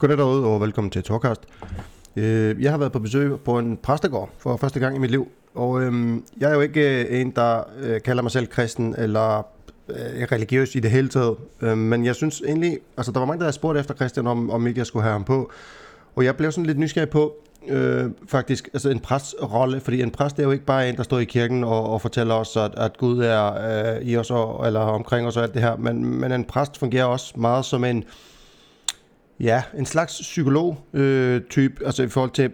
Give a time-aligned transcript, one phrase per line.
[0.00, 1.40] Goddag derude, og velkommen til Torkast.
[2.16, 5.28] Øh, jeg har været på besøg på en præstegård for første gang i mit liv,
[5.54, 9.46] og øhm, jeg er jo ikke øh, en, der øh, kalder mig selv kristen eller
[9.88, 13.38] øh, religiøs i det hele taget, øh, men jeg synes egentlig, altså der var mange,
[13.38, 15.50] der havde spurgt efter Christian, om, om ikke jeg skulle have ham på,
[16.16, 17.32] og jeg blev sådan lidt nysgerrig på,
[17.68, 21.18] øh, faktisk, altså en præstrolle, fordi en præst er jo ikke bare en, der står
[21.18, 24.80] i kirken og, og fortæller os, at, at Gud er øh, i os og, eller
[24.80, 28.04] omkring os og alt det her, men, men en præst fungerer også meget som en,
[29.40, 32.50] Ja, en slags psykolog-type, øh, altså i forhold til,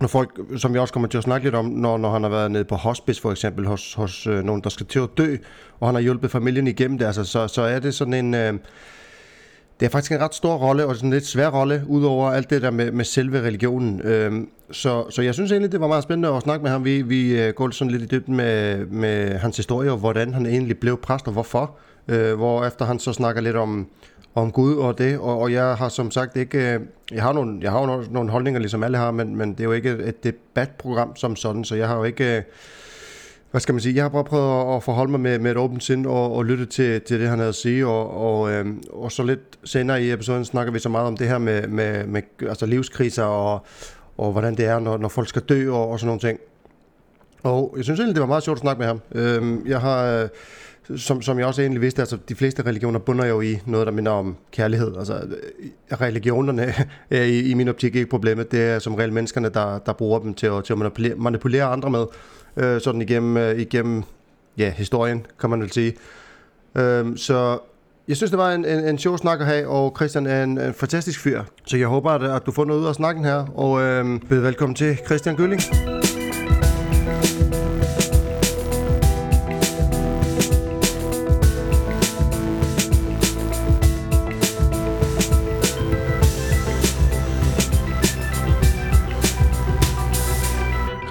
[0.00, 2.30] når folk, som vi også kommer til at snakke lidt om, når, når han har
[2.30, 5.36] været nede på hospice for eksempel, hos, hos øh, nogen, der skal til at dø,
[5.80, 8.34] og han har hjulpet familien igennem det, altså, så, så er det sådan en...
[8.34, 8.54] Øh,
[9.80, 12.50] det er faktisk en ret stor rolle, og sådan en lidt svær rolle, udover alt
[12.50, 14.00] det der med, med selve religionen.
[14.00, 16.84] Øhm, så, så jeg synes egentlig, det var meget spændende at snakke med ham.
[16.84, 20.46] Vi, vi øh, går sådan lidt i dybden med, med hans historie, og hvordan han
[20.46, 21.76] egentlig blev præst, og hvorfor.
[22.08, 23.86] Øh, hvor efter han så snakker lidt om,
[24.36, 26.80] om Gud og det, og, og jeg har som sagt ikke, øh,
[27.12, 29.64] jeg har nogle, jeg har jo nogle holdninger, ligesom alle har, men, men det er
[29.64, 32.42] jo ikke et debatprogram som sådan, så jeg har jo ikke, øh,
[33.50, 35.84] hvad skal man sige, jeg har bare prøvet at forholde mig med, med et åbent
[35.84, 39.12] sind og, og lytte til, til det, han havde at sige, og, og, øhm, og
[39.12, 42.22] så lidt senere i episoden snakker vi så meget om det her med, med, med
[42.40, 43.66] altså livskriser og,
[44.18, 46.38] og hvordan det er, når, når folk skal dø og, og sådan nogle ting.
[47.42, 49.00] Og jeg synes egentlig, det var meget sjovt at snakke med ham.
[49.14, 50.28] Øhm, jeg har øh,
[50.96, 53.92] som, som jeg også egentlig vidste, altså de fleste religioner bunder jo i noget, der
[53.92, 54.96] minder om kærlighed.
[54.98, 56.74] Altså øh, religionerne
[57.10, 58.52] er i, i min optik ikke problemet.
[58.52, 61.64] Det er som regel menneskerne, der, der bruger dem til at, til at manipulere, manipulere
[61.64, 62.04] andre med.
[62.56, 64.02] Øh, sådan igennem, øh, igennem
[64.58, 65.94] ja, historien, kan man vel sige.
[66.74, 67.58] Øh, så
[68.08, 70.60] jeg synes, det var en, en, en sjov snak at have, og Christian er en,
[70.60, 71.42] en fantastisk fyr.
[71.66, 74.40] Så jeg håber, at, at du får noget ud af snakken her, og øh, bed
[74.40, 75.62] velkommen til Christian Gylling.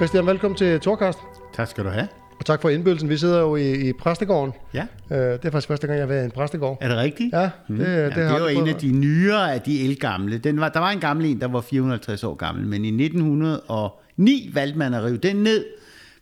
[0.06, 1.20] Christian, velkommen til Torkast.
[1.54, 2.08] Tak skal du have.
[2.40, 3.10] Og tak for indbydelsen.
[3.10, 4.54] Vi sidder jo i, i præstegården.
[4.74, 4.86] Ja.
[5.12, 6.78] Øh, det er faktisk første gang, jeg har været i en præstegård.
[6.82, 7.34] Er det rigtigt?
[7.34, 7.50] Ja.
[7.68, 7.78] Mm.
[7.78, 10.38] Det, det, det, det var en af de nyere af de elgamle.
[10.38, 14.52] Den var, der var en gammel en, der var 450 år gammel, men i 1909
[14.54, 15.66] valgte man at rive den ned,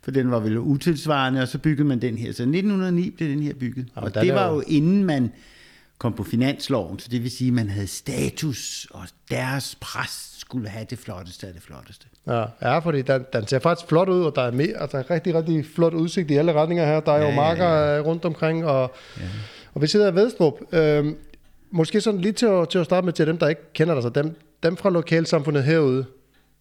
[0.02, 2.32] for den var vel utilsvarende, og så byggede man den her.
[2.32, 3.86] Så i 1909 blev den her bygget.
[3.96, 5.32] Ja, og det var jo inden man
[5.98, 10.68] kom på finansloven, så det vil sige, at man havde status, og deres præst skulle
[10.68, 12.06] have det flotteste af det flotteste.
[12.26, 15.10] Ja, ja fordi den, den ser faktisk flot ud, og der er, mere, altså, en
[15.10, 17.00] rigtig, rigtig flot udsigt i alle retninger her.
[17.00, 18.00] Der er ja, jo marker ja, ja.
[18.00, 19.22] rundt omkring, og, ja.
[19.74, 20.54] og vi sidder i Vedstrup.
[20.72, 21.16] Øhm,
[21.70, 24.02] måske sådan lige til at, til at starte med til dem, der ikke kender dig,
[24.02, 26.04] så dem, dem fra lokalsamfundet herude,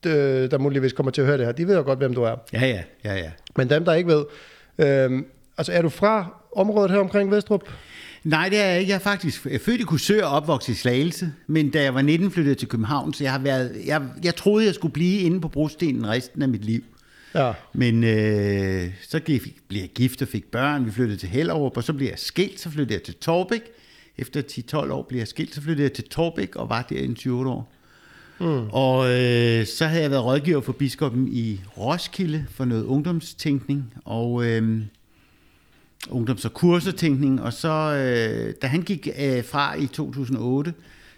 [0.03, 2.23] de, der muligvis kommer til at høre det her, de ved jo godt, hvem du
[2.23, 2.35] er.
[2.53, 3.31] Ja, ja, ja, ja.
[3.55, 4.25] Men dem, der ikke ved,
[4.77, 5.25] øhm,
[5.57, 7.63] altså er du fra området her omkring Vestrup?
[8.23, 8.89] Nej, det er jeg ikke.
[8.89, 12.31] Jeg er faktisk født i Kursør og opvokset i Slagelse, men da jeg var 19
[12.31, 15.47] flyttede til København, så jeg har været, jeg, jeg troede, jeg skulle blive inde på
[15.47, 16.83] brostenen resten af mit liv.
[17.35, 17.53] Ja.
[17.73, 21.83] Men øh, så gik, blev jeg gift og fik børn, vi flyttede til Hellerup, og
[21.83, 23.62] så blev jeg skilt, så flyttede jeg til Torbæk.
[24.17, 27.13] Efter 10-12 år blev jeg skilt, så flyttede jeg til Torbæk og var der i
[27.13, 27.72] 20 år.
[28.39, 28.69] Mm.
[28.72, 34.45] Og øh, så havde jeg været rådgiver for biskoppen i Roskilde for noget ungdomstænkning, og...
[34.45, 34.81] Øh,
[36.09, 40.74] ungdoms- og kursetænkning, og så, øh, da han gik øh, fra i 2008,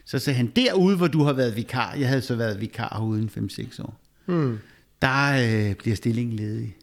[0.05, 3.39] så sagde han, derude, hvor du har været vikar, jeg havde så været vikar i
[3.39, 4.59] 5-6 år, mm.
[5.01, 6.75] der øh, bliver stillingen ledig.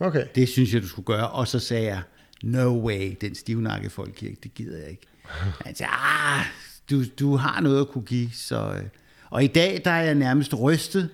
[0.00, 0.26] Okay.
[0.34, 1.28] Det synes jeg, du skulle gøre.
[1.28, 2.02] Og så sagde jeg,
[2.42, 5.06] no way, den stivnakke folkekirke, det gider jeg ikke.
[5.66, 6.44] Han sagde, ah,
[6.90, 8.30] du, du har noget at kunne give.
[8.32, 8.84] Så, øh.
[9.30, 11.10] Og i dag, der er jeg nærmest rystet.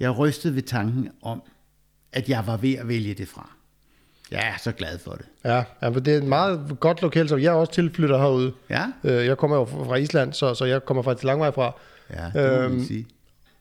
[0.00, 1.42] Jeg er rystet ved tanken om,
[2.12, 3.55] at jeg var ved at vælge det fra.
[4.30, 5.26] Jeg er så glad for det.
[5.44, 8.52] Ja, ja det er et meget godt lokalt, så jeg er også tilflytter herude.
[8.70, 8.84] Ja.
[9.04, 11.72] Øh, jeg kommer jo fra Island, så, så jeg kommer faktisk lang vej fra.
[12.10, 13.06] Ja, det må øhm, sige.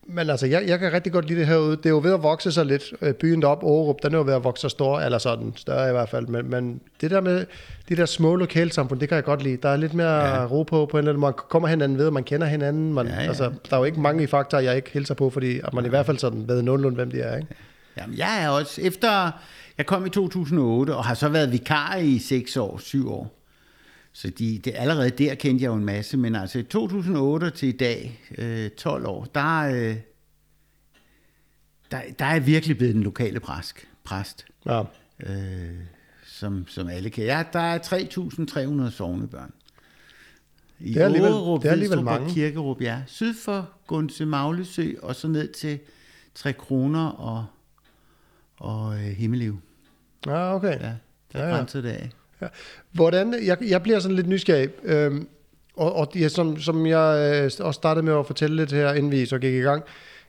[0.08, 1.78] Men altså, jeg, jeg kan rigtig godt lide det herude.
[1.78, 2.84] Det er jo ved at vokse sig lidt.
[3.02, 5.90] Øh, byen deroppe, Aarup, den er jo ved at vokse sig stor, eller sådan, større
[5.90, 6.28] i hvert fald.
[6.28, 7.46] Men, men det der med
[7.90, 9.58] de der små lokalsamfund, det kan jeg godt lide.
[9.58, 10.46] Der er lidt mere ja.
[10.46, 12.94] ro på, på en eller anden Man kommer hinanden ved, man kender hinanden.
[12.94, 13.28] Man, ja, ja.
[13.28, 15.84] Altså, der er jo ikke mange i faktorer, jeg ikke hilser på, fordi at man
[15.84, 15.88] ja.
[15.88, 17.36] i hvert fald sådan ved nogenlunde, hvem de er.
[17.36, 17.48] Ikke?
[17.98, 19.32] Jamen, jeg er også, efter
[19.78, 23.42] jeg kom i 2008 og har så været vikar i 6 år, 7 år.
[24.14, 27.70] Så de, det, allerede der kendte jeg jo en masse, men altså i 2008 til
[27.70, 29.96] i dag, øh, 12 år, der, øh,
[31.92, 33.88] der, der er jeg virkelig blevet den lokale præst.
[34.04, 34.84] præst ja.
[35.20, 35.76] øh,
[36.26, 37.26] som, som alle kan.
[37.26, 37.80] Ja, der er
[38.88, 39.54] 3.300 sovnebørn.
[40.80, 42.34] I det er alligevel, Årerup, det er alligevel mange.
[42.34, 43.02] Kirkerup, ja.
[43.08, 45.80] Syd for Gunse Maglesø, og så ned til
[46.36, 47.46] Tre Kroner og
[48.60, 49.60] og øh, Himmeliv.
[50.26, 50.80] Ja, okay.
[50.80, 50.92] Ja,
[51.34, 51.64] der ja, ja.
[51.64, 52.10] det af.
[52.42, 52.48] Ja.
[52.92, 54.70] Hvordan, jeg, jeg bliver sådan lidt nysgerrig.
[54.84, 55.28] Øhm,
[55.76, 59.12] og, og ja, som, som jeg øh, også startede med at fortælle lidt her, inden
[59.12, 59.84] vi så gik i gang,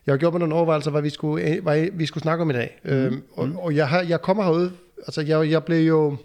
[0.05, 2.53] jeg har gjort mig nogle overvejelser, hvad vi skulle, hvad vi skulle snakke om i
[2.53, 2.79] dag.
[2.83, 2.91] Mm.
[2.91, 6.17] Øhm, og, og jeg, har, jeg kommer herud, altså jeg, jeg blev jo,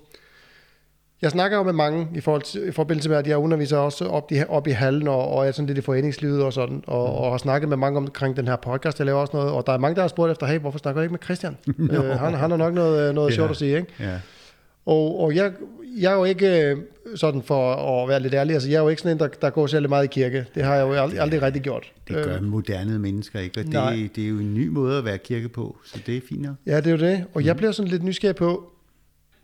[1.23, 4.05] jeg snakker jo med mange i, forhold til, i forbindelse med, at jeg underviser også
[4.05, 7.09] op, i, op i hallen, og, og er sådan lidt i foreningslivet og sådan, og,
[7.09, 7.15] mm.
[7.15, 9.73] og har snakket med mange omkring den her podcast, jeg laver også noget, og der
[9.73, 11.57] er mange, der har spurgt efter, hey, hvorfor snakker du ikke med Christian?
[11.79, 13.37] øh, han, han har nok noget, noget yeah.
[13.37, 13.89] sjovt at sige, ikke?
[14.01, 14.21] Yeah.
[14.87, 15.53] Og, og jeg,
[15.99, 16.77] jeg er jo ikke øh,
[17.15, 19.51] sådan for at være lidt ærlig, altså jeg er jo ikke sådan en, der, der
[19.51, 20.47] går særlig meget i kirke.
[20.55, 21.93] Det har jeg jo aldrig, aldrig rigtig gjort.
[22.09, 25.05] Det gør øh, moderne mennesker ikke, og det, det er jo en ny måde at
[25.05, 27.57] være kirke på, så det er fint Ja, det er jo det, og jeg mm.
[27.57, 28.73] bliver sådan lidt nysgerrig på,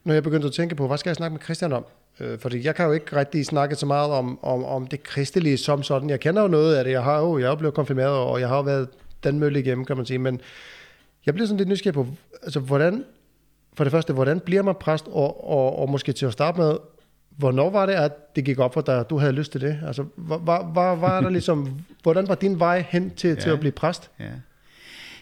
[0.08, 1.84] når jeg begyndte at tænke på, hvad skal jeg snakke med Christian om?
[2.20, 5.56] Øh, fordi jeg kan jo ikke rigtig snakke så meget om, om, om det kristelige
[5.56, 6.10] som sådan.
[6.10, 6.90] Jeg kender jo noget af det.
[6.90, 8.88] Jeg har jo, jeg er jo blevet konfirmeret, og jeg har jo været
[9.24, 10.18] den mølle igennem, kan man sige.
[10.18, 10.40] Men
[11.26, 12.06] jeg bliver sådan lidt nysgerrig på,
[12.42, 13.04] altså hvordan,
[13.74, 16.76] for det første, hvordan bliver man præst, og, og, og måske til at starte med,
[17.30, 19.78] hvornår var det, at det gik op for dig, at du havde lyst til det?
[19.86, 23.34] Altså, hvad, hvad, hvad, hvad er der ligesom, hvordan var din vej hen til, ja.
[23.34, 24.10] til at blive præst?
[24.20, 24.24] Ja.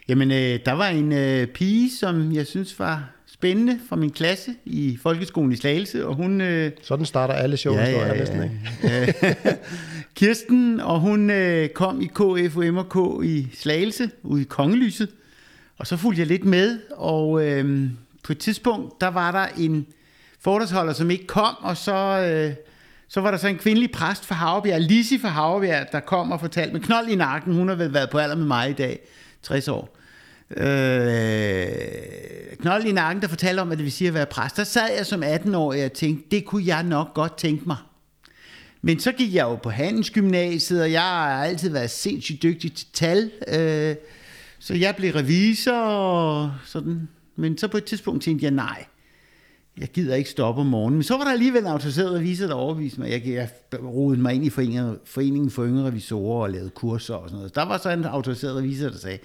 [0.09, 4.55] Jamen, øh, der var en øh, pige, som jeg synes var spændende fra min klasse
[4.65, 6.41] i folkeskolen i Slagelse, og hun...
[6.41, 9.37] Øh, Sådan starter alle shows, ja, ja, ja, næsten, ikke?
[10.17, 15.09] Kirsten, og hun øh, kom i KF og MK i Slagelse, ude i Kongelyset,
[15.79, 17.91] og så fulgte jeg lidt med, og øh,
[18.23, 19.87] på et tidspunkt, der var der en
[20.41, 21.94] foredragsholder, som ikke kom, og så...
[22.21, 22.55] Øh,
[23.09, 26.41] så var der så en kvindelig præst fra Havrebjerg, Lisi fra Havrebjerg, der kom og
[26.41, 27.55] fortalte med knold i nakken.
[27.55, 29.00] Hun har vel været på alder med mig i dag,
[29.43, 29.95] 60 år
[30.50, 31.66] øh,
[32.60, 34.56] knold i nakken, der fortalte om, hvad det vil sige at være præst.
[34.56, 37.76] Der sad jeg som 18-årig og tænkte, det kunne jeg nok godt tænke mig.
[38.82, 42.87] Men så gik jeg jo på Handelsgymnasiet, og jeg har altid været sindssygt dygtig til
[42.93, 43.31] tal.
[43.48, 43.96] Øh,
[44.58, 47.08] så jeg blev revisor og sådan.
[47.37, 48.84] Men så på et tidspunkt tænkte jeg, nej,
[49.81, 50.96] jeg gider ikke stoppe om morgenen.
[50.96, 53.11] Men så var der alligevel en autoriseret revisor, der overviste mig.
[53.11, 53.49] Jeg, jeg
[53.82, 57.55] rodede mig ind i foreningen, foreningen for yngre revisorer og lavede kurser og sådan noget.
[57.55, 59.19] Der var så en autoriseret revisor, der sagde,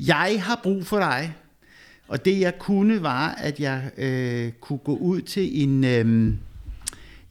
[0.00, 1.34] jeg har brug for dig.
[2.08, 5.84] Og det jeg kunne var, at jeg øh, kunne gå ud til en...
[5.84, 6.34] Øh,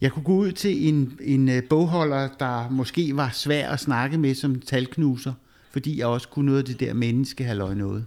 [0.00, 4.18] jeg kunne gå ud til en, en øh, bogholder, der måske var svær at snakke
[4.18, 5.32] med som talknuser,
[5.70, 8.04] fordi jeg også kunne noget af det der menneske have noget.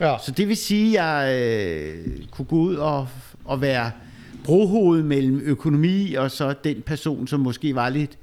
[0.00, 0.16] Ja.
[0.26, 3.08] Så det vil sige, at jeg øh, kunne gå ud og,
[3.46, 3.90] og være
[4.44, 8.18] brohoved mellem økonomi og så den person, som måske var lidt,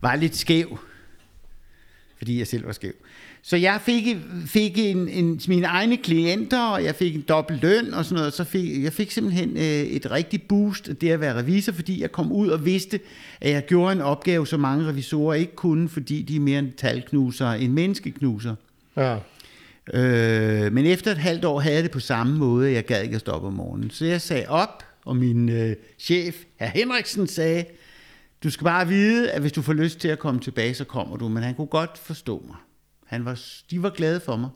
[0.00, 0.78] var lidt skæv.
[2.18, 2.92] Fordi jeg selv var skæv.
[3.42, 4.16] Så jeg fik,
[4.46, 8.32] fik en, en, mine egne klienter, og jeg fik en dobbelt løn og sådan noget.
[8.32, 12.02] Så fik, jeg fik simpelthen øh, et rigtigt boost af det at være revisor, fordi
[12.02, 13.00] jeg kom ud og vidste,
[13.40, 16.72] at jeg gjorde en opgave, som mange revisorer ikke kunne, fordi de er mere en
[16.76, 18.54] talknuser end menneskeknuser.
[18.96, 19.16] Ja.
[19.94, 23.14] Øh, men efter et halvt år havde jeg det på samme måde, jeg gad ikke
[23.14, 23.90] at stoppe om morgenen.
[23.90, 27.64] Så jeg sagde op, og min øh, chef, herr Henriksen, sagde,
[28.42, 31.16] du skal bare vide, at hvis du får lyst til at komme tilbage, så kommer
[31.16, 31.28] du.
[31.28, 32.56] Men han kunne godt forstå mig.
[33.06, 33.40] Han var,
[33.70, 34.50] de var glade for mig.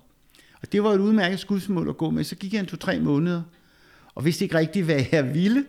[0.62, 2.24] Og det var et udmærket skudsmål at gå med.
[2.24, 3.42] Så gik han en to-tre måneder,
[4.14, 5.64] og vidste ikke rigtigt, hvad jeg ville.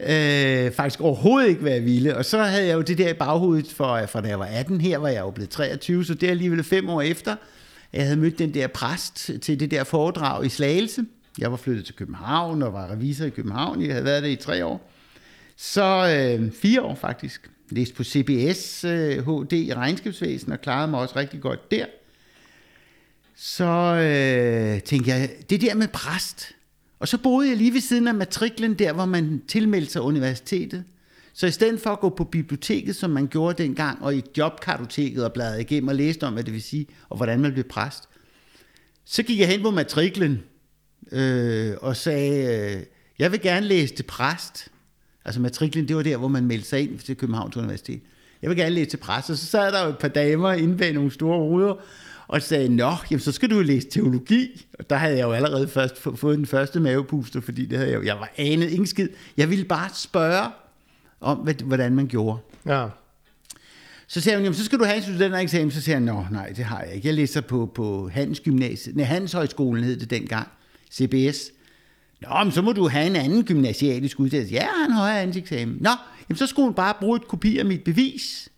[0.00, 2.16] Øh, faktisk overhovedet ikke, hvad jeg ville.
[2.16, 4.80] Og så havde jeg jo det der i baghovedet, for, for da jeg var 18,
[4.80, 7.36] her var jeg jo blevet 23, så det er alligevel fem år efter,
[7.94, 11.04] jeg havde mødt den der præst til det der foredrag i Slagelse.
[11.38, 13.82] Jeg var flyttet til København og var revisor i København.
[13.82, 14.90] Jeg havde været der i tre år.
[15.56, 17.50] Så øh, fire år faktisk.
[17.70, 21.86] Læste på CBS øh, HD i regnskabsvæsen og klarede mig også rigtig godt der.
[23.36, 26.52] Så øh, tænkte jeg, det der med præst.
[26.98, 30.84] Og så boede jeg lige ved siden af matriklen der, hvor man tilmeldte sig universitetet.
[31.34, 35.24] Så i stedet for at gå på biblioteket, som man gjorde dengang, og i jobkartoteket
[35.24, 38.08] og bladrede igennem og læste om, hvad det vil sige, og hvordan man blev præst,
[39.04, 40.42] så gik jeg hen på matriklen
[41.12, 42.82] øh, og sagde, øh,
[43.18, 44.68] jeg vil gerne læse til præst.
[45.24, 48.00] Altså matriklen, det var der, hvor man meldte sig ind til Københavns Universitet.
[48.42, 49.30] Jeg vil gerne læse til præst.
[49.30, 51.74] Og så sad der jo et par damer inde bag nogle store ruder,
[52.26, 54.66] og sagde, nå, jamen, så skal du læse teologi.
[54.78, 57.96] Og der havde jeg jo allerede først fået den første mavepuster, fordi det havde jeg,
[57.96, 59.08] jo, jeg var anet ingen skid.
[59.36, 60.50] Jeg ville bare spørge,
[61.24, 62.38] om, hvordan man gjorde.
[62.66, 62.86] Ja.
[64.06, 65.70] Så siger hun, jamen, så skal du have en studentereksamen.
[65.70, 67.08] Så siger han, nå, nej, det har jeg ikke.
[67.08, 68.96] Jeg læser på, på Hans Gymnasiet.
[68.96, 70.48] Nej, Hans Højskolen hed det dengang.
[70.92, 71.50] CBS.
[72.20, 74.54] Nå, men så må du have en anden gymnasialisk uddannelse.
[74.54, 75.76] Ja, han har en eksamen.
[75.80, 75.90] Nå,
[76.28, 78.48] jamen, så skulle hun bare bruge et kopi af mit bevis.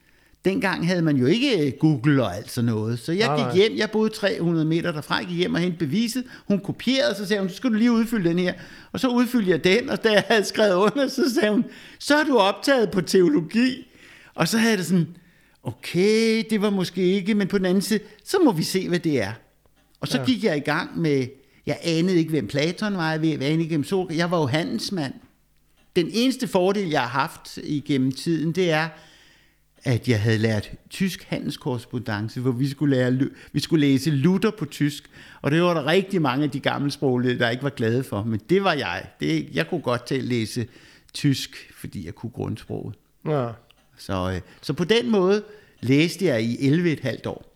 [0.46, 2.98] Dengang havde man jo ikke Google og alt sådan noget.
[2.98, 6.24] Så jeg gik hjem, jeg boede 300 meter derfra, jeg gik hjem og hentede beviset.
[6.48, 8.54] Hun kopierede, så sagde hun, så skal du lige udfylde den her.
[8.92, 11.64] Og så udfyldte jeg den, og da jeg havde skrevet under, så sagde hun,
[11.98, 13.86] så er du optaget på teologi.
[14.34, 15.06] Og så havde det sådan,
[15.62, 18.98] okay, det var måske ikke, men på den anden side, så må vi se, hvad
[18.98, 19.32] det er.
[20.00, 20.24] Og så ja.
[20.24, 21.26] gik jeg i gang med,
[21.66, 25.14] jeg anede ikke, hvem Platon var, jeg anede ikke, hvem Sokrates, jeg var jo handelsmand.
[25.96, 28.88] Den eneste fordel, jeg har haft igennem tiden, det er,
[29.86, 33.18] at jeg havde lært tysk handelskorrespondence, hvor vi skulle, lære,
[33.52, 35.10] vi skulle læse Luther på tysk,
[35.42, 38.22] og det var der rigtig mange af de gamle sproglige, der ikke var glade for,
[38.22, 39.06] men det var jeg.
[39.20, 40.66] Det, jeg kunne godt til at læse
[41.14, 42.94] tysk, fordi jeg kunne grundsproget.
[43.28, 43.48] Ja.
[43.98, 45.42] Så, øh, så på den måde
[45.80, 47.52] læste jeg i 11,5 år.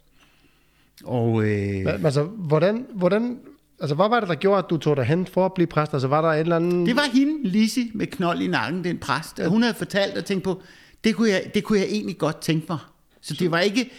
[1.04, 3.38] Og, øh, Men, altså, hvordan, hvordan,
[3.80, 5.92] altså, hvad var det, der gjorde, at du tog dig hen for at blive præst?
[5.92, 6.86] Altså, var der en eller anden...
[6.86, 9.38] Det var hende, Lisi, med knold i nakken, den præst.
[9.38, 9.46] Ja.
[9.46, 10.62] Hun havde fortalt og tænkt på,
[11.04, 12.78] det kunne, jeg, det kunne jeg egentlig godt tænke mig.
[13.22, 13.90] Så det var ikke,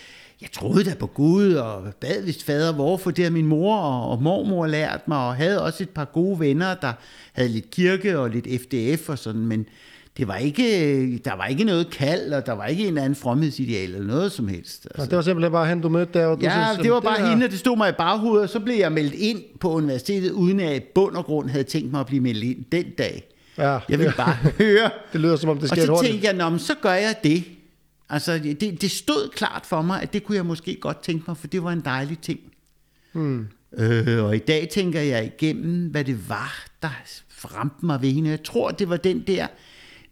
[0.42, 3.78] jeg troede da på Gud, og bad vist fader hvor, for det har min mor
[3.78, 6.94] og, og mormor lært mig, og havde også et par gode venner, der
[7.34, 9.66] havde lidt kirke og lidt FDF og sådan, men
[10.18, 13.84] det var ikke, der var ikke noget kald, og der var ikke en anden fromhedsideal
[13.84, 14.88] eller noget som helst.
[14.96, 15.10] Altså.
[15.10, 16.26] det var simpelthen bare hende, du mødte der?
[16.26, 18.44] Og du ja, synes, det var bare det hende, og det stod mig i baghovedet,
[18.44, 21.50] og så blev jeg meldt ind på universitetet, uden at jeg i bund og grund
[21.50, 23.31] havde tænkt mig at blive meldt ind den dag.
[23.58, 24.92] Ja, jeg ville bare høre.
[25.14, 27.44] Det lyder som om, det sker Og så tænkte jeg, Nå, så gør jeg det.
[28.10, 31.38] Altså, det, det stod klart for mig, at det kunne jeg måske godt tænke mig,
[31.38, 32.40] for det var en dejlig ting.
[33.12, 33.48] Hmm.
[33.78, 36.90] Øh, og i dag tænker jeg igennem, hvad det var, der
[37.46, 38.30] ramte mig ved hende.
[38.30, 39.48] Jeg tror, det var den der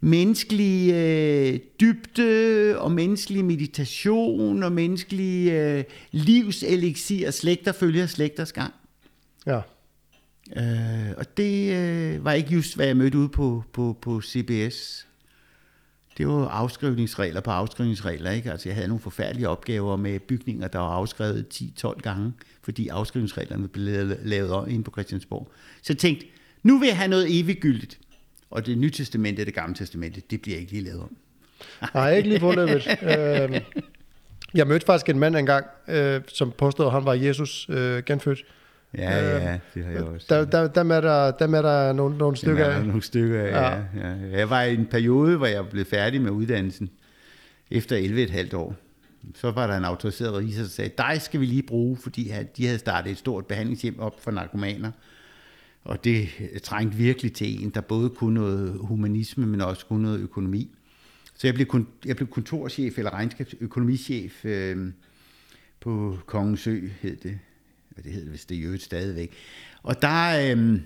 [0.00, 8.74] menneskelige øh, dybde og menneskelig meditation og menneskelig øh, livseliksir, slægter følger slægters gang.
[9.46, 9.60] Ja.
[10.56, 15.06] Øh, og det øh, var ikke just, hvad jeg mødte ude på, på, på CBS.
[16.18, 18.30] Det var afskrivningsregler på afskrivningsregler.
[18.30, 18.52] Ikke?
[18.52, 21.46] Altså, jeg havde nogle forfærdelige opgaver med bygninger, der var afskrevet
[21.84, 25.52] 10-12 gange, fordi afskrivningsreglerne blev lavet om ind på Christiansborg.
[25.82, 26.26] Så jeg tænkte,
[26.62, 27.98] nu vil jeg have noget eviggyldigt.
[28.50, 31.16] Og det nye testamente, det gamle testamente, det bliver ikke lige lavet om.
[31.94, 32.86] Nej, ikke lige forløbet.
[33.02, 33.60] øh,
[34.54, 38.44] jeg mødte faktisk en mand engang, øh, som påstod, at han var Jesus øh, genfødt.
[38.98, 40.26] Ja, ja, øhm, det har jeg også.
[40.28, 42.86] Der, der, der, er der, der er der nogle, nogle stykker af.
[42.86, 43.70] nogle stykker ja.
[43.70, 43.82] ja.
[43.96, 44.38] ja.
[44.38, 46.90] Jeg var i en periode, hvor jeg blev færdig med uddannelsen,
[47.70, 47.96] efter
[48.50, 48.76] 11,5 år.
[49.34, 52.66] Så var der en autoriseret revisor, der sagde, dig skal vi lige bruge, fordi de
[52.66, 54.90] havde startet et stort behandlingshjem op for narkomaner.
[55.84, 56.28] Og det
[56.62, 60.70] trængte virkelig til en, der både kunne noget humanisme, men også kunne noget økonomi.
[61.36, 64.92] Så jeg blev, jeg blev kontorchef eller regnskabsøkonomichef øh,
[65.80, 67.38] på Kongens Ø, hed det
[67.96, 69.32] og det hedder vist det jo stadigvæk.
[69.82, 70.82] Og der, øhm,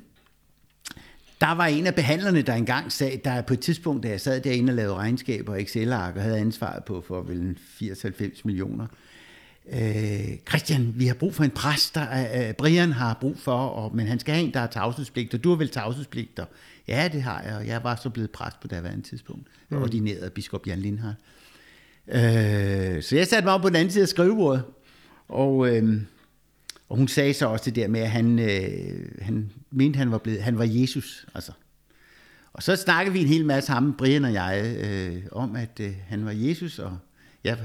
[1.40, 4.40] der var en af behandlerne, der engang sagde, der på et tidspunkt, da jeg sad
[4.40, 8.86] derinde og lavede regnskaber og Excel-ark og havde ansvaret på for vel 80-90 millioner,
[9.72, 13.96] øh, Christian, vi har brug for en præst, der, øh, Brian har brug for, og,
[13.96, 16.44] men han skal have en, der har tavshedspligt, og du har vel tavshedspligter?
[16.88, 19.82] Ja, det har jeg, og jeg var så blevet præst på daværende tidspunkt, mm.
[19.82, 21.18] ordineret af biskop Jan Lindhardt.
[22.08, 24.62] Øh, så jeg satte mig op på den anden side af skrivebordet,
[25.28, 26.00] og øh,
[26.88, 30.18] og hun sagde så også det der med, at han, øh, han mente, han var,
[30.18, 31.26] blevet, han var Jesus.
[31.34, 31.52] Altså.
[32.52, 35.92] Og så snakkede vi en hel masse ham, Brian og jeg, øh, om, at øh,
[36.08, 36.98] han var Jesus, og
[37.44, 37.58] jeg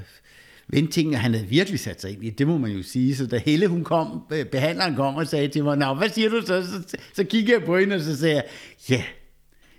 [0.67, 3.15] vendte ting, og han havde virkelig sat sig ind i det, må man jo sige.
[3.15, 6.29] Så da Helle, hun kom, øh, behandleren kom og sagde til mig, Nå, hvad siger
[6.29, 6.63] du så?
[6.63, 8.45] Så, så kiggede jeg på hende, og så sagde jeg,
[8.89, 9.03] ja,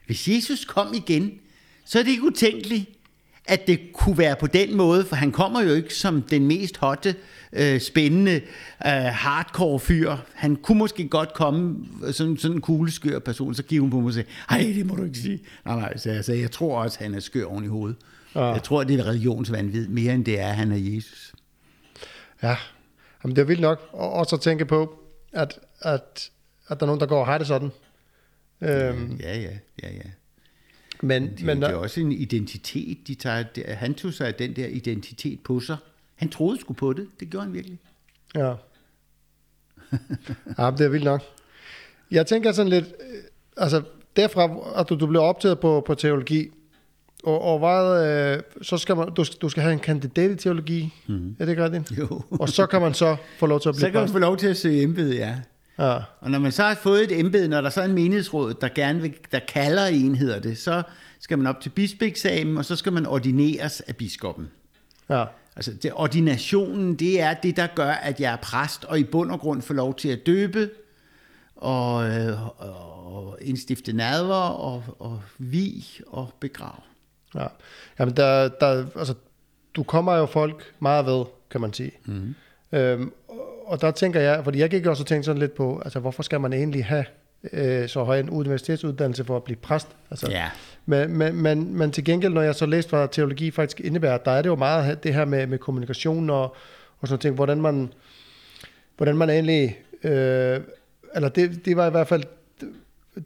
[0.07, 1.33] hvis Jesus kom igen,
[1.85, 2.91] så er det ikke utænkeligt,
[3.47, 6.77] at det kunne være på den måde, for han kommer jo ikke som den mest
[6.77, 7.15] hotte,
[7.53, 8.35] øh, spændende,
[8.87, 10.17] øh, hardcore fyr.
[10.35, 14.07] Han kunne måske godt komme som sådan en kugleskør person, så giver hun på mig
[14.07, 15.41] og siger, ej, det må du ikke sige.
[15.65, 17.97] Nej, nej, så jeg sagde, jeg tror også, han er skør oven i hovedet.
[18.35, 18.45] Ja.
[18.45, 21.33] Jeg tror, det er religionsvandvid, mere end det er, at han er Jesus.
[22.43, 22.57] Ja,
[23.25, 24.99] Jamen, det er vildt nok også at tænke på,
[25.33, 26.31] at, at,
[26.69, 27.71] at der er nogen, der går og har det sådan.
[28.61, 29.51] Øhm, ja, ja,
[29.83, 30.11] ja, ja.
[31.03, 34.35] Men, men, det, men, det er også en identitet, de tager, han tog sig af
[34.35, 35.77] den der identitet på sig.
[36.17, 37.79] Han troede sgu på det, det gjorde han virkelig.
[38.35, 38.55] Ja.
[40.59, 41.23] ja, det er vildt nok.
[42.11, 43.23] Jeg tænker sådan lidt, øh,
[43.57, 43.83] altså
[44.17, 46.51] derfra, at du, du blev optaget på, på teologi,
[47.25, 50.95] og, og hvad, øh, så skal man, du, du skal have en kandidat i teologi,
[51.07, 51.37] mm.
[51.39, 51.99] er det ikke rigtigt?
[51.99, 52.23] Jo.
[52.31, 54.37] og så kan man så få lov til at blive Så kan man få lov
[54.37, 55.37] til at søge embede, ja.
[55.81, 55.99] Ja.
[56.21, 58.69] Og når man så har fået et embede, når der så er en menighedsråd, der
[58.75, 60.83] gerne vil, der kalder en, hedder det, så
[61.21, 64.51] skal man op til bispeeksamen, og så skal man ordineres af biskoppen.
[65.11, 65.25] Ja.
[65.57, 69.31] Altså det, ordinationen, det er det, der gør, at jeg er præst, og i bund
[69.31, 70.71] og grund får lov til at døbe,
[71.57, 76.81] og, øh, og indstifte nadver, og, og vi og begrave.
[77.35, 77.47] Ja,
[77.99, 79.15] Jamen der, der, altså,
[79.75, 81.93] du kommer jo folk meget ved, kan man sige.
[82.05, 82.35] Mm.
[82.73, 83.13] Øhm,
[83.71, 86.23] og der tænker jeg, fordi jeg gik også og tænkte sådan lidt på, altså hvorfor
[86.23, 87.05] skal man egentlig have
[87.53, 89.89] øh, så høj en universitetsuddannelse for at blive præst?
[90.11, 90.51] Altså, ja.
[90.87, 94.31] men, men, men, men til gengæld, når jeg så læste, hvad teologi faktisk indebærer, der
[94.31, 96.57] er det jo meget det her med, med kommunikation og,
[97.01, 97.93] og sådan ting, hvordan man,
[98.97, 100.61] hvordan man egentlig, øh,
[101.15, 102.25] eller det, det var i hvert fald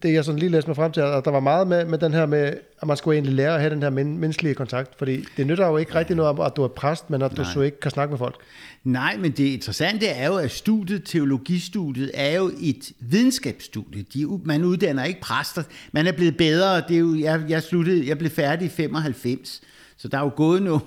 [0.03, 2.12] det jeg sådan lige læste mig frem til, at der var meget med, med den
[2.12, 5.25] her med, at man skulle egentlig lære at have den her men, menneskelige kontakt, fordi
[5.37, 7.45] det nytter jo ikke rigtig noget om, at du er præst, men at Nej.
[7.45, 8.37] du så ikke kan snakke med folk.
[8.85, 14.05] Nej, men det interessante er jo, at studiet, teologistudiet, er jo et videnskabsstudie.
[14.14, 15.62] De, man uddanner ikke præster.
[15.93, 16.76] Man er blevet bedre.
[16.88, 19.61] Det er jo, jeg, jeg, sluttede, jeg blev færdig i 95,
[19.97, 20.79] så der er jo gået, no,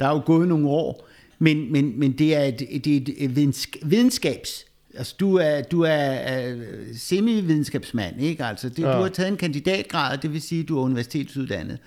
[0.00, 1.08] der er jo gået nogle år.
[1.38, 4.66] Men, men, men det er et, det er et videnskabs
[4.98, 6.56] Altså, du er, du er, er
[6.94, 8.44] semi-videnskabsmand, ikke?
[8.44, 8.96] Altså, det, ja.
[8.96, 11.78] du har taget en kandidatgrad, det vil sige, at du er universitetsuddannet.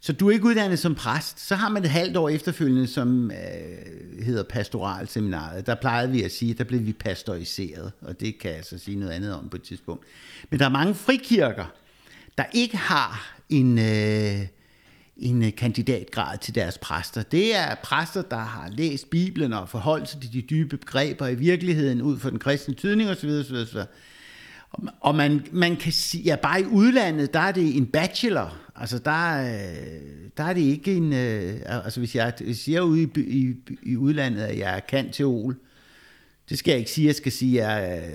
[0.00, 1.48] Så du er ikke uddannet som præst.
[1.48, 5.66] Så har man et halvt år efterfølgende, som øh, hedder pastoralseminaret.
[5.66, 8.96] Der plejede vi at sige, der blev vi pastoriseret, og det kan jeg så sige
[8.96, 10.04] noget andet om på et tidspunkt.
[10.50, 11.64] Men der er mange frikirker,
[12.38, 13.78] der ikke har en...
[13.78, 14.46] Øh,
[15.16, 17.22] en øh, kandidatgrad til deres præster.
[17.22, 21.34] Det er præster, der har læst Bibelen og forholdt sig til de dybe begreber i
[21.34, 23.28] virkeligheden ud fra den kristne tydning osv.
[23.28, 23.78] osv., osv.
[25.00, 28.56] Og man, man kan sige, ja, bare i udlandet, der er det en bachelor.
[28.76, 29.36] Altså, der,
[30.36, 31.12] der er det ikke en...
[31.12, 35.12] Øh, altså, hvis jeg, hvis jeg er ude i, i, i udlandet, at jeg kan
[35.12, 35.56] teol,
[36.48, 38.10] det skal jeg ikke sige, jeg skal sige, at jeg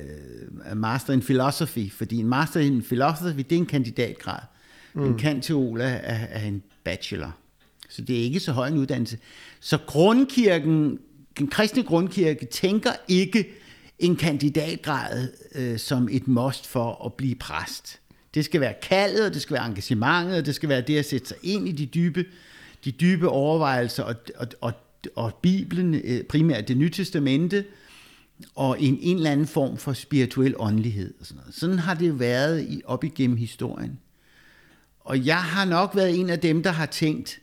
[0.65, 4.39] er master in philosophy, fordi en master in philosophy, det er en kandidatgrad.
[4.93, 5.05] Mm.
[5.05, 7.31] En kanteol er, er en bachelor.
[7.89, 9.17] Så det er ikke så høj en uddannelse.
[9.59, 10.99] Så grundkirken,
[11.39, 13.47] den kristne grundkirke, tænker ikke
[13.99, 17.99] en kandidatgrad øh, som et must for at blive præst.
[18.33, 21.05] Det skal være kaldet, og det skal være engagementet, og det skal være det at
[21.05, 22.25] sætte sig ind i de dybe,
[22.85, 24.73] de dybe overvejelser og, og, og,
[25.15, 27.65] og Bibelen, øh, primært det nye testamente,
[28.55, 31.13] og en, en eller anden form for spirituel åndelighed.
[31.19, 31.55] Og sådan, noget.
[31.55, 33.99] sådan har det været i, op igennem historien.
[35.07, 37.39] Og jeg har nok været en af dem, der har tænkt,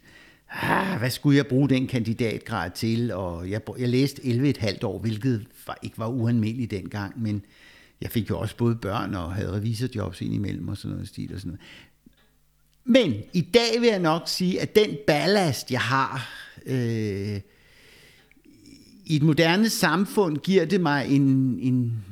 [0.51, 3.13] ah, hvad skulle jeg bruge den kandidatgrad til?
[3.13, 7.45] Og jeg, jeg læste 11,5 år, hvilket var, ikke var ualmindeligt dengang, men
[8.01, 11.35] jeg fik jo også både børn og havde revisorjobs ind imellem og sådan noget stil
[11.35, 11.61] og sådan noget.
[12.85, 16.29] Men i dag vil jeg nok sige, at den ballast, jeg har
[16.67, 17.41] øh,
[19.05, 22.05] i et moderne samfund, giver det mig en, en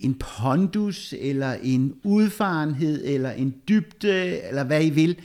[0.00, 5.16] en pondus, eller en udfarenhed, eller en dybde, eller hvad I vil.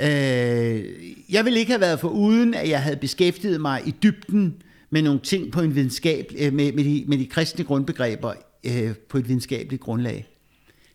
[0.00, 0.84] Øh,
[1.32, 5.02] jeg vil ikke have været for uden, at jeg havde beskæftiget mig i dybden med
[5.02, 9.18] nogle ting på en videnskab, øh, med, med, de, med de kristne grundbegreber øh, på
[9.18, 10.26] et videnskabeligt grundlag.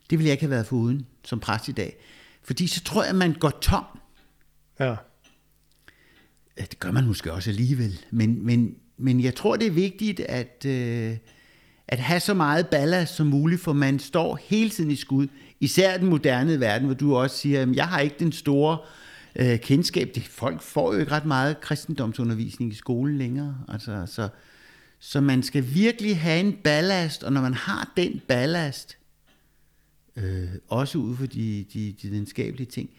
[0.10, 1.98] Det vil jeg ikke have været for uden som præst i dag.
[2.44, 3.84] Fordi så tror jeg, at man går tom.
[4.80, 4.96] Ja.
[6.58, 8.00] Det gør man måske også alligevel.
[8.12, 10.66] Men, men, men jeg tror, det er vigtigt, at...
[10.68, 11.18] Øh,
[11.88, 15.28] at have så meget ballast som muligt, for man står hele tiden i skud.
[15.60, 18.78] Især den moderne verden, hvor du også siger, at jeg har ikke den store
[19.36, 20.12] øh, kendskab.
[20.16, 23.58] Det, folk får jo ikke ret meget kristendomsundervisning i skolen længere.
[23.68, 24.30] Altså, så,
[25.00, 28.98] så man skal virkelig have en ballast, og når man har den ballast,
[30.16, 32.90] øh, også ud for de, de, de videnskabelige ting,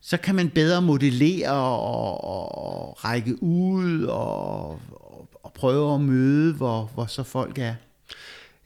[0.00, 6.00] så kan man bedre modellere og, og, og række ud og, og, og prøve at
[6.00, 7.74] møde, hvor, hvor så folk er.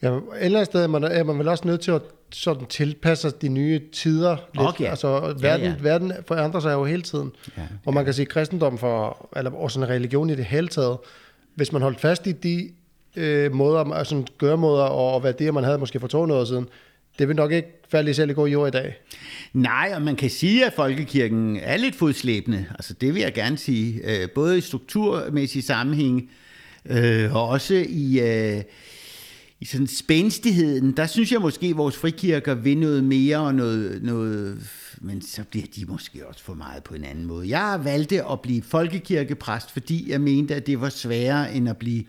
[0.03, 2.67] Ja, et eller andet sted er man, er man vel også nødt til at sådan
[2.67, 4.69] tilpasse de nye tider lidt.
[4.69, 4.85] Okay.
[4.85, 5.75] Altså, verden, ja, ja.
[5.81, 7.33] verden forandrer sig jo hele tiden.
[7.57, 7.69] Ja, ja.
[7.87, 10.99] Og man kan sige, kristendom for, eller også en religion i det hele taget,
[11.55, 12.71] hvis man holdt fast i de
[13.17, 16.69] øh, måder, altså gørmåder og, og værdier, man havde måske for 200 år siden,
[17.19, 18.97] det vil nok ikke falde i selv i god jord i dag.
[19.53, 22.67] Nej, og man kan sige, at folkekirken er lidt fodslæbende.
[22.71, 24.01] Altså det vil jeg gerne sige.
[24.05, 26.31] Øh, både i strukturmæssig sammenhæng,
[26.87, 28.21] øh, og også i...
[28.21, 28.63] Øh,
[29.61, 34.03] i sådan spændstigheden, der synes jeg måske, at vores frikirker vil noget mere og noget,
[34.03, 34.71] noget,
[35.01, 37.49] men så bliver de måske også for meget på en anden måde.
[37.49, 42.05] Jeg valgte at blive folkekirkepræst, fordi jeg mente, at det var sværere end at blive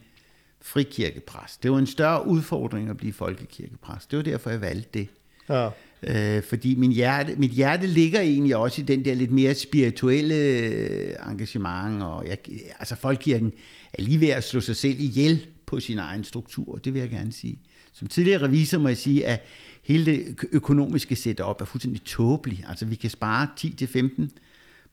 [0.62, 1.64] frikirkepræst.
[1.64, 4.12] Det var en større udfordring at blive folkekirkepræst.
[4.12, 5.08] Det var derfor, jeg valgte det.
[5.50, 5.70] Ja.
[6.04, 10.36] Øh, fordi min hjerte, mit hjerte ligger egentlig også i den der lidt mere spirituelle
[10.36, 12.38] øh, engagement, og jeg,
[12.80, 13.52] altså folkekirken
[13.94, 17.10] er lige ved at slå sig selv ihjel på sin egen struktur, det vil jeg
[17.10, 17.60] gerne sige.
[17.94, 19.46] Som tidligere revisor må jeg sige, at
[19.84, 22.62] hele det økonomiske setup er fuldstændig tåbeligt.
[22.68, 24.28] Altså vi kan spare 10-15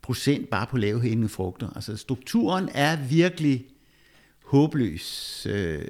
[0.03, 1.69] procent bare på lave hængende frugter.
[1.75, 3.67] Altså strukturen er virkelig
[4.45, 5.47] håbløs.
[5.51, 5.85] Øh,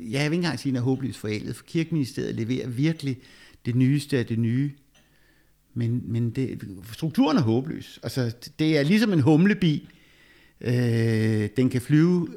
[0.00, 3.18] jeg vil ikke engang sige, at den er håbløs forældet, for kirkeministeriet leverer virkelig
[3.66, 4.70] det nyeste af det nye.
[5.74, 8.00] Men, men det, strukturen er håbløs.
[8.02, 9.88] Altså, det er ligesom en humlebi.
[10.60, 12.28] Øh, den kan flyve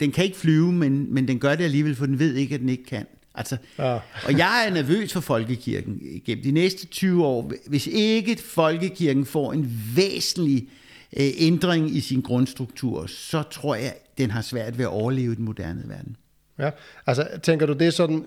[0.00, 2.60] den kan ikke flyve, men, men den gør det alligevel, for den ved ikke, at
[2.60, 3.06] den ikke kan.
[3.34, 3.94] Altså, ja.
[4.24, 7.52] og jeg er nervøs for folkekirken gennem de næste 20 år.
[7.66, 10.68] Hvis ikke folkekirken får en væsentlig
[11.16, 15.34] øh, ændring i sin grundstruktur, så tror jeg, den har svært ved at overleve i
[15.34, 16.16] den moderne verden.
[16.58, 16.70] Ja,
[17.06, 18.24] altså tænker du, det er sådan,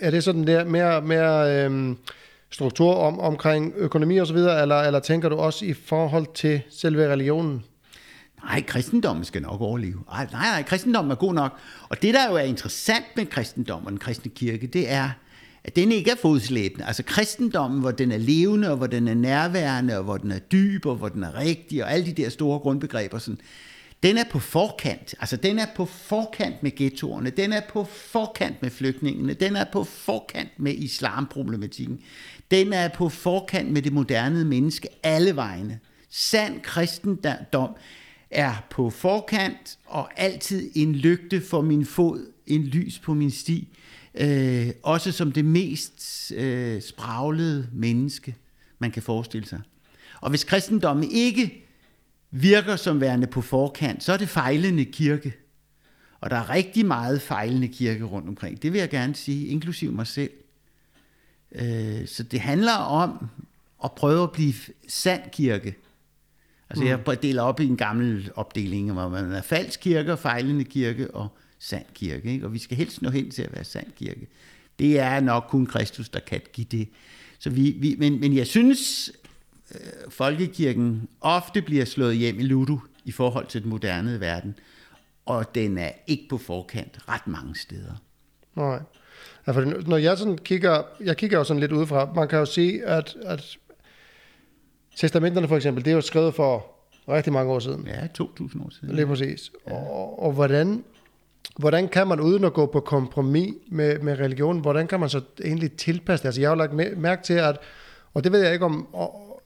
[0.00, 1.96] er det sådan der mere, mere øhm,
[2.50, 6.60] struktur om, omkring økonomi og så videre, eller, eller tænker du også i forhold til
[6.70, 7.64] selve religionen?
[8.44, 9.98] Nej, kristendommen skal nok overleve.
[10.08, 11.58] Nej, nej, nej, kristendommen er god nok.
[11.88, 15.10] Og det, der jo er interessant med kristendommen og den kristne kirke, det er,
[15.64, 16.86] at den ikke er fodslæbende.
[16.86, 20.38] Altså kristendommen, hvor den er levende, og hvor den er nærværende, og hvor den er
[20.38, 23.40] dyb, og hvor den er rigtig, og alle de der store grundbegreber, sådan,
[24.02, 25.14] den er på forkant.
[25.20, 29.64] Altså den er på forkant med ghettoerne, den er på forkant med flygtningene, den er
[29.72, 32.00] på forkant med islamproblematikken,
[32.50, 35.80] den er på forkant med det moderne menneske alle vegne.
[36.10, 37.70] Sand kristendom
[38.30, 43.68] er på forkant og altid en lygte for min fod, en lys på min sti.
[44.14, 48.36] Øh, også som det mest øh, spraglede menneske,
[48.78, 49.60] man kan forestille sig.
[50.20, 51.64] Og hvis kristendommen ikke
[52.30, 55.34] virker som værende på forkant, så er det fejlende kirke.
[56.20, 58.62] Og der er rigtig meget fejlende kirke rundt omkring.
[58.62, 60.30] Det vil jeg gerne sige, inklusiv mig selv.
[61.52, 63.28] Øh, så det handler om
[63.84, 64.54] at prøve at blive
[64.88, 65.74] sand kirke.
[66.70, 66.90] Altså mm.
[66.90, 71.28] jeg deler op i en gammel opdeling, hvor man er falsk kirke, fejlende kirke og
[71.58, 72.32] sand kirke.
[72.32, 72.46] Ikke?
[72.46, 74.26] Og vi skal helst nå hen til at være sand kirke.
[74.78, 76.88] Det er nok kun Kristus, der kan give det.
[77.38, 79.10] Så vi, vi, men, men jeg synes,
[79.74, 84.54] øh, folkekirken ofte bliver slået hjem i ludo i forhold til den moderne verden,
[85.26, 88.02] og den er ikke på forkant ret mange steder.
[88.56, 88.80] Nej.
[89.46, 92.44] Ja, for når jeg sådan kigger, jeg kigger jo sådan lidt udefra, man kan jo
[92.44, 93.56] se, at, at
[94.98, 96.66] testamenterne for eksempel, det er jo skrevet for
[97.08, 97.86] rigtig mange år siden.
[97.86, 98.94] Ja, 2000 år siden.
[98.94, 99.52] Lige præcis.
[99.68, 99.72] Ja.
[99.72, 100.84] Og, og hvordan,
[101.58, 105.20] hvordan kan man uden at gå på kompromis med, med religion, hvordan kan man så
[105.44, 106.28] egentlig tilpasse det?
[106.28, 107.58] Altså jeg har jo lagt mærke til, at,
[108.14, 108.88] og det ved jeg ikke om,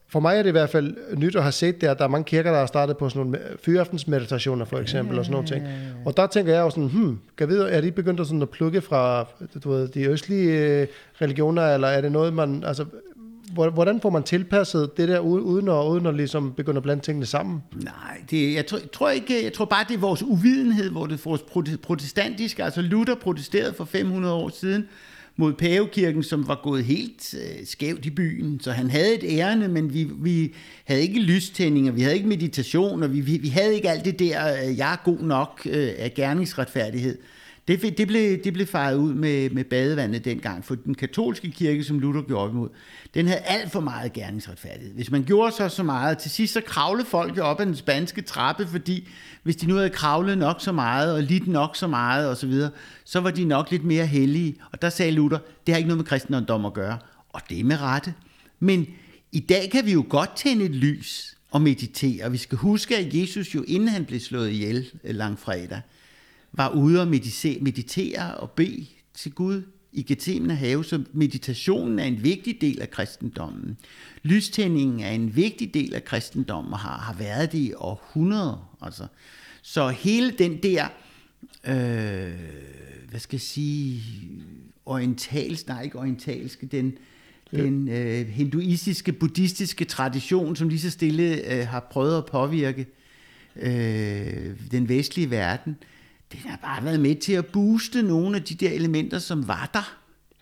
[0.08, 2.08] for mig er det i hvert fald nyt at have set det, at der er
[2.08, 5.48] mange kirker, der har startet på sådan nogle fyraftensmeditationer for eksempel, ja, og sådan nogle
[5.48, 5.66] ting.
[6.04, 8.50] Og der tænker jeg jo sådan, hmm, kan vide, er de begyndt at, sådan at
[8.50, 9.26] plukke fra
[9.64, 10.86] du ved, de østlige øh,
[11.20, 12.84] religioner, eller er det noget, man, altså,
[13.54, 17.26] hvordan får man tilpasset det der, uden at, uden at ligesom begynde at blande tingene
[17.26, 17.62] sammen?
[17.74, 21.06] Nej, det, jeg, tror, jeg, tror ikke, jeg tror bare, det er vores uvidenhed, hvor
[21.06, 21.42] det er vores
[21.82, 24.88] protestantiske, altså Luther protesterede for 500 år siden,
[25.36, 28.60] mod pavekirken, som var gået helt øh, skævt i byen.
[28.60, 33.02] Så han havde et ærende, men vi, vi havde ikke lystændinger, vi havde ikke meditation,
[33.02, 35.90] og vi, vi, vi havde ikke alt det der, øh, jeg er god nok øh,
[35.98, 37.18] af gerningsretfærdighed.
[37.68, 41.84] Det, det, blev, det blev fejret ud med, med badevandet dengang, for den katolske kirke,
[41.84, 42.68] som Luther gjorde imod,
[43.14, 44.94] den havde alt for meget gerningsretfærdighed.
[44.94, 48.22] Hvis man gjorde så så meget, til sidst så kravlede folk op ad den spanske
[48.22, 49.08] trappe, fordi
[49.42, 52.46] hvis de nu havde kravlet nok så meget, og lidt nok så meget osv., så,
[52.46, 52.70] videre,
[53.04, 54.56] så var de nok lidt mere hellige.
[54.72, 56.98] Og der sagde Luther, det har ikke noget med kristendom at gøre.
[57.28, 58.14] Og det er med rette.
[58.60, 58.86] Men
[59.32, 62.30] i dag kan vi jo godt tænde et lys og meditere.
[62.30, 65.80] Vi skal huske, at Jesus jo, inden han blev slået ihjel øh, langfredag,
[66.52, 67.08] var ude og
[67.60, 69.62] meditere og bede til Gud
[69.92, 73.76] i Gethsemane have, så meditationen er en vigtig del af kristendommen.
[74.22, 78.76] Lystændingen er en vigtig del af kristendommen og har, har været det i århundreder.
[78.82, 79.06] Altså.
[79.62, 80.84] Så hele den der,
[81.64, 82.32] øh,
[83.10, 84.02] hvad skal jeg sige,
[84.86, 86.94] orientalsk, nej ikke orientalske, den,
[87.52, 87.62] ja.
[87.62, 92.86] den øh, hinduistiske, buddhistiske tradition, som lige så stille øh, har prøvet at påvirke
[93.56, 95.86] øh, den vestlige verden, øh,
[96.32, 99.70] den har bare været med til at booste nogle af de der elementer, som var
[99.74, 99.96] der,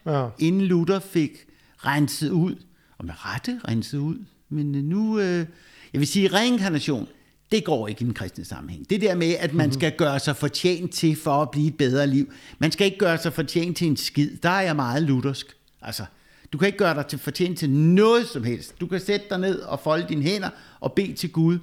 [0.07, 0.29] ja.
[0.39, 1.31] inden Luther fik
[1.77, 2.57] renset ud,
[2.99, 4.17] og med rette renset ud.
[4.49, 5.47] Men øh, nu, øh,
[5.93, 7.09] jeg vil sige, reinkarnation,
[7.53, 8.91] det går ikke i den kristne sammenhæng.
[8.91, 9.75] Det der med, at man mhm.
[9.75, 12.33] skal gøre sig fortjent til for at blive et bedre liv.
[12.59, 14.37] Man skal ikke gøre sig fortjent til en skid.
[14.37, 15.57] Der er jeg meget luthersk.
[15.83, 16.05] Altså,
[16.53, 18.81] du kan ikke gøre dig til fortjent til noget som helst.
[18.81, 20.49] Du kan sætte dig ned og folde dine hænder
[20.81, 21.59] og bede til Gud.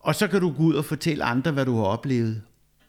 [0.00, 2.42] Og så kan du gå ud og fortælle andre, hvad du har oplevet.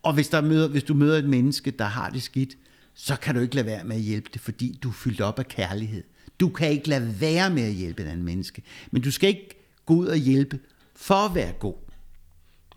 [0.04, 2.58] Og hvis, der møder, hvis du møder et menneske, der har det skidt,
[2.94, 5.40] så kan du ikke lade være med at hjælpe det, fordi du er fyldt op
[5.40, 6.04] af kærlighed.
[6.40, 8.62] Du kan ikke lade være med at hjælpe et andet menneske.
[8.92, 9.50] Men du skal ikke
[9.86, 10.60] gå ud og hjælpe
[10.96, 11.76] for at være god.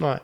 [0.00, 0.18] Nej.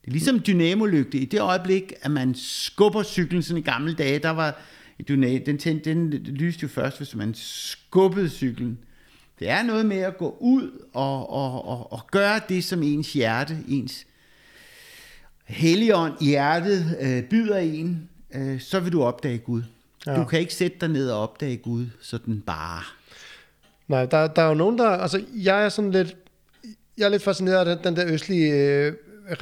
[0.00, 1.18] Det er ligesom dynamolygte.
[1.18, 4.60] I det øjeblik, at man skubber cyklen, sådan i gamle dage, der var
[5.08, 8.78] den, tændte, den lyste jo først, hvis man skubbede cyklen.
[9.38, 13.12] Det er noget med at gå ud og, og, og, og gøre det, som ens
[13.12, 14.06] hjerte, ens
[15.46, 19.62] Helligånd i hjertet øh, byder en, øh, så vil du opdage Gud.
[20.06, 20.16] Ja.
[20.16, 22.82] Du kan ikke sætte dig ned og opdage Gud sådan bare.
[23.88, 24.88] Nej, der, der er jo nogen, der...
[24.88, 26.16] Altså, jeg er sådan lidt...
[26.98, 28.92] Jeg er lidt fascineret af den, den der østlige øh,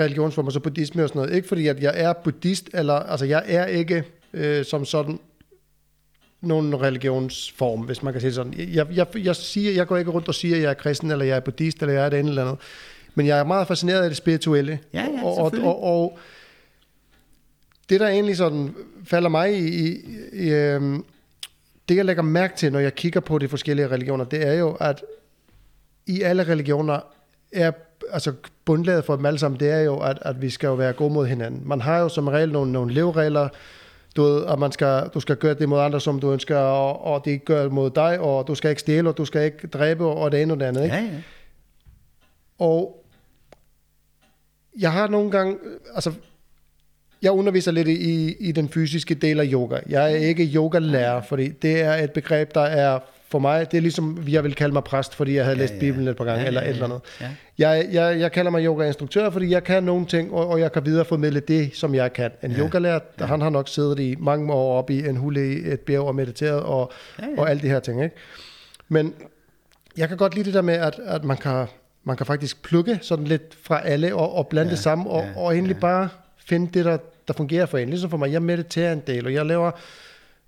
[0.00, 1.36] religionsform, altså buddhisme og sådan noget.
[1.36, 2.94] Ikke fordi, at jeg er buddhist, eller...
[2.94, 5.18] Altså, jeg er ikke øh, som sådan
[6.40, 8.54] nogen religionsform, hvis man kan sige sådan.
[8.58, 11.24] Jeg, jeg, jeg, siger, jeg går ikke rundt og siger, at jeg er kristen, eller
[11.24, 12.58] jeg er buddhist, eller jeg er det ene eller andet.
[13.14, 14.78] Men jeg er meget fascineret af det spirituelle.
[14.92, 16.18] Ja, ja, og, og, og, og
[17.88, 18.74] det, der egentlig sådan
[19.04, 21.04] falder mig i, i, i øhm,
[21.88, 24.72] det, jeg lægger mærke til, når jeg kigger på de forskellige religioner, det er jo,
[24.72, 25.02] at
[26.06, 27.00] i alle religioner
[27.52, 27.72] er
[28.12, 28.32] altså
[28.64, 31.12] bundlaget for dem alle sammen, det er jo, at, at vi skal jo være gode
[31.12, 31.68] mod hinanden.
[31.68, 33.48] Man har jo som regel nogle, nogle leveregler,
[34.16, 37.04] du ved, at man skal, du skal gøre det mod andre, som du ønsker, og,
[37.04, 40.06] og det gør mod dig, og du skal ikke stjæle, og du skal ikke dræbe,
[40.06, 40.84] og det ene og det andet.
[40.84, 40.96] Ikke?
[40.96, 41.08] Ja, ja.
[42.58, 43.03] Og
[44.78, 45.56] jeg har nogle gange,
[45.94, 46.12] altså,
[47.22, 49.78] jeg underviser lidt i, i den fysiske del af yoga.
[49.88, 53.80] Jeg er ikke yogalærer, fordi det er et begreb, der er for mig, det er
[53.80, 56.40] ligesom, jeg vil kalde mig præst, fordi jeg havde ja, læst Bibelen et par gange,
[56.40, 57.00] ja, ja, ja, eller et eller andet.
[57.20, 57.28] Ja.
[57.58, 60.86] Jeg, jeg, jeg kalder mig yogainstruktør, fordi jeg kan nogle ting, og, og jeg kan
[60.86, 62.30] videreformidle det, som jeg kan.
[62.42, 62.58] En ja.
[62.58, 63.26] yogalærer, ja.
[63.26, 66.14] han har nok siddet i mange år op i en hule i et bjerg og
[66.14, 67.40] mediteret, og, ja, ja.
[67.40, 68.04] og alle de her ting.
[68.04, 68.16] Ikke?
[68.88, 69.14] Men
[69.96, 71.66] jeg kan godt lide det der med, at, at man, kan,
[72.04, 75.24] man kan faktisk plukke sådan lidt fra alle, og, og blande ja, det sammen, og,
[75.34, 75.80] ja, og egentlig ja.
[75.80, 76.96] bare finde det, der,
[77.28, 77.88] der fungerer for en.
[77.88, 79.70] Ligesom for mig, jeg mediterer en del, og jeg laver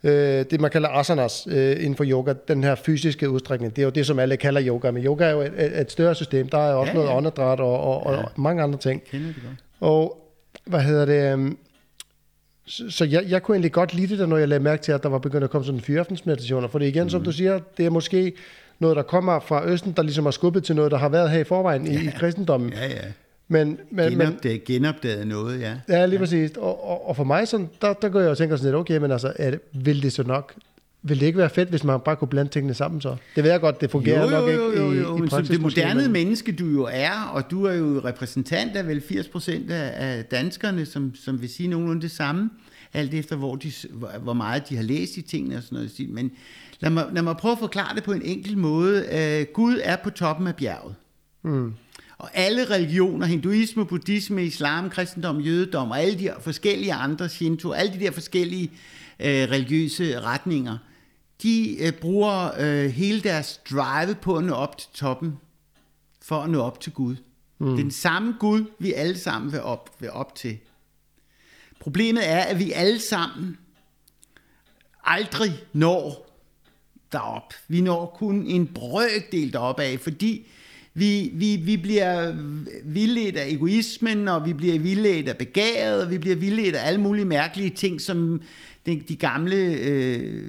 [0.04, 3.76] øh, det, man kalder asanas øh, inden for yoga, den her fysiske udstrækning.
[3.76, 6.14] Det er jo det, som alle kalder yoga, men yoga er jo et, et større
[6.14, 6.48] system.
[6.48, 7.16] Der er også ja, noget ja.
[7.16, 8.18] åndedræt og, og, ja.
[8.18, 9.04] og mange andre ting.
[9.04, 9.56] Kender det godt.
[9.80, 10.32] Og
[10.64, 11.38] hvad hedder det...
[11.38, 11.52] Øh,
[12.68, 15.02] så, jeg, jeg kunne egentlig godt lide det, der, når jeg lagde mærke til, at
[15.02, 16.68] der var begyndt at komme sådan fyraftensmeditationer.
[16.68, 17.10] For det igen, mm.
[17.10, 18.32] som du siger, det er måske
[18.78, 21.38] noget, der kommer fra Østen, der ligesom har skubbet til noget, der har været her
[21.38, 22.00] i forvejen ja.
[22.00, 22.72] i, i kristendommen.
[22.72, 22.96] Ja, ja.
[23.48, 25.74] Men, men, genopdaget, genopdaget noget, ja.
[25.88, 26.50] Ja, lige præcis.
[26.56, 28.98] Og, og, og for mig, sådan, der, der går jeg og tænker sådan lidt, okay,
[28.98, 30.54] men altså, er det, vil det så nok
[31.08, 33.16] vil det ikke være fedt, hvis man bare kunne blande tingene sammen så?
[33.36, 35.26] Det ved jeg godt, det fungerer jo, jo, nok jo, ikke jo, jo, jo, i,
[35.26, 35.30] i praksis.
[35.30, 36.12] Som det moderne men...
[36.12, 40.86] menneske, du jo er, og du er jo repræsentant af vel 80 procent af danskerne,
[40.86, 42.50] som, som vil sige nogenlunde det samme,
[42.94, 43.72] alt efter hvor, de,
[44.20, 46.14] hvor meget de har læst i tingene og sådan noget.
[46.14, 46.30] Men
[46.80, 48.98] lad mig, lad mig prøve at forklare det på en enkel måde.
[48.98, 50.94] Uh, Gud er på toppen af bjerget.
[51.42, 51.74] Mm.
[52.18, 57.92] Og alle religioner, hinduisme, buddhisme, islam, kristendom, jødedom og alle de forskellige andre, shinto, alle
[57.92, 58.70] de der forskellige
[59.20, 60.78] øh, religiøse retninger,
[61.42, 65.38] de øh, bruger øh, hele deres drive på at nå op til toppen,
[66.22, 67.16] for at nå op til Gud.
[67.58, 67.76] Mm.
[67.76, 70.58] Den samme Gud, vi alle sammen vil op, vil op til.
[71.80, 73.58] Problemet er, at vi alle sammen
[75.04, 76.25] aldrig når
[77.16, 77.55] derop.
[77.68, 80.46] Vi når kun en brøkdel derop af, fordi
[80.94, 82.35] vi, vi, vi bliver
[82.85, 87.00] vildledt af egoismen, og vi bliver vildledt af begæret, og vi bliver vildledt af alle
[87.00, 88.42] mulige mærkelige ting, som
[88.87, 90.44] de, de gamle øh,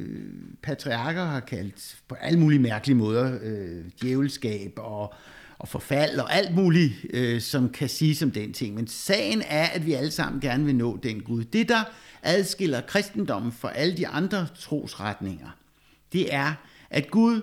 [0.64, 5.14] patriarker har kaldt på alle mulige mærkelige måder øh, djævelskab og,
[5.60, 8.76] og forfald og alt muligt, øh, som kan sige som den ting.
[8.76, 11.44] Men sagen er, at vi alle sammen gerne vil nå den Gud.
[11.44, 11.84] Det, der
[12.24, 15.58] adskiller kristendommen fra alle de andre trosretninger,
[16.14, 16.54] det er,
[16.90, 17.42] at Gud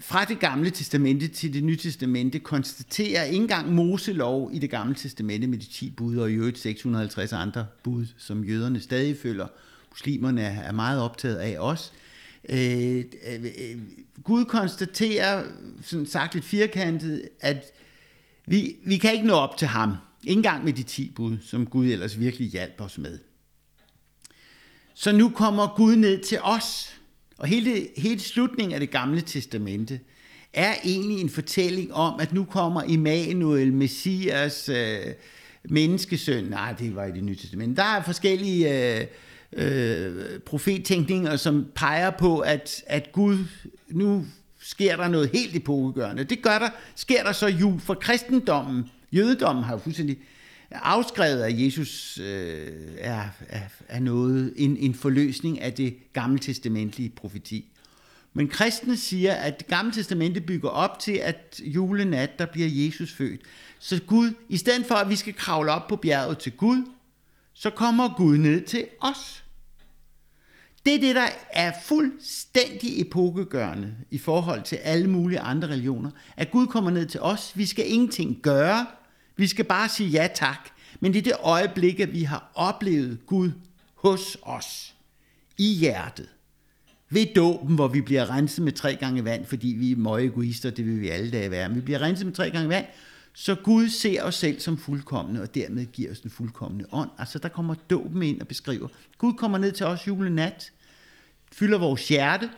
[0.00, 4.94] fra det gamle testamente til det nye testamente konstaterer ikke engang Moselov i det gamle
[4.94, 9.46] testamente med de 10 bud og i øvrigt 650 andre bud, som jøderne stadig følger.
[9.90, 11.92] Muslimerne er meget optaget af os.
[12.48, 13.78] Øh, øh,
[14.24, 15.44] Gud konstaterer,
[15.82, 17.64] sådan sagt lidt firkantet, at
[18.46, 19.94] vi, vi kan ikke nå op til ham.
[20.22, 23.18] Ikke engang med de 10 bud, som Gud ellers virkelig hjalp os med.
[24.94, 26.87] Så nu kommer Gud ned til os
[27.38, 30.00] og hele, hele slutningen af det gamle testamente
[30.52, 34.98] er egentlig en fortælling om, at nu kommer Immanuel, Messias, øh,
[35.64, 36.44] menneskesøn.
[36.44, 37.76] Nej, det var i det nye testamente.
[37.76, 39.06] Der er forskellige øh,
[39.52, 43.38] øh, profettænkninger, som peger på, at, at Gud,
[43.88, 44.26] nu
[44.60, 46.24] sker der noget helt epokegørende.
[46.24, 48.84] Det gør der, sker der så jul for kristendommen.
[49.12, 50.18] Jødedommen har jo fuldstændig
[50.70, 57.10] afskrevet, af Jesus øh, er, er, er noget, en, en forløsning af det gamle testamentlige
[57.10, 57.64] profeti.
[58.34, 63.12] Men kristne siger, at det gamle testamente bygger op til, at julenat, der bliver Jesus
[63.12, 63.40] født.
[63.78, 66.84] Så Gud, i stedet for at vi skal kravle op på bjerget til Gud,
[67.54, 69.44] så kommer Gud ned til os.
[70.86, 76.10] Det er det, der er fuldstændig epokegørende i forhold til alle mulige andre religioner.
[76.36, 77.52] At Gud kommer ned til os.
[77.54, 78.86] Vi skal ingenting gøre.
[79.38, 80.68] Vi skal bare sige ja tak.
[81.00, 83.50] Men det er det øjeblik, at vi har oplevet Gud
[83.94, 84.94] hos os,
[85.58, 86.28] i hjertet,
[87.10, 90.70] ved dåben, hvor vi bliver renset med tre gange vand, fordi vi er møge egoister,
[90.70, 91.68] det vil vi alle dage være.
[91.68, 92.86] Men vi bliver renset med tre gange vand,
[93.34, 97.10] så Gud ser os selv som fuldkommende, og dermed giver os den fuldkommende ånd.
[97.18, 98.88] Altså der kommer dåben ind og beskriver.
[99.18, 100.72] Gud kommer ned til os julenat,
[101.52, 102.50] fylder vores hjerte,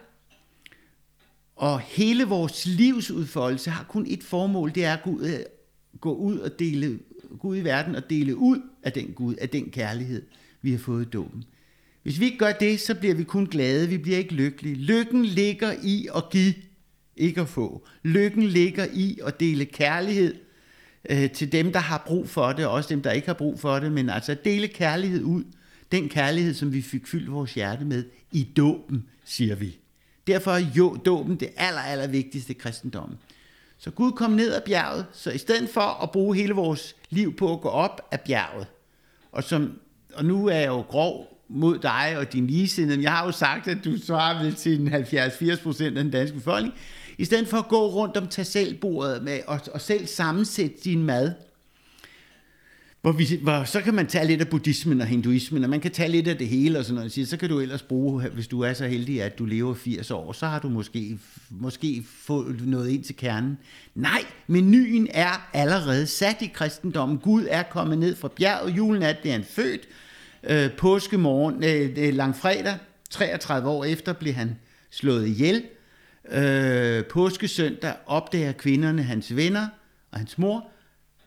[1.56, 5.44] og hele vores livsudfoldelse har kun et formål, det er at Gud
[6.00, 6.98] gå ud og dele,
[7.38, 10.22] gå ud i verden og dele ud af den Gud, af den kærlighed,
[10.62, 11.44] vi har fået i dåben.
[12.02, 14.74] Hvis vi ikke gør det, så bliver vi kun glade, vi bliver ikke lykkelige.
[14.74, 16.54] Lykken ligger i at give,
[17.16, 17.86] ikke at få.
[18.02, 20.34] Lykken ligger i at dele kærlighed
[21.10, 23.60] øh, til dem, der har brug for det, og også dem, der ikke har brug
[23.60, 25.44] for det, men altså at dele kærlighed ud,
[25.92, 29.78] den kærlighed, som vi fik fyldt vores hjerte med i dåben, siger vi.
[30.26, 33.18] Derfor er jo dåben det aller, aller vigtigste kristendommen.
[33.80, 37.36] Så Gud kom ned af bjerget, så i stedet for at bruge hele vores liv
[37.36, 38.66] på at gå op af bjerget,
[39.32, 39.78] og, som,
[40.14, 43.68] og nu er jeg jo grov mod dig og din ligesindede, jeg har jo sagt,
[43.68, 45.06] at du svarer vel til
[45.58, 46.74] 70-80 procent af den danske befolkning,
[47.18, 50.76] i stedet for at gå rundt om tag selv bordet med, og, og selv sammensætte
[50.84, 51.32] din mad,
[53.02, 55.90] hvor, vi, hvor så kan man tage lidt af buddhismen og hinduismen, og man kan
[55.90, 57.28] tage lidt af det hele og sådan noget.
[57.28, 60.32] Så kan du ellers bruge, hvis du er så heldig, at du lever 80 år,
[60.32, 61.18] så har du måske,
[61.50, 63.58] måske fået noget ind til kernen.
[63.94, 67.18] Nej, menuen er allerede sat i kristendommen.
[67.18, 68.76] Gud er kommet ned fra bjerget.
[68.76, 69.88] Julenat, det er født.
[70.44, 72.78] Øh, påskemorgen, øh, langfredag,
[73.10, 74.56] 33 år efter, blev han
[74.90, 75.62] slået ihjel.
[76.32, 79.68] Øh, påskesøndag opdager kvinderne, hans venner
[80.10, 80.70] og hans mor,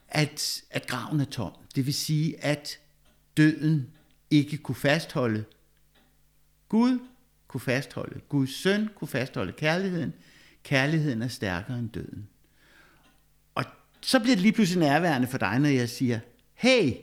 [0.09, 1.51] at, at graven er tom.
[1.75, 2.79] Det vil sige, at
[3.38, 3.89] døden
[4.29, 5.45] ikke kunne fastholde
[6.69, 6.99] Gud,
[7.47, 10.13] kunne fastholde Guds søn, kunne fastholde kærligheden.
[10.63, 12.27] Kærligheden er stærkere end døden.
[13.55, 13.63] Og
[14.01, 16.19] så bliver det lige pludselig nærværende for dig, når jeg siger,
[16.53, 16.93] hey,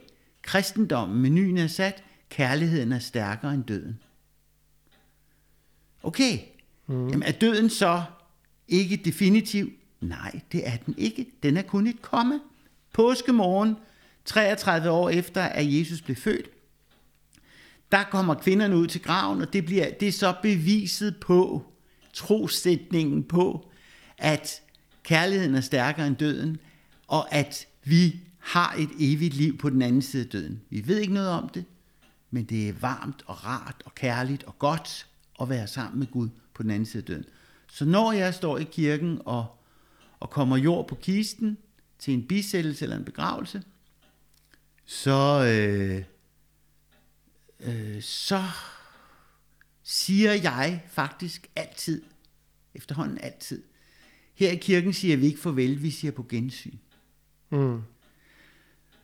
[0.43, 4.01] kristendommen, menuen er sat, kærligheden er stærkere end døden.
[6.03, 6.39] Okay,
[6.87, 7.09] mm.
[7.09, 8.03] Jamen, er døden så
[8.69, 9.73] ikke definitiv?
[10.01, 11.27] Nej, det er den ikke.
[11.43, 12.41] Den er kun et komme.
[12.93, 13.77] Påskemorgen,
[14.25, 16.51] 33 år efter, at Jesus blev født,
[17.93, 21.65] der kommer kvinderne ud til graven, og det, bliver, det er så beviset på,
[22.13, 23.71] trosætningen på,
[24.19, 24.63] at
[25.03, 26.59] kærligheden er stærkere end døden,
[27.07, 30.61] og at vi har et evigt liv på den anden side af døden.
[30.71, 31.65] Vi ved ikke noget om det,
[32.31, 35.07] men det er varmt og rart og kærligt og godt
[35.41, 37.25] at være sammen med Gud på den anden side af døden.
[37.69, 39.47] Så når jeg står i kirken og,
[40.21, 41.59] og kommer jord på kisten
[41.99, 43.63] til en bisættelse eller en begravelse,
[44.91, 46.05] så, øh,
[47.61, 48.43] øh, så
[49.83, 52.03] siger jeg faktisk altid,
[52.75, 53.63] efterhånden altid,
[54.35, 56.77] her i kirken siger vi ikke farvel, vi siger på gensyn.
[57.51, 57.81] Mm.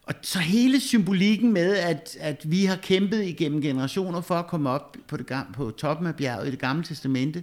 [0.03, 4.71] Og så hele symbolikken med, at, at vi har kæmpet igennem generationer for at komme
[4.71, 7.43] op på, det, på toppen af bjerget i det gamle testamente.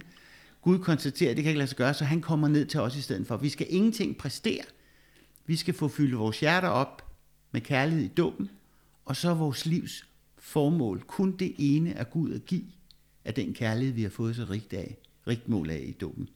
[0.62, 2.96] Gud konstaterer, at det kan ikke lade sig gøre, så han kommer ned til os
[2.96, 3.36] i stedet for.
[3.36, 4.64] Vi skal ingenting præstere.
[5.46, 7.03] Vi skal få fyldt vores hjerter op
[7.54, 8.50] med kærlighed i dåben,
[9.04, 10.06] og så er vores livs
[10.38, 12.64] formål kun det ene af Gud at give
[13.24, 16.28] af den kærlighed, vi har fået så rigt, af, rigt mål af i dåben.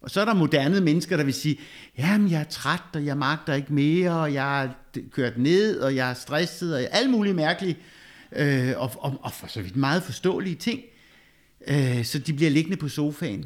[0.00, 1.60] Og så er der moderne mennesker, der vil sige,
[1.98, 4.70] jamen jeg er træt, og jeg magter ikke mere, og jeg er
[5.10, 7.76] kørt ned, og jeg er stresset, og alle mulige mærkelige,
[8.32, 10.80] øh, og, og, og for så vidt meget forståelige ting.
[11.66, 13.44] Øh, så de bliver liggende på sofaen.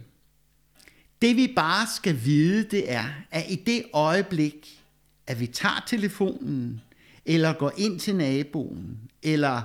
[1.23, 4.84] Det vi bare skal vide, det er, at i det øjeblik,
[5.27, 6.81] at vi tager telefonen,
[7.25, 9.63] eller går ind til naboen, eller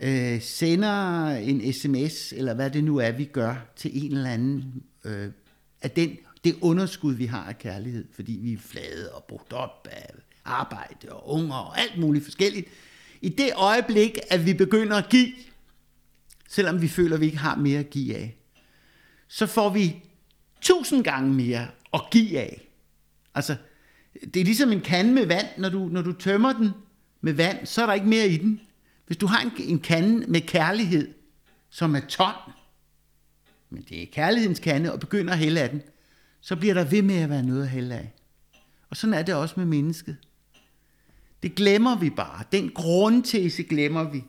[0.00, 4.82] øh, sender en sms, eller hvad det nu er, vi gør til en eller anden
[5.04, 5.30] øh,
[5.82, 9.88] af den, det underskud, vi har af kærlighed, fordi vi er flade og brugt op
[9.90, 10.10] af
[10.44, 12.68] arbejde og unger og alt muligt forskelligt.
[13.20, 15.32] I det øjeblik, at vi begynder at give,
[16.48, 18.36] selvom vi føler, at vi ikke har mere at give af,
[19.28, 20.02] så får vi
[20.60, 22.68] tusind gange mere at give af.
[23.34, 23.56] Altså,
[24.34, 25.46] det er ligesom en kande med vand.
[25.58, 26.70] Når du, når du tømmer den
[27.20, 28.60] med vand, så er der ikke mere i den.
[29.06, 31.14] Hvis du har en, en kande med kærlighed,
[31.70, 32.34] som er tom,
[33.70, 35.82] men det er kærlighedens kande, og begynder at hælde af den,
[36.40, 38.12] så bliver der ved med at være noget at hælde af.
[38.90, 40.16] Og sådan er det også med mennesket.
[41.42, 42.44] Det glemmer vi bare.
[42.52, 44.24] Den grundtese glemmer vi.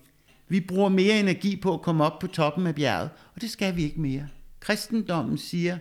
[0.47, 3.75] Vi bruger mere energi på at komme op på toppen af bjerget, og det skal
[3.75, 4.27] vi ikke mere.
[4.59, 5.77] Kristendommen siger,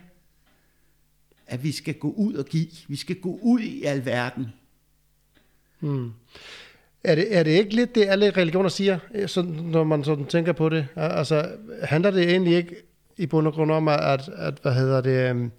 [1.46, 2.66] at vi skal gå ud og give.
[2.88, 4.46] Vi skal gå ud i alverden.
[5.80, 6.12] Hmm.
[7.04, 10.52] Er det, er det ikke lidt det, alle religioner siger, så, når man sådan tænker
[10.52, 10.86] på det?
[10.96, 11.48] Altså,
[11.82, 12.76] handler det egentlig ikke
[13.16, 15.52] i bund og grund om, at, at hvad hedder det, um,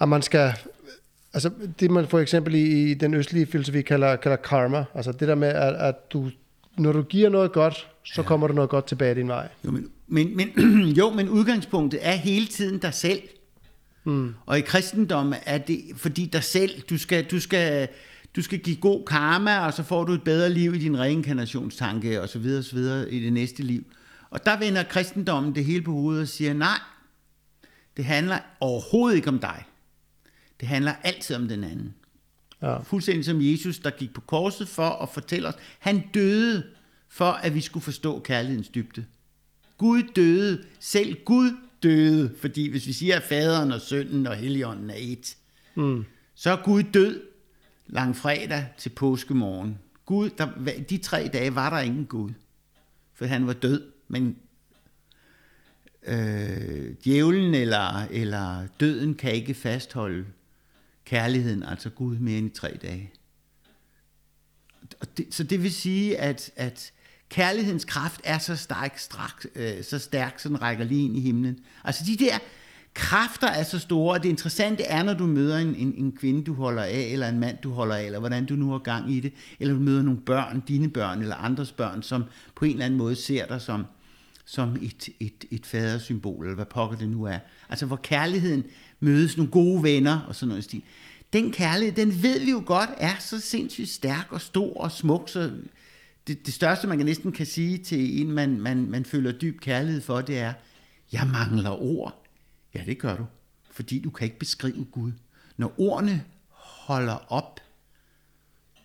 [0.00, 0.52] at man skal,
[1.32, 5.28] altså det man for eksempel i, i den østlige filosofi kalder, kalder karma, altså det
[5.28, 6.30] der med, at, at du,
[6.78, 8.26] når du giver noget godt, så ja.
[8.26, 9.48] kommer der noget godt tilbage din vej.
[9.64, 10.48] Jo, men, men, men,
[11.00, 13.22] jo, men udgangspunktet er hele tiden dig selv.
[14.04, 14.34] Mm.
[14.46, 17.88] Og i kristendommen er det, fordi dig selv, du skal, du skal,
[18.36, 22.22] du skal give god karma, og så får du et bedre liv i din reinkarnationstanke,
[22.22, 23.84] og så videre, og så videre i det næste liv.
[24.30, 26.78] Og der vender kristendommen det hele på hovedet og siger, nej,
[27.96, 29.64] det handler overhovedet ikke om dig.
[30.60, 31.94] Det handler altid om den anden.
[32.62, 32.78] Ja.
[32.78, 36.64] Fuldstændig som Jesus, der gik på korset for at fortælle os, han døde
[37.08, 39.04] for, at vi skulle forstå kærlighedens dybde.
[39.78, 41.50] Gud døde, selv Gud
[41.82, 45.36] døde, fordi hvis vi siger, at faderen og sønnen og helligånden er et,
[45.74, 46.04] mm.
[46.34, 47.22] så er Gud død
[47.86, 49.78] langfredag til påskemorgen.
[50.06, 50.48] Gud, der,
[50.90, 52.30] de tre dage var der ingen Gud,
[53.14, 54.36] for han var død, men
[56.06, 60.26] øh, djævlen eller, eller døden kan ikke fastholde
[61.04, 63.12] kærligheden, altså Gud, mere end i tre dage.
[65.00, 66.92] Og det, så det vil sige, at, at
[67.30, 71.20] kærlighedens kraft er så stærk, strak, øh, så stærk, så den rækker lige ind i
[71.20, 71.58] himlen.
[71.84, 72.38] Altså de der
[72.94, 76.44] kræfter er så store, og det interessante er, når du møder en, en, en kvinde,
[76.44, 79.12] du holder af, eller en mand, du holder af, eller hvordan du nu har gang
[79.12, 82.24] i det, eller du møder nogle børn, dine børn, eller andres børn, som
[82.54, 83.84] på en eller anden måde ser dig som,
[84.44, 87.38] som et, et, et fadersymbol, eller hvad pokker det nu er.
[87.68, 88.64] Altså hvor kærligheden
[89.00, 90.82] mødes nogle gode venner, og sådan noget stil.
[91.32, 95.28] Den kærlighed, den ved vi jo godt, er så sindssygt stærk og stor og smuk,
[95.28, 95.50] så
[96.30, 99.60] det, det største, man kan næsten kan sige til en, man, man, man føler dyb
[99.60, 100.52] kærlighed for, det er,
[101.12, 102.24] jeg mangler ord.
[102.74, 103.26] Ja, det gør du,
[103.70, 105.12] fordi du kan ikke beskrive Gud.
[105.56, 107.60] Når ordene holder op,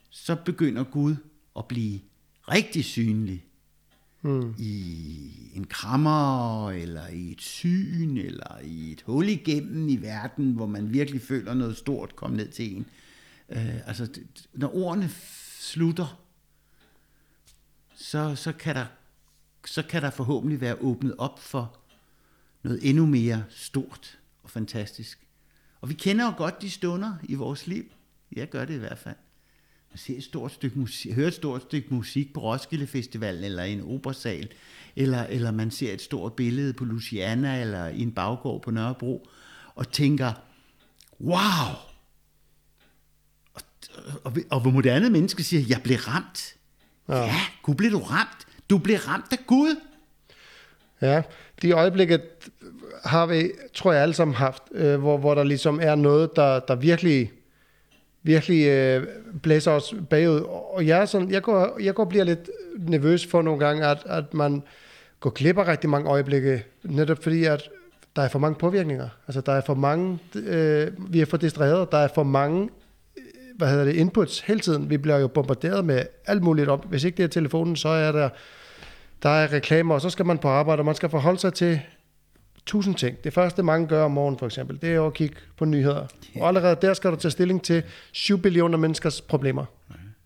[0.09, 1.15] så begynder Gud
[1.57, 1.99] at blive
[2.41, 3.45] rigtig synlig
[4.21, 4.55] hmm.
[4.59, 10.65] i en krammer, eller i et syn, eller i et hul igennem i verden, hvor
[10.65, 12.85] man virkelig føler noget stort komme ned til en.
[13.49, 14.19] Uh, altså,
[14.53, 15.09] når ordene
[15.59, 16.24] slutter,
[17.95, 18.85] så, så, kan der,
[19.65, 21.77] så kan der forhåbentlig være åbnet op for
[22.63, 25.19] noget endnu mere stort og fantastisk.
[25.81, 27.85] Og vi kender jo godt de stunder i vores liv.
[28.31, 29.15] Jeg gør det i hvert fald.
[29.89, 33.63] Man ser et stort stykke musik, hører et stort stykke musik på Roskilde Festival eller
[33.63, 34.49] i en operasal,
[34.95, 39.27] eller, eller man ser et stort billede på Luciana eller i en baggård på Nørrebro,
[39.75, 40.33] og tænker,
[41.21, 41.75] wow!
[43.53, 43.61] Og,
[44.23, 46.55] og, og hvor moderne mennesker siger, jeg blev ramt.
[47.09, 47.15] Ja.
[47.15, 47.31] ja,
[47.63, 48.47] Gud blev du ramt.
[48.69, 49.75] Du blev ramt af Gud.
[51.01, 51.21] Ja,
[51.61, 52.19] de øjeblikke
[53.05, 56.59] har vi, tror jeg alle sammen haft, øh, hvor, hvor der ligesom er noget, der,
[56.59, 57.31] der virkelig,
[58.23, 59.07] virkelig øh,
[59.41, 60.39] blæser os bagud.
[60.73, 64.03] Og jeg, er sådan, jeg, går, jeg går bliver lidt nervøs for nogle gange, at,
[64.05, 64.63] at man
[65.19, 67.69] går glip af rigtig mange øjeblikke, netop fordi, at
[68.15, 69.09] der er for mange påvirkninger.
[69.27, 72.69] Altså, der er for mange, øh, vi er for distraheret, der er for mange
[73.57, 74.89] hvad hedder det, inputs hele tiden.
[74.89, 76.85] Vi bliver jo bombarderet med alt muligt op.
[76.89, 78.29] Hvis ikke det er telefonen, så er der,
[79.23, 81.81] der er reklamer, og så skal man på arbejde, og man skal forholde sig til
[82.65, 83.23] tusind ting.
[83.23, 86.07] Det første, mange gør om morgenen for eksempel, det er jo at kigge på nyheder.
[86.39, 89.65] Og allerede der skal du tage stilling til 7 billioner menneskers problemer.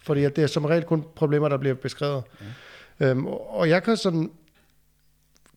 [0.04, 2.24] Fordi at det er som regel kun problemer, der bliver beskrevet.
[3.00, 3.06] Ja.
[3.06, 4.32] Øhm, og jeg kan sådan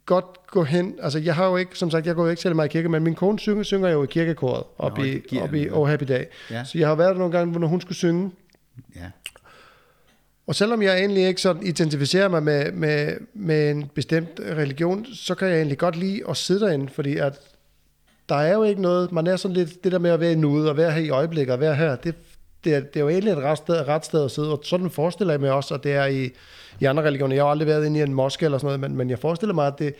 [0.07, 2.57] godt gå hen, altså jeg har jo ikke, som sagt, jeg går jo ikke selv
[2.57, 5.55] meget i kirke, men min kone synger, synger jo i kirkekoret op, Nå, i, op
[5.55, 6.25] i Oh Happy Day.
[6.51, 6.65] Ja.
[6.65, 8.31] Så jeg har været der nogle gange, når hun skulle synge.
[8.97, 9.11] Ja.
[10.47, 15.35] Og selvom jeg egentlig ikke sådan identificerer mig med, med, med en bestemt religion, så
[15.35, 17.41] kan jeg egentlig godt lide at sidde derinde, fordi at
[18.29, 20.35] der er jo ikke noget, man er sådan lidt, det der med at være i
[20.35, 22.15] nuet og være her i øjeblikket og være her, det,
[22.65, 24.91] det, er, det er jo egentlig et ret sted, ret sted at sidde, og sådan
[24.91, 26.31] forestiller jeg mig også, at det er i,
[26.83, 27.35] i andre religioner.
[27.35, 29.55] Jeg har aldrig været inde i en moské eller sådan noget, men, men jeg forestiller
[29.55, 29.95] mig, at det,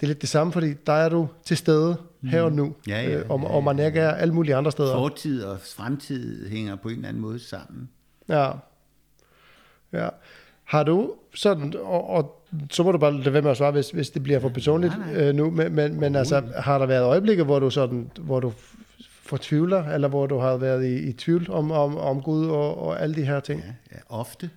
[0.00, 2.74] det er lidt det samme, fordi der er du til stede her og nu, mm.
[2.88, 4.92] ja, ja, øh, og, og man ikke er alle mulige andre steder.
[4.92, 7.88] Fortid og fremtid hænger på en eller anden måde sammen.
[8.28, 8.50] Ja.
[9.92, 10.08] Ja.
[10.64, 13.90] Har du sådan, og, og så må du bare lade være med at svare, hvis,
[13.90, 17.44] hvis det bliver for personligt øh, nu, men, men, men altså, har der været øjeblikke,
[17.44, 18.52] hvor du sådan, hvor du
[19.22, 23.02] fortvivler, eller hvor du har været i, i tvivl om, om, om Gud og, og
[23.02, 23.60] alle de her ting?
[23.60, 24.50] Ja, ja ofte.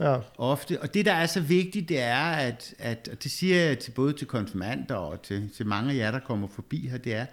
[0.00, 0.18] Ja.
[0.38, 0.82] Ofte.
[0.82, 3.90] Og det, der er så vigtigt, det er, at, at og det siger jeg til
[3.90, 7.26] både til konfirmander og til, til mange af jer, der kommer forbi her, det er,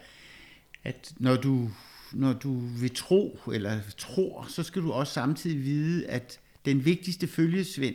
[0.84, 1.70] at når du,
[2.12, 7.28] når du vil tro, eller tror, så skal du også samtidig vide, at den vigtigste
[7.28, 7.94] følgesvend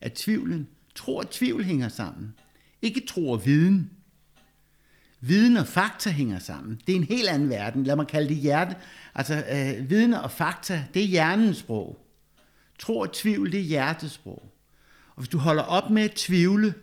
[0.00, 0.68] er tvivlen.
[0.94, 2.34] Tro og tvivl hænger sammen.
[2.82, 3.90] Ikke tro og viden.
[5.20, 6.80] Viden og fakta hænger sammen.
[6.86, 7.84] Det er en helt anden verden.
[7.84, 8.76] Lad mig kalde det hjerte.
[9.14, 12.09] Altså, øh, viden og fakta, det er hjernens sprog.
[12.80, 14.52] Tro og tvivl, det er hjertesprog.
[15.08, 16.74] Og hvis du holder op med at tvivle,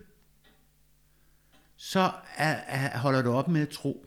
[1.76, 4.06] så er, er, holder du op med at tro.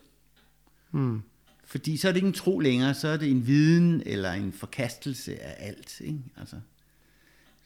[0.91, 1.23] Hmm.
[1.65, 4.53] Fordi så er det ikke en tro længere, så er det en viden eller en
[4.53, 6.01] forkastelse af alt.
[6.01, 6.19] Ikke?
[6.37, 6.57] Altså.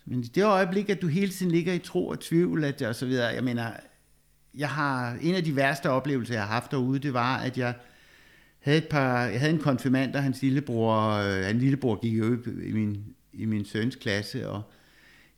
[0.05, 2.95] Men i det øjeblik, at du hele tiden ligger i tro og tvivl, at, og
[2.95, 3.73] så videre, jeg mener,
[4.55, 7.75] jeg har, en af de værste oplevelser, jeg har haft derude, det var, at jeg
[8.59, 12.39] havde et par, jeg havde en konfirmand, og hans lillebror, øh, hans lillebror gik jo
[12.63, 13.05] i min,
[13.35, 14.63] i min søns klasse, og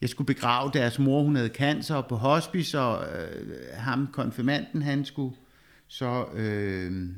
[0.01, 5.05] jeg skulle begrave deres mor, hun havde cancer på hospice, og øh, ham, konfirmanden, han
[5.05, 5.36] skulle
[5.88, 7.09] så, øh,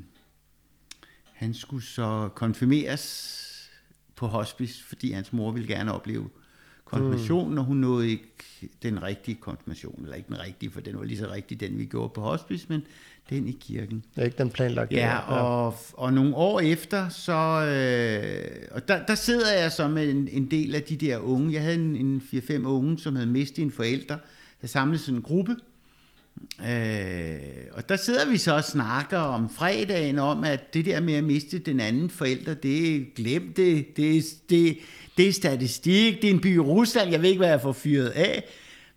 [1.33, 3.45] han skulle så konfirmeres
[4.15, 6.29] på hospice, fordi hans mor ville gerne opleve
[6.85, 7.57] konfirmation, mm.
[7.57, 8.33] og hun nåede ikke
[8.83, 11.85] den rigtige konfirmation, eller ikke den rigtige, for den var lige så rigtig, den vi
[11.85, 12.83] gjorde på hospice, men
[13.29, 14.03] den i kirken.
[14.15, 14.91] Det er ikke den planlagt.
[14.91, 20.09] Ja, og, og nogle år efter, så, øh, og der, der sidder jeg så med
[20.09, 21.53] en, en del af de der unge.
[21.53, 24.17] Jeg havde en, en 4-5 unge, som havde mistet en forælder,
[24.61, 25.55] der samlet sådan en gruppe,
[26.67, 27.39] Øh,
[27.71, 31.23] og der sidder vi så og snakker om fredagen om, at det der med at
[31.23, 33.97] miste den anden forælder, det er glemt det.
[33.97, 34.77] Det, det,
[35.17, 37.71] det er statistik, det er en by i Rusland, jeg ved ikke, hvad jeg får
[37.71, 38.43] fyret af.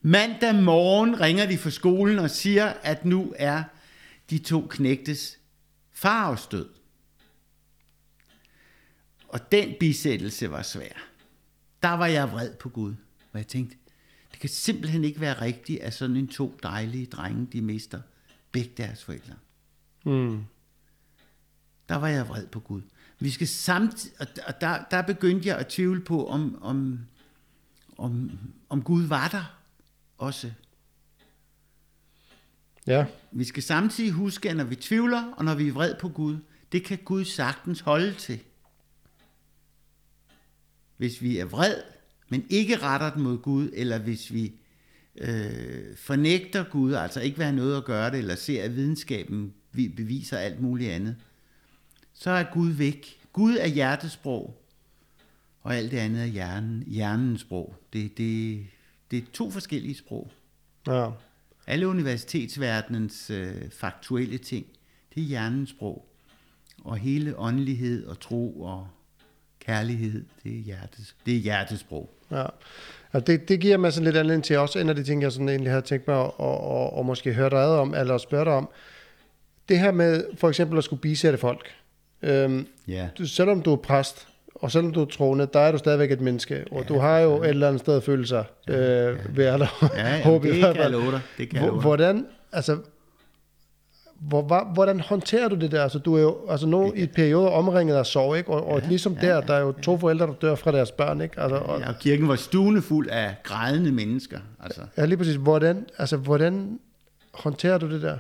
[0.03, 3.63] Mandag morgen ringer de fra skolen og siger, at nu er
[4.31, 5.39] de to knægtes
[5.93, 6.69] far afstød.
[9.29, 10.93] Og den bisættelse var svær.
[11.83, 12.95] Der var jeg vred på Gud,
[13.33, 13.77] og jeg tænkte,
[14.33, 18.01] det kan simpelthen ikke være rigtigt, at sådan en to dejlige drenge, de mister
[18.53, 19.35] begge deres forældre.
[20.05, 20.45] Mm.
[21.89, 22.83] Der var jeg vred på Gud.
[23.19, 24.17] Vi skal samtidig,
[24.47, 26.99] og der, der begyndte jeg at tvivle på, om, om,
[27.99, 28.31] om,
[28.69, 29.59] om Gud var der
[30.19, 30.53] også.
[32.87, 33.07] Ja.
[33.33, 36.37] Vi skal samtidig huske, at når vi tvivler, og når vi er vred på Gud,
[36.73, 38.41] det kan Gud sagtens holde til.
[40.97, 41.77] Hvis vi er vred,
[42.29, 44.53] men ikke retter den mod Gud, eller hvis vi
[45.17, 49.55] øh, fornægter Gud, altså ikke vil have noget at gøre det, eller ser, at videnskaben
[49.73, 51.17] beviser alt muligt andet,
[52.15, 53.21] så er Gud væk.
[53.33, 54.63] Gud er hjertesprog,
[55.63, 57.77] og alt det andet er hjernen, hjernens sprog.
[57.93, 58.67] Det, det,
[59.11, 60.33] det er to forskellige sprog.
[60.87, 61.11] Ja.
[61.67, 64.67] Alle universitetsverdenens øh, faktuelle ting,
[65.15, 66.07] det er hjernens sprog.
[66.85, 68.89] Og hele åndelighed og tro og
[69.61, 72.11] kærlighed, det er, hjertes, det er hjertesprog.
[72.31, 72.47] Ja.
[73.13, 75.33] Altså det, det giver mig sådan lidt anledning til også en af de ting, jeg
[75.33, 78.45] sådan egentlig havde tænkt mig at, at, at, at måske høre dig om, eller spørge
[78.45, 78.69] dig om.
[79.69, 81.69] Det her med for eksempel at skulle bisætte folk.
[82.23, 82.67] Øhm,
[83.19, 84.29] du, selvom du er præst,
[84.63, 87.19] og selvom du er troende, der er du stadigvæk et menneske, og ja, du har
[87.19, 87.43] jo ja.
[87.43, 89.23] et eller andet sted følelser ja, øh, ja.
[89.35, 91.21] ved at ja, ja, håbe, det kan jeg love dig.
[91.39, 91.83] Det kan jeg love dig.
[91.83, 92.79] Hvordan, altså,
[94.21, 95.83] hvor, hvordan håndterer du det der?
[95.83, 98.51] Altså, du er jo altså, nu i et periode omringet af sorg, ikke?
[98.51, 100.91] Og, og ja, ligesom ja, der, der er jo to forældre, der dør fra deres
[100.91, 101.41] børn, ikke?
[101.41, 104.39] Altså, og, ja, og kirken var stuende fuld af grædende mennesker.
[104.63, 104.81] Altså.
[104.97, 105.35] Ja, lige præcis.
[105.37, 106.79] Hvordan, altså, hvordan
[107.35, 108.19] håndterer du det der?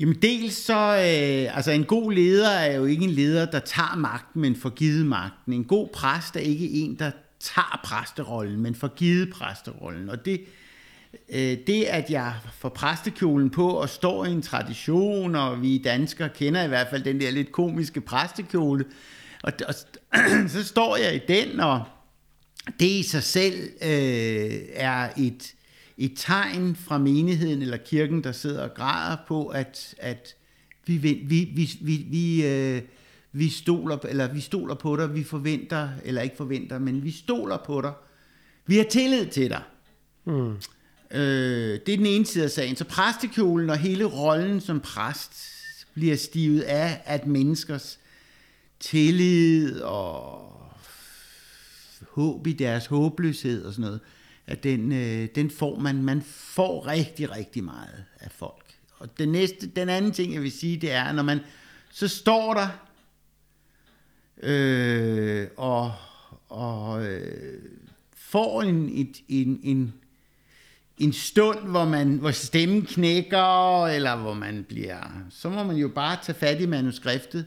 [0.00, 3.96] Jamen dels så, øh, altså en god leder er jo ikke en leder, der tager
[3.96, 5.52] magten, men får givet magten.
[5.52, 10.10] En god præst er ikke en, der tager præsterollen, men får givet præsterollen.
[10.10, 10.40] Og det,
[11.28, 16.28] øh, det, at jeg får præstekjolen på og står i en tradition, og vi danskere
[16.28, 18.84] kender i hvert fald den der lidt komiske præstekjole,
[19.42, 19.74] og, og
[20.54, 21.84] så står jeg i den, og
[22.80, 25.54] det i sig selv øh, er et
[25.98, 30.36] et tegn fra menigheden eller kirken, der sidder og græder på, at, at
[30.86, 32.82] vi, vi, vi, vi, vi, øh,
[33.32, 37.56] vi, stoler, eller vi stoler på dig, vi forventer, eller ikke forventer, men vi stoler
[37.66, 37.92] på dig.
[38.66, 39.62] Vi har tillid til dig.
[40.24, 40.56] Mm.
[41.10, 42.76] Øh, det er den ene side af sagen.
[42.76, 45.32] Så præstekjolen og hele rollen som præst
[45.94, 47.98] bliver stivet af, at menneskers
[48.80, 50.52] tillid og
[52.10, 54.00] håb i deres håbløshed og sådan noget,
[54.48, 58.64] at den, øh, den får man, man får rigtig, rigtig meget af folk.
[58.98, 61.40] Og den, næste, den anden ting, jeg vil sige, det er, når man
[61.90, 62.68] så står der
[64.42, 65.92] øh, og,
[66.48, 67.62] og øh,
[68.14, 69.94] får en, et, en, en,
[70.98, 75.88] en stund, hvor, man, hvor stemmen knækker, eller hvor man bliver, så må man jo
[75.88, 77.46] bare tage fat i manuskriptet.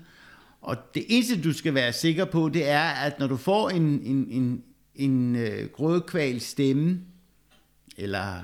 [0.62, 3.84] Og det eneste, du skal være sikker på, det er, at når du får en,
[3.84, 4.64] en, en,
[4.96, 7.00] en øh, grødkval stemme,
[7.98, 8.44] eller,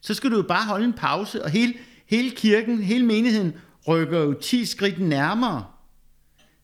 [0.00, 1.74] så skal du jo bare holde en pause, og hele,
[2.06, 3.52] hele kirken, hele menigheden
[3.88, 5.66] rykker jo 10 skridt nærmere.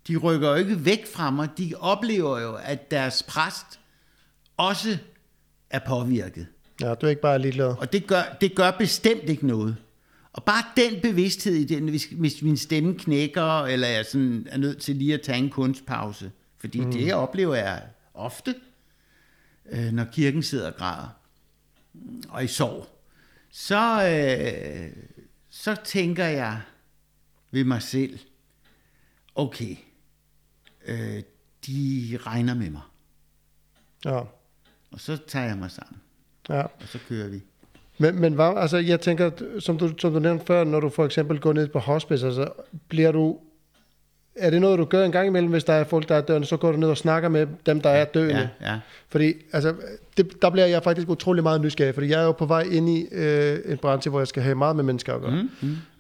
[0.09, 3.81] De rykker jo ikke væk fra mig, de oplever jo, at deres præst
[4.57, 4.99] også
[5.71, 6.47] er påvirket.
[6.81, 7.75] Ja, du er ikke bare ligeglad.
[7.79, 9.77] Og det gør, det gør bestemt ikke noget.
[10.33, 14.59] Og bare den bevidsthed i den, hvis, hvis min stemme knækker, eller jeg sådan er
[14.59, 16.31] nødt til lige at tage en kunstpause.
[16.59, 16.93] Fordi mm.
[16.93, 17.83] det jeg oplever jeg
[18.15, 18.55] ofte,
[19.71, 21.09] øh, når kirken sidder og græder
[22.29, 22.87] og i sorg,
[23.51, 25.05] så, øh,
[25.49, 26.61] så tænker jeg
[27.51, 28.19] ved mig selv,
[29.35, 29.77] okay,
[30.87, 31.23] øh,
[31.67, 32.83] de regner med mig.
[34.05, 34.21] Ja.
[34.91, 36.01] Og så tager jeg mig sammen.
[36.49, 36.63] Ja.
[36.63, 37.43] Og så kører vi.
[37.99, 41.05] Men, men hvad, altså, jeg tænker, som du, som du nævnte før, når du for
[41.05, 42.53] eksempel går ned på hospice, altså,
[42.89, 43.41] bliver du
[44.39, 46.47] er det noget, du gør en gang imellem, hvis der er folk, der er døende,
[46.47, 48.49] så går du ned og snakker med dem, der er døende?
[48.61, 48.79] Ja, ja.
[49.09, 49.75] Fordi altså,
[50.17, 52.89] det, der bliver jeg faktisk utrolig meget nysgerrig, fordi jeg er jo på vej ind
[52.89, 55.31] i øh, en branche, hvor jeg skal have meget med mennesker at gøre.
[55.31, 55.51] Mm,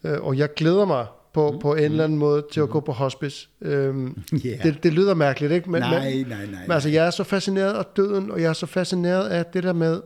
[0.03, 0.11] mm.
[0.11, 1.59] Øh, og jeg glæder mig på, mm.
[1.59, 3.49] på en eller anden måde til at gå på hospice.
[3.61, 4.62] Øhm, yeah.
[4.62, 5.70] det, det lyder mærkeligt, ikke?
[5.70, 6.61] Men, nej, nej, nej, nej.
[6.62, 9.62] Men altså, jeg er så fascineret af døden, og jeg er så fascineret af det
[9.62, 10.01] der med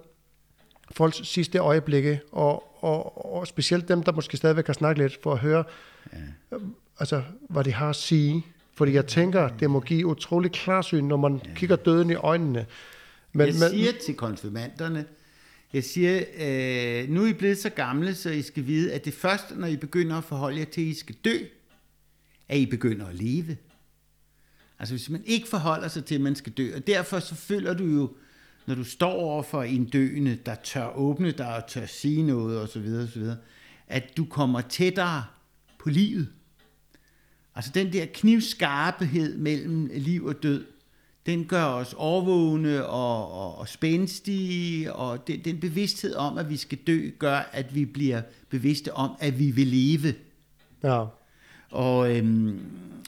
[0.93, 5.33] folks sidste øjeblikke, og, og, og specielt dem, der måske stadigvæk har snakket lidt, for
[5.33, 5.65] at høre,
[6.13, 6.57] ja.
[7.01, 8.47] Altså, hvad de har at sige.
[8.75, 11.55] Fordi jeg tænker, det må give utrolig klarsyn, når man ja.
[11.55, 12.67] kigger døden i øjnene.
[13.33, 15.05] Men, jeg siger men, til konfirmanderne,
[15.73, 19.15] jeg siger, øh, nu er I blevet så gamle, så I skal vide, at det
[19.15, 21.37] først, når I begynder at forholde jer til, at I skal dø,
[22.49, 23.57] at I begynder at leve.
[24.79, 27.75] Altså hvis man ikke forholder sig til, at man skal dø, og derfor så føler
[27.75, 28.13] du jo,
[28.67, 32.61] når du står over for en døende, der tør åbne dig og tør sige noget
[32.61, 33.27] osv., osv.,
[33.87, 35.25] at du kommer tættere
[35.79, 36.29] på livet.
[37.55, 40.65] Altså den der knivskarpehed mellem liv og død,
[41.27, 46.57] den gør os overvågne og, og, og spændstige, og det, den bevidsthed om, at vi
[46.57, 50.15] skal dø, gør, at vi bliver bevidste om, at vi vil leve.
[50.83, 51.05] Ja.
[51.71, 52.61] Og, øhm,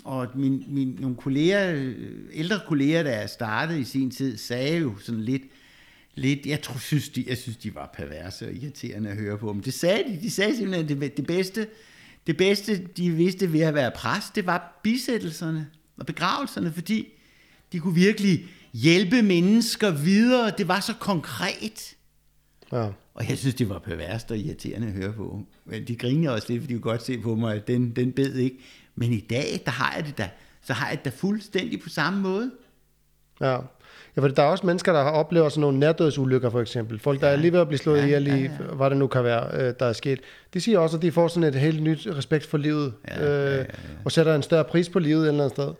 [0.05, 1.93] og min, min, nogle kolleger,
[2.33, 5.43] ældre kolleger, der startede i sin tid, sagde jo sådan lidt,
[6.15, 9.53] lidt jeg, tror, synes, de, jeg synes, de var perverse og irriterende at høre på.
[9.53, 10.19] Men det sagde de.
[10.23, 11.67] De sagde simpelthen, det, det bedste,
[12.27, 17.09] det bedste, de vidste ved at være præst, det var bisættelserne og begravelserne, fordi
[17.73, 20.53] de kunne virkelig hjælpe mennesker videre.
[20.59, 21.97] Det var så konkret.
[22.73, 22.89] Ja.
[23.15, 25.47] Og jeg synes, det var perverst og irriterende at høre på.
[25.65, 28.13] Men de griner også lidt, fordi de kunne godt se på mig, at den, den
[28.13, 28.59] bed ikke.
[28.95, 30.31] Men i dag, der har jeg det da,
[30.63, 32.51] så har jeg det da fuldstændig på samme måde.
[33.43, 33.59] Ja.
[34.17, 36.99] Ja, for der er også mennesker, der har oplevet sådan nogle nærdødsulykker, for eksempel.
[36.99, 37.33] Folk, der ja.
[37.33, 38.49] er lige ved at blive slået ja, ihjel i, ja, ja.
[38.75, 40.21] hvad det nu kan være, øh, der er sket.
[40.55, 43.45] De siger også, at de får sådan et helt nyt respekt for livet, ja, ja,
[43.45, 43.61] ja, ja.
[43.61, 43.67] Øh,
[44.05, 45.73] og sætter en større pris på livet et eller andet sted.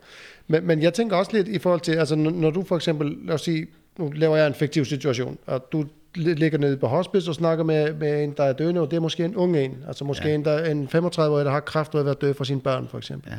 [0.47, 3.33] Men, men jeg tænker også lidt i forhold til, altså når du for eksempel, lad
[3.33, 5.85] os sige, nu laver jeg en fiktiv situation, og du
[6.15, 9.01] ligger nede på hospice og snakker med, med en, der er døende, og det er
[9.01, 10.35] måske en ung en, altså måske ja.
[10.35, 12.97] en, der en 35-årig, der har kræft og er været død for sine børn, for
[12.97, 13.31] eksempel.
[13.31, 13.37] Ja.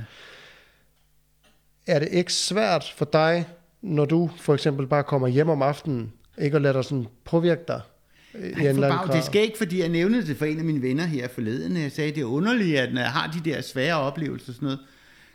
[1.95, 3.47] Er det ikke svært for dig,
[3.85, 7.63] når du for eksempel bare kommer hjem om aftenen, ikke at lade dig sådan påvirke
[7.69, 7.81] dig?
[8.57, 11.05] Nej, en for det skal ikke, fordi jeg nævnte det for en af mine venner
[11.05, 11.77] her forleden.
[11.77, 14.67] Jeg sagde, det er underligt, at når jeg har de der svære oplevelser og sådan
[14.67, 14.81] noget,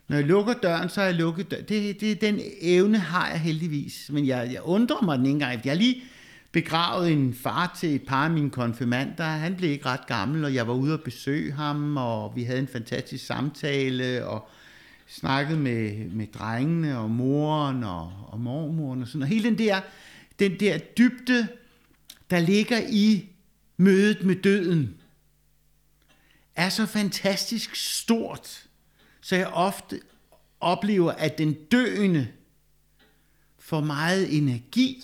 [0.08, 1.64] når jeg lukker døren, så har jeg lukket døren.
[1.70, 4.10] Det, det, den evne har jeg heldigvis.
[4.14, 5.62] Men jeg, jeg undrer mig den ene gang.
[5.64, 6.04] Jeg har lige
[6.52, 9.24] begravet en far til et par af mine konfirmander.
[9.24, 12.60] Han blev ikke ret gammel, og jeg var ude og besøge ham, og vi havde
[12.60, 14.50] en fantastisk samtale, og
[15.10, 19.22] snakket med, med drengene, og moren, og, og mormoren, og sådan.
[19.22, 19.82] Og hele den der,
[20.40, 21.48] den der dybde,
[22.30, 23.30] der ligger i
[23.78, 24.96] mødet med døden,
[26.56, 28.68] er så fantastisk stort,
[29.22, 30.02] så jeg ofte
[30.60, 32.28] oplever, at den døende
[33.60, 35.04] får meget energi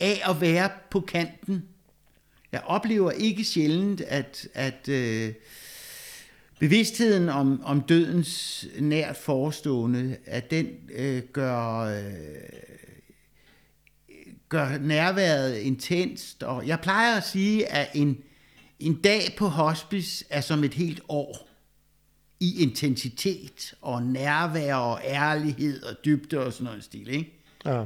[0.00, 1.68] af at være på kanten.
[2.52, 5.34] Jeg oplever ikke sjældent, at, at øh,
[6.58, 12.02] bevidstheden om, om dødens nært forestående, at den øh, gør, øh,
[14.48, 16.42] gør nærværet intenst.
[16.42, 18.18] Og jeg plejer at sige, at en,
[18.80, 21.48] en dag på hospice er som et helt år
[22.40, 27.32] i intensitet og nærvær og ærlighed og dybde og sådan noget stil, ikke?
[27.64, 27.84] Ja.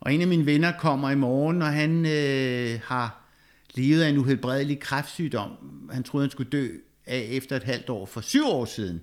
[0.00, 3.28] Og en af mine venner kommer i morgen, og han øh, har
[3.74, 5.50] levet af en uhelbredelig kræftsygdom.
[5.92, 6.68] Han troede, han skulle dø
[7.06, 9.00] af efter et halvt år for syv år siden.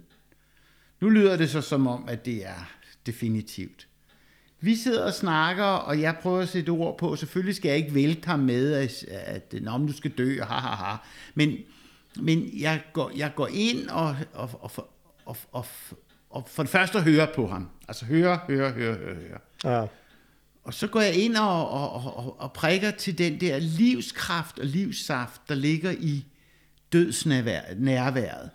[1.02, 2.72] Nu lyder det så som om, at det er
[3.06, 3.88] definitivt.
[4.62, 7.96] Vi sidder og snakker, og jeg prøver at sætte ord på, selvfølgelig skal jeg ikke
[7.96, 10.96] vælte ham med, at, at at du skal dø, ha, ha, ha.
[11.36, 11.58] Men
[12.16, 14.72] men jeg går, jeg går ind og, og, og,
[15.26, 15.66] og, og,
[16.30, 17.70] og for det første hører på ham.
[17.88, 19.40] Altså høre, høre, høre, høre, høre.
[19.80, 19.86] Ja.
[20.64, 24.66] Og så går jeg ind og, og, og, og prikker til den der livskraft og
[24.66, 26.26] livssaft, der ligger i
[26.94, 28.50] dødsnærværet.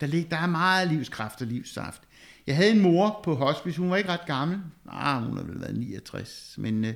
[0.00, 2.02] Der, lig, der er meget livskraft og livssaft.
[2.46, 4.60] Jeg havde en mor på hospice, hun var ikke ret gammel.
[4.88, 6.94] Ah, hun har vel været 69, men øh,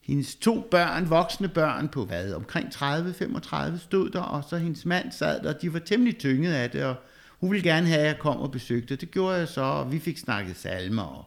[0.00, 5.12] hendes to børn, voksne børn på hvad, omkring 30-35 stod der, og så hendes mand
[5.12, 6.96] sad der, og de var temmelig tynget af det, og
[7.40, 8.96] hun ville gerne have, at jeg kom og besøgte.
[8.96, 11.24] Det gjorde jeg så, og vi fik snakket salmer og,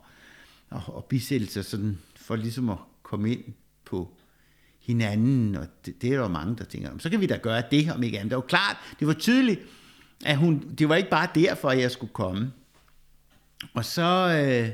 [0.70, 3.43] og, og bisættelser, sådan, for ligesom at komme ind
[3.86, 4.14] på
[4.80, 7.92] hinanden, og det, det er der mange, der tænker, så kan vi da gøre det,
[7.92, 8.32] om ikke andet.
[8.32, 9.60] Det var klart, det var tydeligt,
[10.26, 12.52] at hun, det var ikke bare derfor, at jeg skulle komme.
[13.74, 14.70] Og så, øh,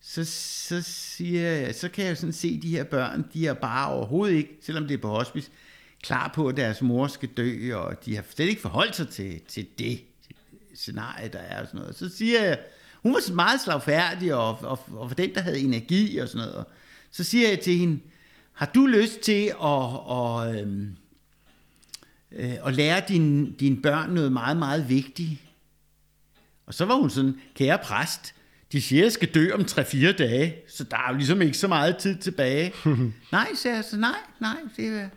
[0.00, 0.24] så,
[0.68, 4.36] så, siger jeg, så kan jeg sådan se de her børn, de er bare overhovedet
[4.36, 5.50] ikke, selvom det er på hospice,
[6.02, 9.40] klar på, at deres mor skal dø, og de har slet ikke forholdt sig til,
[9.48, 10.00] til det
[10.74, 11.96] scenarie, der er og sådan noget.
[11.96, 12.58] Så siger jeg,
[13.02, 16.64] hun var meget slagfærdig, og, og, og for den, der havde energi og sådan noget.
[17.10, 18.00] Så siger jeg til hende,
[18.54, 20.96] har du lyst til at, og, øhm,
[22.32, 25.40] øh, at lære dine din børn noget meget, meget vigtigt?
[26.66, 28.34] Og så var hun sådan, kære præst,
[28.72, 31.58] de siger, at jeg skal dø om 3-4 dage, så der er jo ligesom ikke
[31.58, 32.72] så meget tid tilbage.
[33.32, 35.08] nej, sagde jeg så, nej, nej, det er...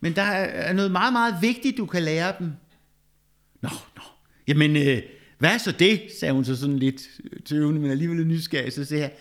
[0.00, 2.52] Men der er noget meget, meget vigtigt, du kan lære dem.
[3.62, 4.02] Nå, nå,
[4.48, 5.02] jamen, øh,
[5.38, 7.02] hvad er så det, sagde hun så sådan lidt
[7.44, 9.12] tøvende, men alligevel nysgerrig, så siger jeg,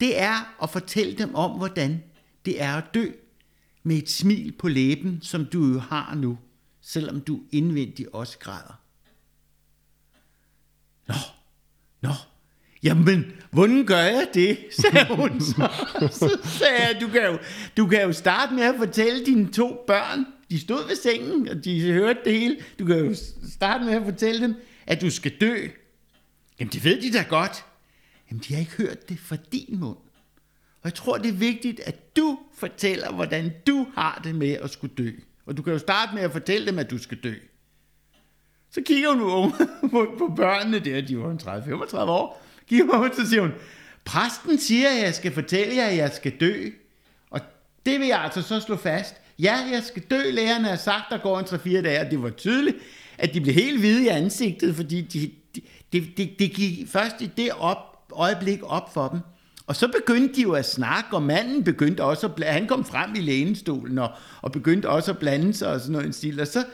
[0.00, 2.02] det er at fortælle dem om, hvordan
[2.44, 3.06] det er at dø
[3.82, 6.38] med et smil på læben, som du jo har nu,
[6.80, 8.80] selvom du indvendigt også græder.
[11.08, 11.14] Nå,
[12.00, 12.12] nå,
[12.82, 15.70] jamen, hvordan gør jeg det, sagde hun så.
[16.10, 17.38] Så sagde jeg, du kan, jo,
[17.76, 21.64] du kan jo starte med at fortælle dine to børn, de stod ved sengen, og
[21.64, 23.14] de hørte det hele, du kan jo
[23.52, 24.54] starte med at fortælle dem,
[24.86, 25.66] at du skal dø.
[26.60, 27.64] Jamen, det ved de da godt.
[28.30, 29.98] Jamen, de har ikke hørt det fra din mund.
[30.82, 34.70] Og jeg tror, det er vigtigt, at du fortæller, hvordan du har det med at
[34.70, 35.10] skulle dø.
[35.46, 37.34] Og du kan jo starte med at fortælle dem, at du skal dø.
[38.70, 39.52] Så kigger hun
[39.90, 42.42] på, på børnene der, de var 30-35 år.
[42.68, 43.52] Kigger hun, så siger hun,
[44.04, 46.68] præsten siger, at jeg skal fortælle jer, at jeg skal dø.
[47.30, 47.40] Og
[47.86, 49.14] det vil jeg altså så slå fast.
[49.38, 52.30] Ja, jeg skal dø, lærerne har sagt, der går en 3-4 dage, og det var
[52.30, 52.76] tydeligt,
[53.18, 55.60] at de blev helt hvide i ansigtet, fordi de, de,
[55.92, 59.20] det, det, det gik først i det op, øjeblik op for dem.
[59.66, 62.84] Og så begyndte de jo at snakke, og manden begyndte også at blande, han kom
[62.84, 64.10] frem i lænestolen og,
[64.42, 66.40] og begyndte også at blande sig og sådan noget en stil.
[66.40, 66.64] Og så,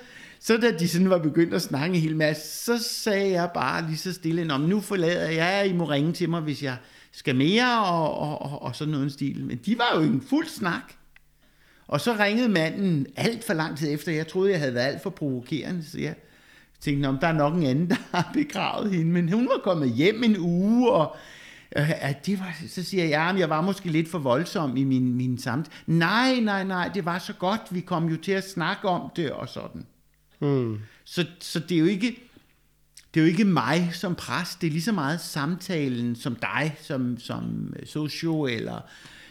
[0.40, 3.86] så da de sådan var begyndt at snakke en hel masse, så sagde jeg bare
[3.86, 6.76] lige så stille, om nu forlader jeg, I må ringe til mig, hvis jeg
[7.12, 9.44] skal mere og, og, og, og sådan noget en stil.
[9.44, 10.92] Men de var jo en fuld snak.
[11.88, 14.12] Og så ringede manden alt for lang tid efter.
[14.12, 16.14] Jeg troede, jeg havde været alt for provokerende, så jeg
[16.80, 19.12] tænkte, om der er nok en anden, der har begravet hende.
[19.12, 21.16] Men hun var kommet hjem en uge, og
[21.76, 25.14] at det var, så siger jeg, at jeg var måske lidt for voldsom i min,
[25.14, 25.76] min samtale.
[25.86, 27.60] Nej, nej, nej, det var så godt.
[27.70, 29.86] Vi kom jo til at snakke om det og sådan.
[30.40, 30.78] Mm.
[31.04, 32.28] Så, så det er jo ikke
[33.14, 36.76] det er jo ikke mig som præst, det er lige så meget samtalen som dig,
[36.82, 38.80] som, som socio eller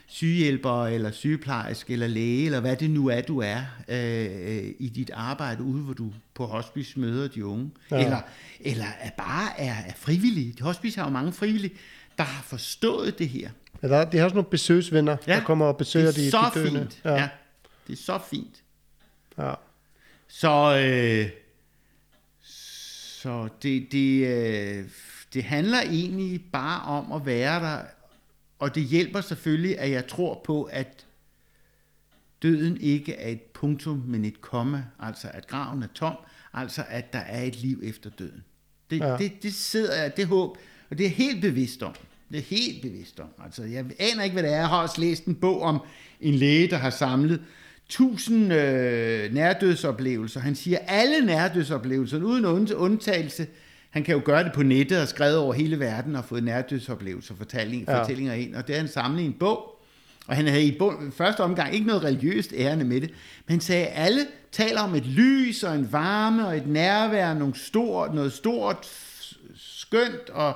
[0.07, 5.11] sygehjælper eller sygeplejerske eller læge, eller hvad det nu er, du er øh, i dit
[5.13, 7.71] arbejde ude, hvor du på hospice møder de unge.
[7.91, 8.03] Ja.
[8.03, 8.21] Eller,
[8.59, 10.55] eller er bare er, er frivillige.
[10.61, 11.73] Hospice har jo mange frivillige,
[12.17, 13.49] der har forstået det her.
[13.83, 16.59] Ja, der, de har også nogle besøgsvenner, ja, der kommer og besøger de, så de
[16.59, 16.79] døende.
[16.79, 17.01] Fint.
[17.05, 17.13] Ja.
[17.13, 17.29] ja,
[17.87, 18.63] det er så fint.
[19.37, 19.53] Ja.
[20.27, 21.29] Så, øh,
[22.41, 24.85] så det, det, øh,
[25.33, 27.81] det handler egentlig bare om at være der
[28.59, 31.05] og det hjælper selvfølgelig, at jeg tror på, at
[32.41, 36.15] døden ikke er et punktum, men et komma, altså at graven er tom,
[36.53, 38.43] altså at der er et liv efter døden.
[38.89, 39.17] Det, ja.
[39.17, 40.57] det, det sidder jeg, det håb,
[40.89, 41.95] og det er helt bevidst om.
[42.31, 43.27] Det er helt bevidst om.
[43.45, 44.55] Altså, jeg aner ikke, hvad det er.
[44.55, 45.79] Jeg har også læst en bog om
[46.21, 47.41] en læge, der har samlet
[47.89, 50.39] tusind øh, nærdødsoplevelser.
[50.39, 53.47] Han siger, alle nærdødsoplevelser, uden undtagelse,
[53.89, 57.33] han kan jo gøre det på nettet og skrevet over hele verden og fået nærdødsoplevelser
[57.33, 58.01] og fortællinger, ja.
[58.01, 58.55] fortællinger ind.
[58.55, 59.73] Og det er han samlet i en bog.
[60.27, 63.09] Og han havde i bund, første omgang ikke noget religiøst ærende med det.
[63.47, 64.21] Men han sagde, at alle
[64.51, 68.77] taler om et lys og en varme og et nærvær, noget stort, noget stort,
[69.55, 70.55] skønt, og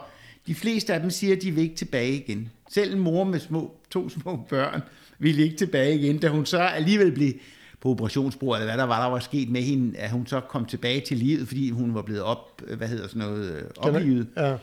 [0.52, 2.52] de fleste af dem siger, at de vil ikke tilbage igen.
[2.70, 4.82] Selv en mor med små, to små børn
[5.20, 7.34] ville ikke tilbage igen, da hun så alligevel blev
[7.82, 10.66] på operationsbordet, eller hvad der var, der var sket med hende, at hun så kom
[10.66, 14.28] tilbage til livet, fordi hun var blevet op, hvad hedder sådan noget, øh, oplivet.
[14.38, 14.54] Ja.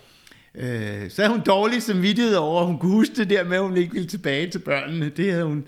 [0.55, 3.63] Øh, så havde hun dårlig samvittighed over, at hun kunne huske det der med, at
[3.63, 5.09] hun ikke ville tilbage til børnene.
[5.09, 5.65] Det havde hun,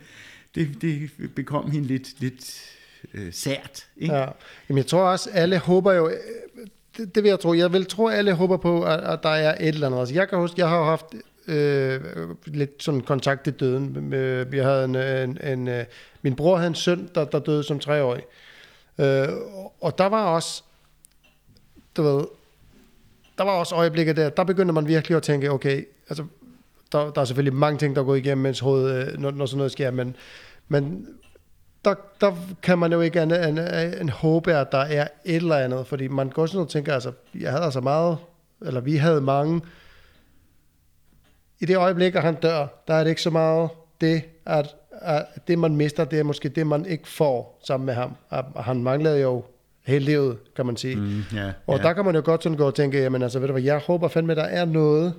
[0.55, 2.61] det, det bekom hende lidt, lidt
[3.14, 3.87] øh, sært.
[3.97, 4.14] Ikke?
[4.14, 4.27] Ja.
[4.68, 6.16] Jamen, jeg tror også, alle håber jo, øh,
[6.97, 9.28] det, det vil jeg tro, jeg vil tro, at alle håber på, at, at der
[9.28, 9.99] er et eller andet.
[9.99, 11.07] Altså, jeg kan huske, jeg har haft
[11.47, 12.01] øh,
[12.47, 14.14] lidt sådan kontakt til døden.
[14.14, 15.84] Øh, vi havde en, en, en, øh,
[16.22, 18.22] min bror havde en søn, der, der døde som treårig.
[18.99, 19.28] Øh,
[19.80, 20.62] og der var også,
[21.97, 22.24] du ved,
[23.38, 26.24] der var også øjeblikke der, der begyndte man virkelig at tænke, okay, altså,
[26.93, 29.57] der, der er selvfølgelig mange ting, der går igennem mens hovedet, øh, når, når sådan
[29.57, 30.16] noget sker, men,
[30.68, 31.07] men
[31.85, 33.59] der, der kan man jo ikke andet end
[34.01, 37.12] en håbe, at der er et eller andet, fordi man går sådan og tænker, altså,
[37.41, 38.18] jeg havde altså meget,
[38.62, 39.61] eller vi havde mange,
[41.61, 43.70] i det øjeblik, at han dør, der er det ikke så meget
[44.01, 47.95] det, at, at det man mister, det er måske det, man ikke får sammen med
[47.95, 48.16] ham.
[48.31, 49.45] At han manglede jo
[49.87, 50.97] hele livet, kan man sige.
[50.97, 51.85] Mm, yeah, og yeah.
[51.85, 53.78] der kan man jo godt sådan gå og tænke, jamen altså, ved du hvad, jeg
[53.78, 55.14] håber fandme, der er noget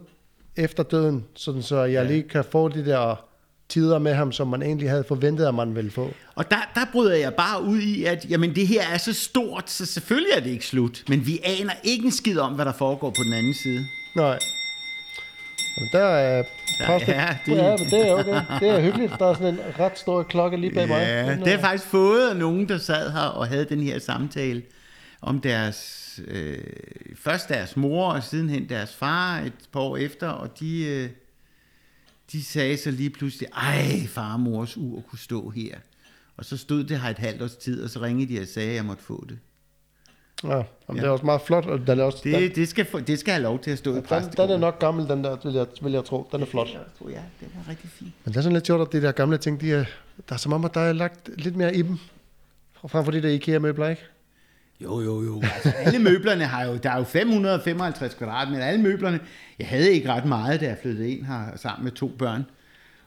[0.55, 2.07] efter døden, sådan så jeg yeah.
[2.07, 3.25] lige kan få de der
[3.71, 6.13] tider med ham, som man egentlig havde forventet, at man ville få.
[6.35, 9.69] Og der, der bryder jeg bare ud i, at jamen, det her er så stort,
[9.69, 11.03] så selvfølgelig er det ikke slut.
[11.07, 13.85] Men vi aner ikke en skid om, hvad der foregår på den anden side.
[14.15, 14.39] Nej.
[15.77, 16.43] Men der er
[16.85, 17.13] postet.
[17.13, 17.55] Ja, det...
[17.55, 18.41] Ja, men det er okay.
[18.59, 19.13] Det er hyggeligt.
[19.19, 21.01] Der er sådan en ret stor klokke lige bag ja, mig.
[21.01, 24.61] Ja, det er faktisk fået af nogen, der sad her og havde den her samtale.
[25.21, 26.57] om deres, øh,
[27.15, 31.09] først deres mor, og sidenhen deres far et par år efter, og de, øh,
[32.31, 35.75] de sagde så lige pludselig, ej, farmors ur kunne stå her.
[36.37, 38.69] Og så stod det her et halvt års tid, og så ringede de og sagde,
[38.69, 39.39] at jeg måtte få det.
[40.43, 40.93] Ja, jamen, ja.
[40.93, 42.19] det er også meget flot, og den er også...
[42.23, 44.49] Det, den, det, skal, det skal have lov til at stå ja, i den, den
[44.49, 46.29] er nok gammel, den der, vil jeg, vil jeg tro.
[46.31, 46.67] Den er flot.
[46.67, 46.79] Ja,
[47.09, 48.13] ja, den er rigtig fin.
[48.25, 49.85] Men det er sådan lidt sjovt, at de der gamle ting, de er,
[50.29, 51.97] der er som om, at der er lagt lidt mere i dem,
[52.87, 54.01] frem for de der IKEA-møbler, ikke?
[54.83, 55.41] Jo, jo, jo.
[55.55, 59.19] Altså, alle møblerne har jo, der er jo 555 kvadratmeter, alle møblerne.
[59.59, 62.45] Jeg havde ikke ret meget, da jeg flyttede ind her sammen med to børn.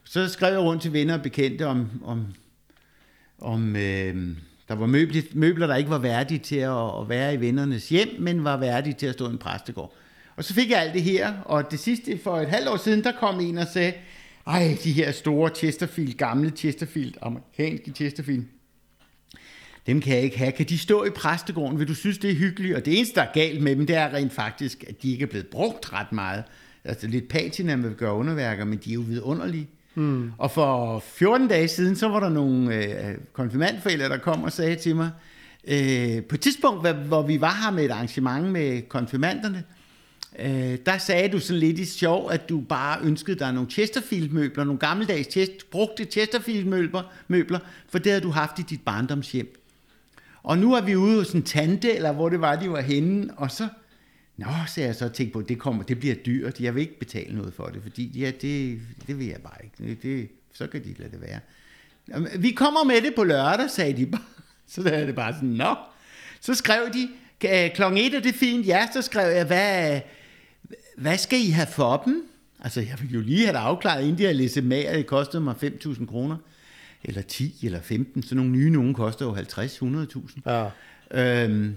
[0.05, 2.27] Så skrev jeg rundt til venner og bekendte om, om,
[3.39, 4.37] om øh,
[4.69, 8.09] der var møbler, møbler, der ikke var værdige til at, at være i vennernes hjem,
[8.19, 9.95] men var værdige til at stå i en præstegård.
[10.37, 13.05] Og så fik jeg alt det her, og det sidste for et halvt år siden,
[13.05, 13.93] der kom en og sagde,
[14.47, 18.45] ej, de her store Chesterfield, gamle Chesterfield, amerikanske Chesterfield,
[19.87, 20.53] dem kan jeg ikke have.
[20.53, 21.79] Kan de stå i præstegården?
[21.79, 22.77] Vil du synes, det er hyggeligt?
[22.77, 25.23] Og det eneste, der er galt med dem, det er rent faktisk, at de ikke
[25.23, 26.45] er blevet brugt ret meget.
[26.85, 29.69] Altså lidt patina, vil gøre underværker, men de er jo vidunderlige.
[29.95, 30.33] Mm.
[30.39, 34.77] Og for 14 dage siden, så var der nogle øh, konfirmandforældre, der kom og sagde
[34.77, 35.11] til mig,
[35.69, 39.65] øh, på et tidspunkt, hvor vi var her med et arrangement med konfirmanderne,
[40.39, 44.65] øh, der sagde du sådan lidt i sjov, at du bare ønskede dig nogle Chesterfield-møbler,
[44.65, 47.59] nogle gammeldags chest, brugte Chesterfield-møbler, møbler,
[47.89, 49.64] for det havde du haft i dit barndomshjem.
[50.45, 53.31] Og nu er vi ude hos en tante, eller hvor det var, de var henne,
[53.37, 53.69] og så,
[54.37, 57.37] nå, så jeg så tænkt på, det, kommer, det bliver dyrt, jeg vil ikke betale
[57.37, 60.95] noget for det, fordi ja, det, det vil jeg bare ikke, det, så kan de
[60.99, 61.41] lade det være.
[62.39, 64.23] Vi kommer med det på lørdag, sagde de bare.
[64.67, 65.75] Så der er det bare sådan, nå.
[66.41, 67.09] Så skrev de,
[67.75, 70.01] klokken et er det fint, ja, så skrev jeg, hvad,
[70.97, 72.29] hvad skal I have for dem?
[72.61, 75.07] Altså, jeg ville jo lige have det afklaret, inden de har læst med, at det
[75.07, 76.37] kostede mig 5.000 kroner
[77.05, 78.23] eller 10 eller 15.
[78.23, 80.41] Så nogle nye nogen koster jo 50-100.000.
[80.47, 80.69] Ja.
[81.11, 81.75] Øhm,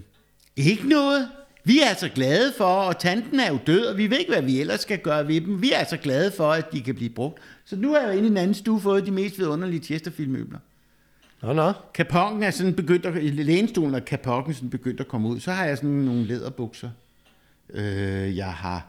[0.56, 1.28] ikke noget.
[1.64, 4.42] Vi er altså glade for, og tanten er jo død, og vi ved ikke, hvad
[4.42, 5.62] vi ellers skal gøre ved dem.
[5.62, 7.38] Vi er altså glade for, at de kan blive brugt.
[7.64, 10.58] Så nu er jeg jo inde i en anden stue fået de mest vidunderlige Chesterfield-møbler.
[11.42, 11.72] Nå, nå.
[11.94, 15.40] Kapongen er sådan begyndt at, lænestolen er kapongen sådan begyndt at komme ud.
[15.40, 16.90] Så har jeg sådan nogle læderbukser.
[17.70, 18.86] Øh, jeg har,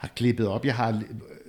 [0.00, 0.64] har klippet op.
[0.64, 1.02] Jeg har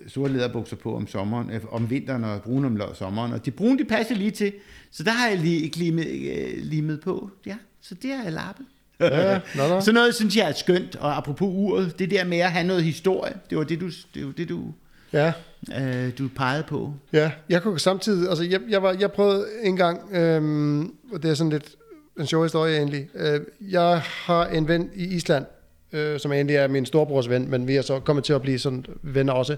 [0.07, 3.33] sorte læderbukser på om sommeren, øh, om vinteren og brune om sommeren.
[3.33, 4.53] Og de brune, de passer lige til.
[4.91, 7.29] Så der har jeg lige limet, øh, limet på.
[7.45, 8.65] Ja, så det har jeg lappet.
[8.99, 9.81] Ja, no, no.
[9.81, 12.83] Så noget synes jeg er skønt, og apropos uret, det der med at have noget
[12.83, 14.73] historie, det var det, du, det var det, du,
[15.13, 15.33] ja.
[15.79, 16.93] øh, du pegede på.
[17.13, 20.81] Ja, jeg kunne samtidig, altså jeg, jeg, var, jeg prøvede en gang, øhm,
[21.11, 21.75] og det er sådan lidt
[22.19, 25.45] en sjov historie egentlig, øh, jeg har en ven i Island,
[25.93, 28.59] øh, som egentlig er min storebrors ven, men vi er så kommet til at blive
[28.59, 29.57] sådan venner også,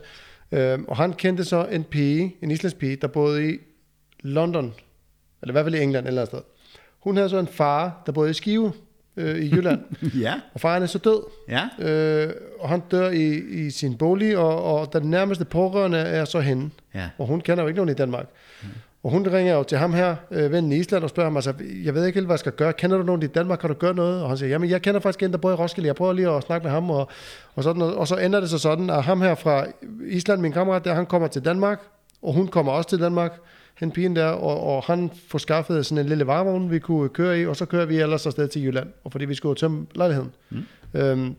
[0.53, 3.57] Øh, og han kendte så en pige, en islandsk pige, der boede i
[4.19, 4.73] London,
[5.41, 6.41] eller i hvert fald i England eller et sted.
[6.99, 8.73] Hun havde så en far, der boede i Skive
[9.17, 9.81] øh, i Jylland.
[10.21, 10.34] ja.
[10.53, 11.23] Og faren er så død.
[11.49, 11.67] Ja.
[11.79, 16.39] Øh, og han dør i, i sin bolig, og, og den nærmeste pårørende er så
[16.39, 16.69] hende.
[16.95, 17.09] Ja.
[17.17, 18.25] Og hun kender jo ikke nogen i Danmark.
[18.63, 18.67] Mm.
[19.04, 21.54] Og hun ringer jo til ham her, øh, vennen i Island, og spørger ham, altså,
[21.84, 22.74] jeg ved ikke helt, hvad jeg skal gøre.
[22.74, 23.60] Kender du nogen i Danmark?
[23.60, 24.22] Kan du gøre noget?
[24.22, 25.88] Og han siger, jamen, jeg kender faktisk en, der bor i Roskilde.
[25.88, 26.89] Jeg prøver lige at snakke med ham.
[26.89, 27.08] Og,
[27.56, 29.66] og, sådan, og så ender det så sådan, at ham her fra
[30.08, 31.82] Island, min kammerat der, han kommer til Danmark,
[32.22, 33.39] og hun kommer også til Danmark,
[33.80, 37.39] hen pigen der, og, og han får skaffet sådan en lille varevogn, vi kunne køre
[37.39, 40.32] i, og så kører vi ellers afsted til Jylland, og fordi vi skulle tømme lejligheden.
[40.49, 40.66] Mm.
[40.93, 41.36] Øhm,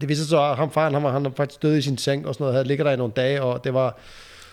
[0.00, 2.26] det viser så, at ham faren, han var, han var faktisk død i sin seng
[2.26, 3.98] og sådan noget, han ligger der i nogle dage, og det var,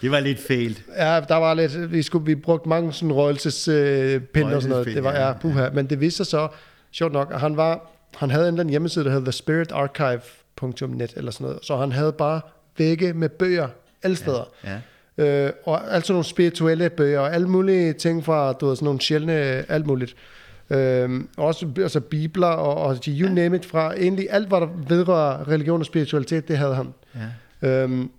[0.01, 0.83] det var lidt fejlt.
[0.97, 4.87] Ja, der var lidt, vi, skulle, vi brugte mange sådan røgelsespinde øh, og sådan noget.
[4.95, 5.69] Det var, ja, puha.
[5.73, 6.47] Men det viste sig så,
[6.91, 11.65] sjovt nok, at han var, han havde en hjemmeside, der hed thespiritarchive.net eller sådan noget.
[11.65, 12.41] Så han havde bare
[12.77, 13.67] vægge med bøger
[14.03, 14.49] alle steder.
[14.63, 14.69] Ja,
[15.17, 15.45] ja.
[15.47, 19.01] Øh, og altså nogle spirituelle bøger, og alle mulige ting fra, du ved, sådan nogle
[19.01, 19.33] sjældne,
[19.71, 20.15] alt muligt.
[20.69, 23.33] Øhm, også altså bibler og, og you ja.
[23.33, 26.93] name it fra egentlig alt, hvad der vedrører religion og spiritualitet, det havde han.
[27.61, 27.83] Ja.
[27.83, 28.11] Øhm,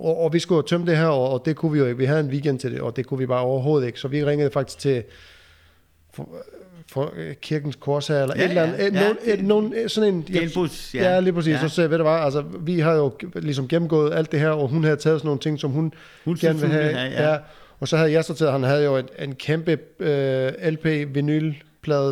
[0.00, 1.98] og, og vi skulle tømme det her, og, og det kunne vi jo ikke.
[1.98, 4.00] Vi havde en weekend til det, og det kunne vi bare overhovedet ikke.
[4.00, 5.02] Så vi ringede faktisk til
[6.14, 6.28] for,
[6.92, 8.78] for øh, kirkens korshær, eller ja, et eller andet.
[8.78, 10.22] Ja, et, ja, nogen, et, nogen, sådan en...
[10.32, 11.14] Genbus, ja.
[11.14, 11.52] ja, lige præcis.
[11.52, 11.60] Ja.
[11.60, 14.68] Så sagde ved du hvad, altså, vi har jo ligesom gennemgået alt det her, og
[14.68, 15.92] hun havde taget sådan nogle ting, som hun,
[16.24, 16.94] hun gerne ville have.
[16.94, 17.32] have ja.
[17.32, 17.38] ja.
[17.80, 21.54] Og så havde jeg så til, han havde jo en, en kæmpe øh, LP vinyl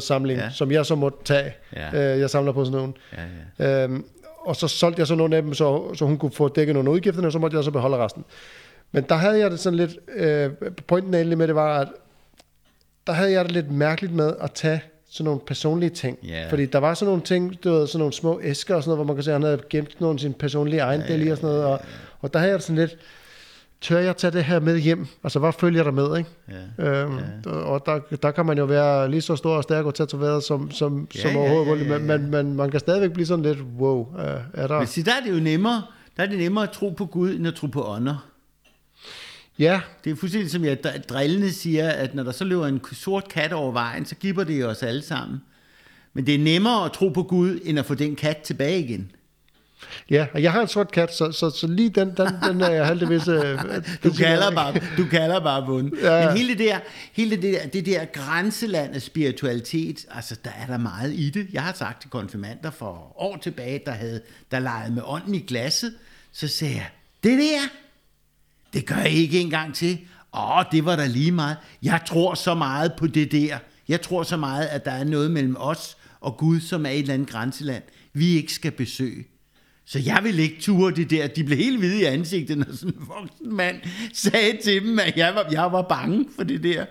[0.00, 0.50] samling, ja.
[0.50, 1.54] som jeg så måtte tage.
[1.76, 2.14] Ja.
[2.14, 2.92] Øh, jeg samler på sådan nogle.
[3.58, 3.84] Ja, ja.
[3.84, 4.04] Øhm,
[4.46, 6.90] og så solgte jeg så nogle af dem, så, så hun kunne få dækket nogle
[6.90, 8.24] udgifter, og så måtte jeg så beholde resten.
[8.92, 10.50] Men der havde jeg det sådan lidt, øh,
[10.86, 11.88] pointen egentlig med det var, at
[13.06, 16.18] der havde jeg det lidt mærkeligt med at tage sådan nogle personlige ting.
[16.24, 16.48] Yeah.
[16.48, 18.98] Fordi der var sådan nogle ting, du ved, sådan nogle små æsker og sådan noget,
[18.98, 21.30] hvor man kan se, at han havde gemt nogle af sine personlige ejendele yeah, i
[21.30, 21.64] og sådan noget.
[21.64, 21.80] Og,
[22.20, 22.96] og der havde jeg det sådan lidt,
[23.80, 25.06] tør jeg tage det her med hjem?
[25.24, 26.30] Altså, hvad følger der med, ikke?
[26.78, 27.02] Ja.
[27.02, 27.50] Øhm, ja.
[27.50, 30.70] Og der, der kan man jo være lige så stor og stærk og tatoveret som,
[30.70, 31.98] som, ja, som ja, overhovedet ja, ja, ja.
[31.98, 34.06] Men, men, men man kan stadigvæk blive sådan lidt, wow,
[34.54, 34.78] er der...
[34.78, 35.82] Men sig, der er det jo nemmere,
[36.16, 38.28] der er det nemmere at tro på Gud, end at tro på ånder.
[39.58, 39.80] Ja.
[40.04, 43.52] Det er fuldstændig som jeg drillende siger, at når der så løber en sort kat
[43.52, 45.38] over vejen, så giver det os alle sammen.
[46.14, 49.10] Men det er nemmere at tro på Gud, end at få den kat tilbage igen.
[50.10, 52.70] Ja, og jeg har en sort kat, så, så, så lige den, den, den er
[52.70, 53.28] jeg heldigvis...
[53.28, 53.58] Øh,
[54.04, 55.96] du, kalder bare, du kalder bare bund.
[56.02, 56.26] Ja.
[56.26, 56.78] Men hele det der,
[57.12, 61.46] hele det der, det der grænseland af spiritualitet, altså der er der meget i det.
[61.52, 64.20] Jeg har sagt til konfirmander for år tilbage, der havde
[64.50, 65.94] der legede med ånden i glasset,
[66.32, 66.88] så sagde jeg,
[67.24, 67.60] det der,
[68.72, 69.98] det gør jeg ikke engang til.
[70.34, 71.56] Åh, det var der lige meget.
[71.82, 73.58] Jeg tror så meget på det der.
[73.88, 76.98] Jeg tror så meget, at der er noget mellem os og Gud, som er et
[76.98, 79.24] eller andet grænseland, vi ikke skal besøge.
[79.86, 81.26] Så jeg vil ikke ture det der.
[81.26, 83.76] De blev helt hvide i ansigtet, når sådan en voksen mand
[84.12, 86.86] sagde til dem, at jeg var, jeg var bange for det der.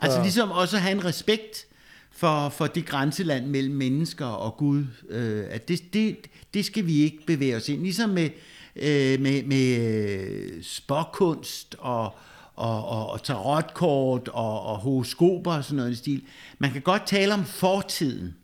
[0.00, 0.22] Altså ja.
[0.22, 1.66] ligesom også at have en respekt
[2.10, 4.84] for, for det grænseland mellem mennesker og Gud.
[5.08, 6.16] Øh, at det, det,
[6.54, 7.82] det skal vi ikke bevæge os ind.
[7.82, 8.30] Ligesom med,
[8.76, 12.14] øh, med, med øh, spåkunst og,
[12.54, 16.22] og, og, og tarotkort og, og horoskoper og sådan noget i stil.
[16.58, 18.34] Man kan godt tale om fortiden,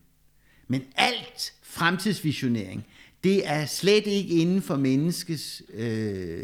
[0.68, 2.86] men alt fremtidsvisionering,
[3.25, 6.43] det er slet ikke inden for menneskets øh,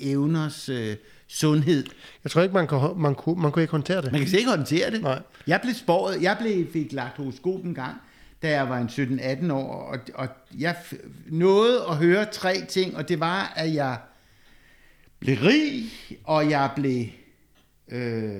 [0.00, 1.84] evners øh, sundhed.
[2.24, 4.12] Jeg tror ikke, man, kan, man, kunne, man kunne ikke håndtere det.
[4.12, 5.02] Man kan ikke håndtere det.
[5.02, 5.22] Nej.
[5.46, 7.96] Jeg blev spåret, jeg blev, fik lagt horoskop en gang,
[8.42, 8.88] da jeg var en
[9.48, 10.28] 17-18 år, og, og
[10.58, 10.76] jeg
[11.26, 13.98] nåede at høre tre ting, og det var, at jeg
[15.18, 15.92] blev rig,
[16.24, 17.06] og jeg blev...
[17.88, 18.30] Øh,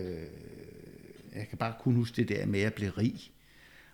[1.37, 3.15] jeg kan bare kun huske det der med, at jeg blev rig.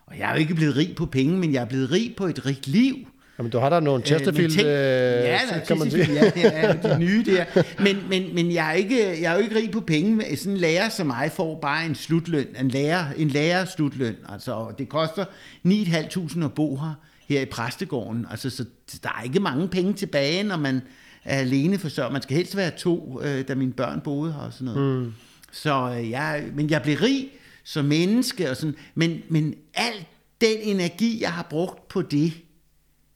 [0.07, 2.27] Og jeg er jo ikke blevet rig på penge, men jeg er blevet rig på
[2.27, 2.97] et rigt liv.
[3.43, 6.13] Jamen, du har der nogle øh, Chesterfield, øh, ja, der, kan man sige.
[6.13, 7.45] Ja, det er de nye der.
[7.79, 10.37] Men, men, men jeg, er ikke, jeg er jo ikke rig på penge.
[10.37, 14.17] Sådan en lærer som mig får bare en slutløn, en lærer, en lærer slutløn.
[14.29, 15.25] Altså, det koster
[15.67, 16.95] 9.500 at bo her,
[17.29, 18.27] her i præstegården.
[18.31, 18.65] Altså, så
[19.03, 20.81] der er ikke mange penge tilbage, når man
[21.25, 24.53] er alene så Man skal helst være to, øh, da mine børn boede her og
[24.53, 25.03] sådan noget.
[25.03, 25.13] Mm.
[25.53, 27.29] Så øh, jeg, men jeg blev rig
[27.65, 28.75] som menneske og sådan.
[28.95, 30.07] Men, men alt
[30.41, 32.33] den energi, jeg har brugt på det,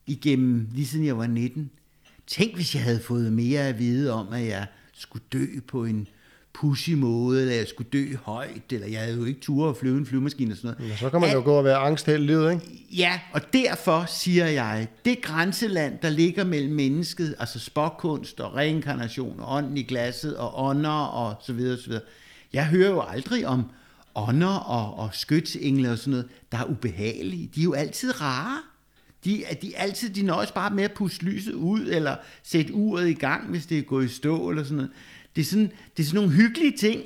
[0.06, 1.70] igennem, lige siden jeg var 19.
[2.26, 6.08] Tænk, hvis jeg havde fået mere at vide om, at jeg skulle dø på en
[6.52, 9.98] pushy måde, eller jeg skulle dø højt, eller jeg havde jo ikke tur at flyve
[9.98, 10.90] en flyvemaskine og sådan noget.
[10.90, 12.86] Ja, så kan man jo gå og være angst hele livet, ikke?
[12.96, 19.40] Ja, og derfor siger jeg, det grænseland, der ligger mellem mennesket, altså spokkunst og reinkarnation,
[19.40, 22.02] og ånden i glasset, og ånder og så videre, så videre.
[22.52, 23.62] Jeg hører jo aldrig om
[24.14, 27.50] ånder og, og skytsengle og sådan noget, der er ubehagelige.
[27.54, 28.58] De er jo altid rare.
[29.26, 33.14] De, de altid, de nøjes bare med at puste lyset ud, eller sætte uret i
[33.14, 34.90] gang, hvis det er gået i stå, eller sådan noget.
[35.36, 37.02] Det er sådan, det er sådan nogle hyggelige ting.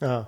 [0.00, 0.22] Ja.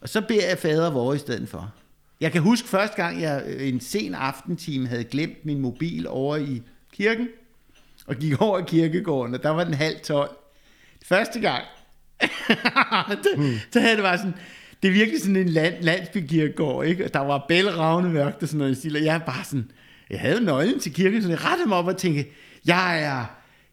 [0.00, 1.74] Og så beder jeg fader vor i stedet for.
[2.20, 6.62] Jeg kan huske første gang, jeg en sen aftentime havde glemt min mobil over i
[6.92, 7.28] kirken,
[8.06, 10.30] og gik over i kirkegården, og der var den halv tolv.
[11.04, 11.64] Første gang,
[13.36, 13.54] hmm.
[13.72, 14.34] så havde det bare sådan,
[14.82, 17.04] det er virkelig sådan en land, landsbykirkegård, ikke?
[17.04, 19.70] Og der var bælragende mørkt og sådan noget, og jeg er bare sådan,
[20.10, 22.24] jeg havde nøglen til kirken, så jeg rettede mig op og tænkte,
[22.66, 23.24] jeg er,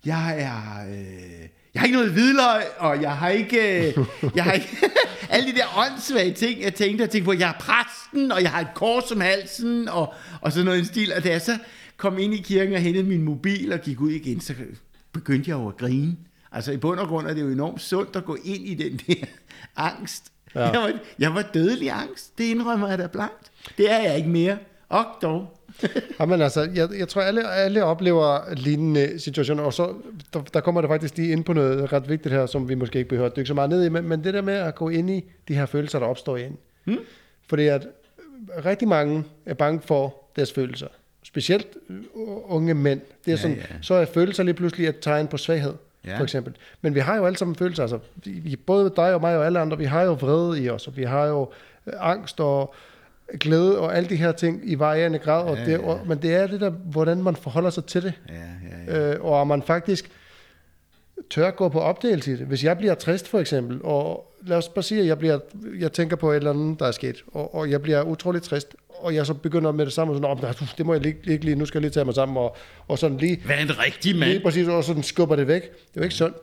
[0.05, 4.05] jeg er, øh, jeg har ikke noget hvidløg, og jeg har ikke, øh,
[4.35, 4.77] jeg har ikke,
[5.29, 8.51] alle de der åndssvage ting, jeg tænkte, jeg tænkte på, jeg er præsten, og jeg
[8.51, 11.57] har et kors om halsen, og, og sådan noget i stil, og da jeg så
[11.97, 14.53] kom ind i kirken og hentede min mobil og gik ud igen, så
[15.13, 16.15] begyndte jeg jo at grine.
[16.51, 18.99] Altså i bund og grund er det jo enormt sundt at gå ind i den
[19.07, 19.25] der
[19.75, 20.31] angst.
[20.55, 20.69] Ja.
[20.69, 23.51] Jeg, var, jeg var dødelig angst, det indrømmer jeg da blankt.
[23.77, 24.57] Det er jeg ikke mere.
[24.89, 25.59] Og dog.
[26.19, 29.93] Jamen altså, jeg, jeg tror, alle, alle oplever lignende situationer, og så
[30.33, 32.99] der, der kommer der faktisk lige ind på noget ret vigtigt her, som vi måske
[32.99, 34.89] ikke behøver at dykke så meget ned i, men, men det der med at gå
[34.89, 36.57] ind i de her følelser, der opstår ind.
[36.83, 36.97] Hmm?
[37.47, 37.87] Fordi at
[38.65, 40.87] rigtig mange er bange for deres følelser.
[41.23, 41.67] Specielt
[42.45, 43.01] unge mænd.
[43.25, 43.63] Det er ja, sådan, ja.
[43.81, 45.73] Så er følelser lige pludselig et tegn på svaghed,
[46.05, 46.17] ja.
[46.17, 46.53] for eksempel.
[46.81, 47.83] Men vi har jo alle sammen følelser.
[47.83, 50.87] Altså, vi, både dig og mig og alle andre, vi har jo vrede i os,
[50.87, 51.49] og vi har jo
[51.99, 52.75] angst og
[53.39, 56.35] glæde og alle de her ting i varierende grad, og ja, det, og, men det
[56.35, 58.13] er det der, hvordan man forholder sig til det.
[58.29, 59.13] Ja, ja, ja.
[59.13, 60.11] Øh, og om man faktisk
[61.29, 62.47] tør gå på opdagelse i det.
[62.47, 65.39] Hvis jeg bliver trist for eksempel, og lad os bare sige, at jeg, bliver,
[65.79, 68.75] jeg tænker på et eller andet, der er sket, og, og jeg bliver utroligt trist,
[68.89, 71.55] og jeg så begynder med det samme, og sådan, det må jeg ikke, ikke lige,
[71.55, 72.55] nu skal jeg lige tage mig sammen, og,
[72.87, 73.41] og sådan lige...
[73.45, 74.29] Hvad en rigtig mand?
[74.29, 75.61] Lige præcis, og sådan skubber det væk.
[75.61, 76.37] Det er jo ikke sundt.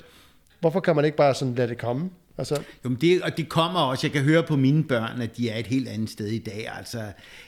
[0.61, 2.11] Hvorfor kan man ikke bare sådan lade det komme?
[2.39, 2.55] Altså.
[2.85, 5.51] Jo, men det, og det kommer også, jeg kan høre på mine børn, at de
[5.51, 6.69] er et helt andet sted i dag.
[6.79, 6.99] Altså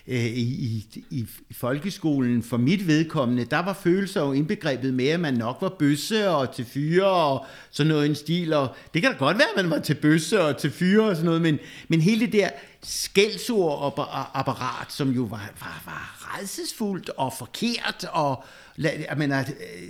[0.08, 5.20] øh, i, i, i folkeskolen, for mit vedkommende, der var følelser jo indbegrebet med, at
[5.20, 8.52] man nok var bøsse og til fyre og sådan noget en stil.
[8.52, 11.16] Og det kan da godt være, at man var til bøsse og til fyre og
[11.16, 11.58] sådan noget, men,
[11.88, 12.48] men hele det der
[12.82, 13.94] skældsord
[14.34, 18.44] apparat, som jo var, var, var redselsfuldt og forkert og
[18.78, 19.44] jeg mener,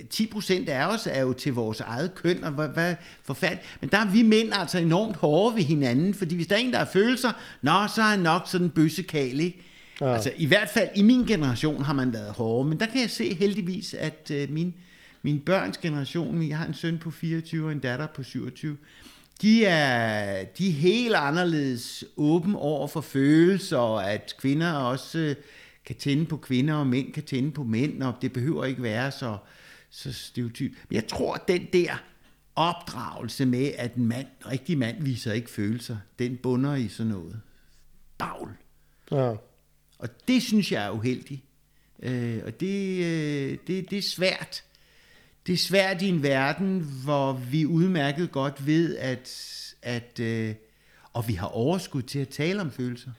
[0.09, 3.77] 10 procent af os er jo til vores eget køn, og hvad, hvad forfærdeligt.
[3.81, 6.71] Men der er vi mænd altså enormt hårde ved hinanden, fordi hvis der er en,
[6.71, 7.31] der har følelser,
[7.61, 9.61] nå, så er han nok sådan bøssekal, ikke?
[10.01, 10.13] Ja.
[10.13, 13.09] Altså, i hvert fald i min generation har man været hårde, men der kan jeg
[13.09, 14.73] se heldigvis, at uh, min,
[15.21, 18.77] min børns generation, jeg har en søn på 24 og en datter på 27,
[19.43, 25.43] de er, de er helt anderledes åben over for følelser, og at kvinder også uh,
[25.85, 29.11] kan tænde på kvinder, og mænd kan tænde på mænd, og det behøver ikke være
[29.11, 29.37] så,
[29.89, 30.71] så stereotyp.
[30.89, 32.03] Men jeg tror, at den der
[32.55, 37.11] opdragelse med, at en mand, en rigtig mand viser ikke følelser, den bunder i sådan
[37.11, 37.39] noget
[38.17, 38.49] bagl.
[39.11, 39.33] Ja.
[39.99, 41.41] Og det synes jeg er uheldigt.
[41.99, 44.63] Øh, og det, øh, det, det er svært.
[45.47, 49.49] Det er svært i en verden, hvor vi udmærket godt ved, at,
[49.81, 50.55] at øh,
[51.13, 53.11] og vi har overskud til at tale om følelser.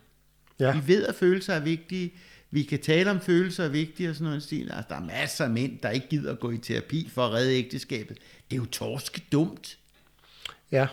[0.61, 0.73] Ja.
[0.73, 2.13] Vi ved, at følelser er vigtige
[2.55, 4.71] vi kan tale om følelser er vigtige og sådan noget stil.
[4.73, 7.33] Altså, der er masser af mænd, der ikke gider at gå i terapi for at
[7.33, 8.19] redde ægteskabet.
[8.51, 9.79] Det er jo torske dumt.
[10.73, 10.87] Ja.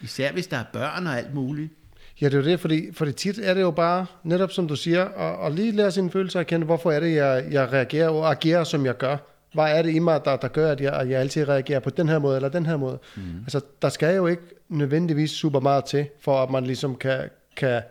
[0.00, 1.72] Især hvis der er børn og alt muligt.
[2.20, 4.76] Ja, det er jo det, fordi, fordi tit er det jo bare, netop som du
[4.76, 8.08] siger, at, at lige lære sine følelser at kende, hvorfor er det, jeg, jeg reagerer
[8.08, 9.16] og agerer, som jeg gør.
[9.52, 11.90] Hvad er det i mig, der, der gør, at jeg, at jeg altid reagerer på
[11.90, 12.98] den her måde eller den her måde?
[13.16, 13.22] Mm.
[13.42, 17.82] Altså, der skal jo ikke nødvendigvis super meget til, for at man ligesom kan, kan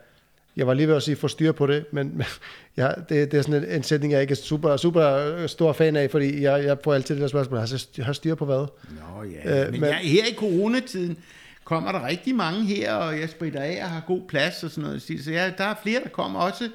[0.58, 2.24] jeg var lige ved at sige, få styr på det, men
[2.78, 5.96] ja, det, det er sådan en, en sætning, jeg ikke er super, super stor fan
[5.96, 7.60] af, fordi jeg, jeg får altid det der spørgsmål,
[7.98, 8.56] jeg har styr på hvad?
[8.90, 11.18] Nå ja, øh, men, men jeg, her i coronatiden
[11.64, 14.84] kommer der rigtig mange her, og jeg spritter af og har god plads og sådan
[14.84, 15.02] noget.
[15.02, 16.70] Så ja, der er flere, der kommer også,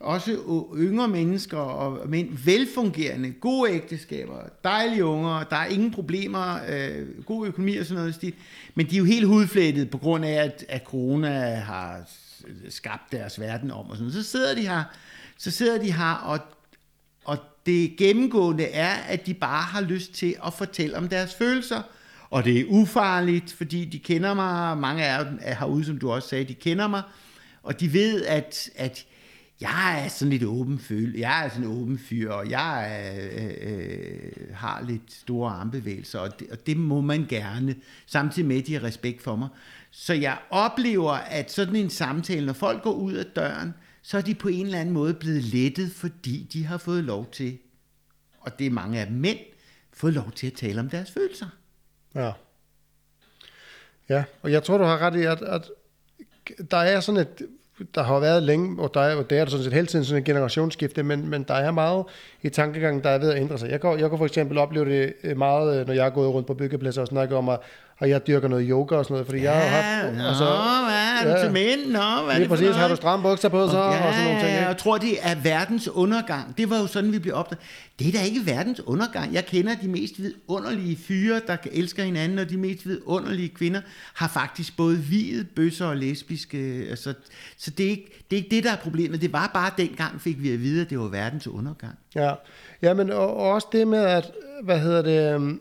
[0.00, 0.38] også
[0.76, 7.46] yngre mennesker og mænd, velfungerende, gode ægteskaber, dejlige unger, der er ingen problemer, øh, god
[7.46, 8.34] økonomi og sådan noget.
[8.74, 12.00] Men de er jo helt hudflættet på grund af, at, at corona har
[12.68, 14.84] skabt deres verden om og sådan Så sidder de her,
[15.38, 16.38] så sidder de her og,
[17.24, 21.82] og det gennemgående er, at de bare har lyst til at fortælle om deres følelser,
[22.30, 26.10] og det er ufarligt, fordi de kender mig, mange af dem er herude, som du
[26.10, 27.02] også sagde, de kender mig,
[27.62, 29.06] og de ved, at, at
[29.60, 31.16] jeg er sådan lidt åben føl.
[31.16, 33.02] Jeg er sådan en åben fyr, og jeg
[33.36, 38.56] øh, øh, har lidt store armbevægelser, og det, og det må man gerne, samtidig med,
[38.56, 39.48] at de har respekt for mig.
[39.90, 44.22] Så jeg oplever, at sådan en samtale, når folk går ud af døren, så er
[44.22, 47.58] de på en eller anden måde blevet lettet, fordi de har fået lov til,
[48.40, 49.38] og det er mange af mænd,
[49.92, 51.46] fået lov til at tale om deres følelser.
[52.14, 52.32] Ja.
[54.08, 55.70] Ja, og jeg tror, du har ret i, at, at
[56.70, 57.48] der er sådan et,
[57.94, 60.04] der har været længe, og der er, og der er der sådan set hele tiden
[60.04, 62.04] sådan en generationsskifte, men, men der er meget
[62.42, 63.70] i tankegangen, der er ved at ændre sig.
[63.70, 66.34] Jeg kan, jeg kan for eksempel opleve det øh, meget, øh, når jeg er gået
[66.34, 67.58] rundt på byggepladser og snakker om, at
[68.00, 70.16] og jeg dyrker noget yoga og sådan noget, fordi ja, jeg har haft...
[70.16, 71.80] Nå, altså, hvad er ja, til mænd?
[71.86, 74.40] Nå, hvad er det præcis, har du stramme bukser på så, ja, og sådan nogle
[74.40, 74.52] ting.
[74.52, 74.66] Ikke?
[74.66, 76.58] Jeg tror, det er verdens undergang.
[76.58, 77.60] Det var jo sådan, vi blev opdaget.
[77.98, 79.34] Det er da ikke verdens undergang.
[79.34, 83.80] Jeg kender de mest vidunderlige fyre, der elsker hinanden, og de mest vidunderlige kvinder
[84.14, 86.86] har faktisk både videt, bøsser og lesbiske.
[86.90, 87.14] Altså,
[87.56, 89.20] så det er, ikke, det er ikke det, der er problemet.
[89.20, 91.94] Det var bare dengang, fik vi at vide, at det var verdens undergang.
[92.14, 92.32] Ja,
[92.82, 94.30] ja men og, og også det med, at,
[94.62, 95.60] hvad hedder det, øhm,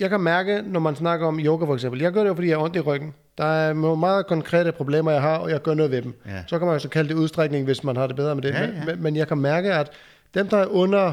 [0.00, 2.48] jeg kan mærke, når man snakker om yoga for eksempel, jeg gør det jo, fordi
[2.48, 3.14] jeg har ondt i ryggen.
[3.38, 6.20] Der er meget konkrete problemer, jeg har, og jeg gør noget ved dem.
[6.26, 6.42] Ja.
[6.46, 8.50] Så kan man jo så kalde det udstrækning, hvis man har det bedre med det.
[8.50, 8.84] Ja, ja.
[8.86, 9.90] Men, men jeg kan mærke, at
[10.34, 11.12] dem, der er under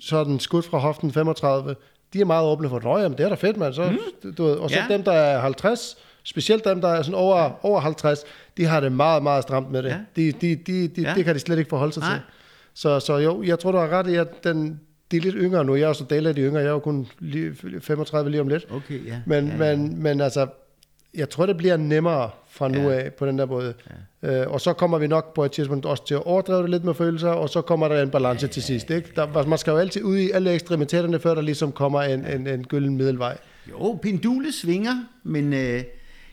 [0.00, 1.76] sådan skud fra hoften 35,
[2.12, 3.74] de er meget åbne for, at jamen, det er da fedt, man.
[3.74, 4.32] Så, mm.
[4.32, 4.56] du ved.
[4.56, 4.94] Og så ja.
[4.94, 7.50] dem, der er 50, specielt dem, der er sådan over, ja.
[7.62, 8.24] over 50,
[8.56, 9.88] de har det meget, meget stramt med det.
[9.88, 9.98] Ja.
[10.16, 11.14] De, de, de, de, ja.
[11.14, 12.12] Det kan de slet ikke forholde sig Nej.
[12.12, 12.20] til.
[12.74, 14.80] Så, så jo, jeg tror, du har ret i, at den,
[15.10, 15.74] de er lidt yngre nu.
[15.74, 16.60] Jeg er jo så del af de yngre.
[16.60, 18.66] Jeg er jo kun lige 35 lige om lidt.
[18.70, 19.20] Okay, ja.
[19.26, 19.76] Men, ja, ja.
[19.76, 20.46] men, men altså,
[21.14, 22.98] jeg tror, det bliver nemmere fra nu ja.
[22.98, 23.74] af på den der måde.
[24.22, 24.42] Ja.
[24.42, 26.84] Øh, og så kommer vi nok på et tidspunkt også til at overdrive det lidt
[26.84, 28.90] med følelser, og så kommer der en balance ja, til sidst.
[28.90, 29.12] Ikke?
[29.16, 32.46] Der, man skal jo altid ud i alle ekstremiteterne, før der ligesom kommer en, en,
[32.46, 33.38] en gylden middelvej.
[33.70, 35.82] Jo, pendulet svinger, men øh,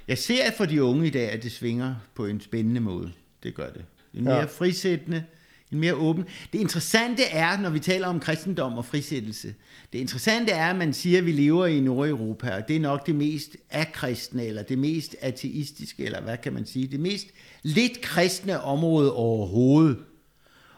[0.08, 3.12] jeg ser for de unge i dag, at det svinger på en spændende måde.
[3.44, 3.82] Det gør det.
[4.12, 4.44] Det er mere ja.
[4.44, 5.24] frisættende,
[5.72, 6.26] en mere åben.
[6.54, 9.56] Det interessante er, når vi taler om kristendom og frisættelse,
[9.94, 13.06] det interessante er, at man siger, at vi lever i Nordeuropa, og det er nok
[13.06, 17.28] det mest akristne, eller det mest ateistiske, eller hvad kan man sige, det mest
[17.64, 19.98] lidt kristne område overhovedet.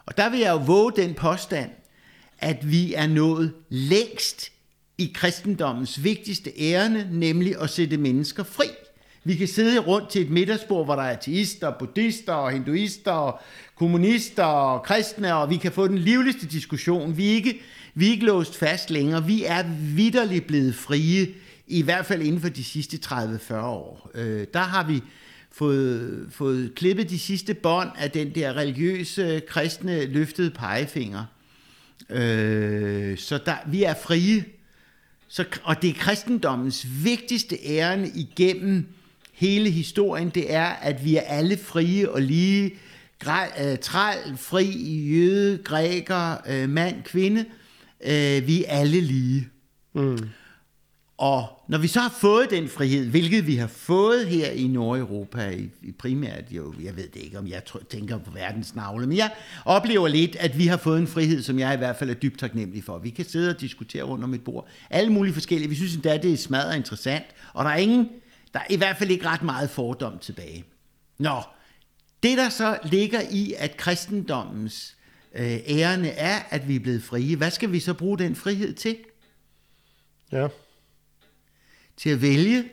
[0.05, 1.69] Og der vil jeg jo våge den påstand,
[2.39, 4.51] at vi er nået længst
[4.97, 8.65] i kristendommens vigtigste ærende, nemlig at sætte mennesker fri.
[9.23, 13.41] Vi kan sidde rundt til et middagsbord, hvor der er ateister, buddhister, og hinduister,
[13.75, 17.17] kommunister og kristne, og vi kan få den livligste diskussion.
[17.17, 17.61] Vi er ikke,
[17.93, 19.25] vi er ikke låst fast længere.
[19.25, 19.63] Vi er
[19.95, 21.27] vidderligt blevet frie,
[21.67, 24.11] i hvert fald inden for de sidste 30-40 år.
[24.15, 25.01] Øh, der har vi
[25.51, 31.25] fået, fået klippet de sidste bånd af den der religiøse, kristne, løftede pegefinger.
[32.09, 34.45] Øh, så der, vi er frie.
[35.27, 38.87] Så, og det er kristendommens vigtigste ærende igennem
[39.39, 42.71] hele historien, det er, at vi er alle frie og lige,
[43.27, 44.65] øh, træl, fri,
[45.01, 47.45] jøde, græker, øh, mand, kvinde,
[48.05, 49.47] øh, vi er alle lige.
[49.93, 50.29] Mm.
[51.17, 55.49] Og når vi så har fået den frihed, hvilket vi har fået her i Nordeuropa,
[55.49, 59.17] i, i primært jo, jeg ved det ikke, om jeg tænker på verdens navle, men
[59.17, 59.31] jeg
[59.65, 62.39] oplever lidt, at vi har fået en frihed, som jeg i hvert fald er dybt
[62.39, 62.97] taknemmelig for.
[62.97, 64.67] Vi kan sidde og diskutere rundt om et bord.
[64.89, 65.69] Alle mulige forskellige.
[65.69, 68.09] Vi synes endda, det er smadret interessant, og der er ingen,
[68.53, 70.65] der er i hvert fald ikke ret meget fordom tilbage.
[71.17, 71.41] Nå,
[72.23, 74.97] det der så ligger i, at kristendommens
[75.35, 78.73] øh, ærende er, at vi er blevet frie, hvad skal vi så bruge den frihed
[78.73, 78.97] til?
[80.31, 80.47] Ja.
[81.97, 82.69] Til at vælge.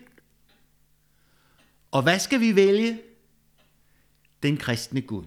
[1.91, 3.01] Og hvad skal vi vælge?
[4.43, 5.25] Den kristne Gud.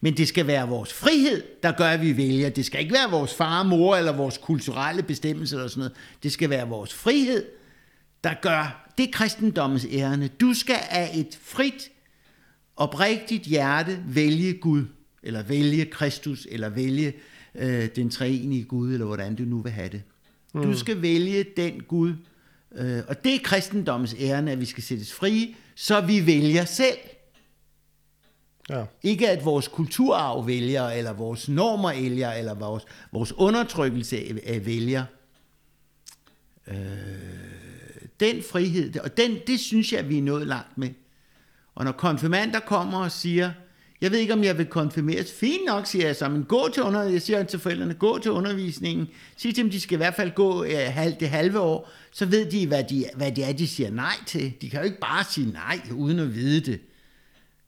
[0.00, 2.50] Men det skal være vores frihed, der gør, at vi vælger.
[2.50, 5.96] Det skal ikke være vores far, mor eller vores kulturelle bestemmelser eller sådan noget.
[6.22, 7.46] Det skal være vores frihed,
[8.24, 10.28] der gør det er kristendommens ærende.
[10.28, 11.90] Du skal af et frit,
[12.76, 14.84] oprigtigt hjerte vælge Gud,
[15.22, 17.12] eller vælge Kristus, eller vælge
[17.54, 20.02] øh, den treenige Gud, eller hvordan du nu vil have det.
[20.54, 20.62] Mm.
[20.62, 22.14] Du skal vælge den Gud,
[22.74, 26.98] øh, og det er kristendommens ærende, at vi skal sættes fri, så vi vælger selv.
[28.70, 28.84] Ja.
[29.02, 35.04] Ikke at vores kulturarv vælger, eller vores normer vælger, eller vores, vores undertrykkelse vælger.
[36.68, 36.76] Øh,
[38.22, 40.90] den frihed, og den, det synes jeg, vi er nået langt med.
[41.74, 43.52] Og når konfirmander kommer og siger,
[44.00, 45.32] jeg ved ikke, om jeg vil konfirmeres.
[45.32, 47.14] Fint nok, siger jeg så, men gå til undervisningen.
[47.14, 49.08] jeg siger til forældrene, gå til undervisningen.
[49.36, 52.50] Sig til dem, de skal i hvert fald gå øh, det halve år, så ved
[52.50, 54.52] de hvad, de, hvad det er, de siger nej til.
[54.60, 56.80] De kan jo ikke bare sige nej, uden at vide det.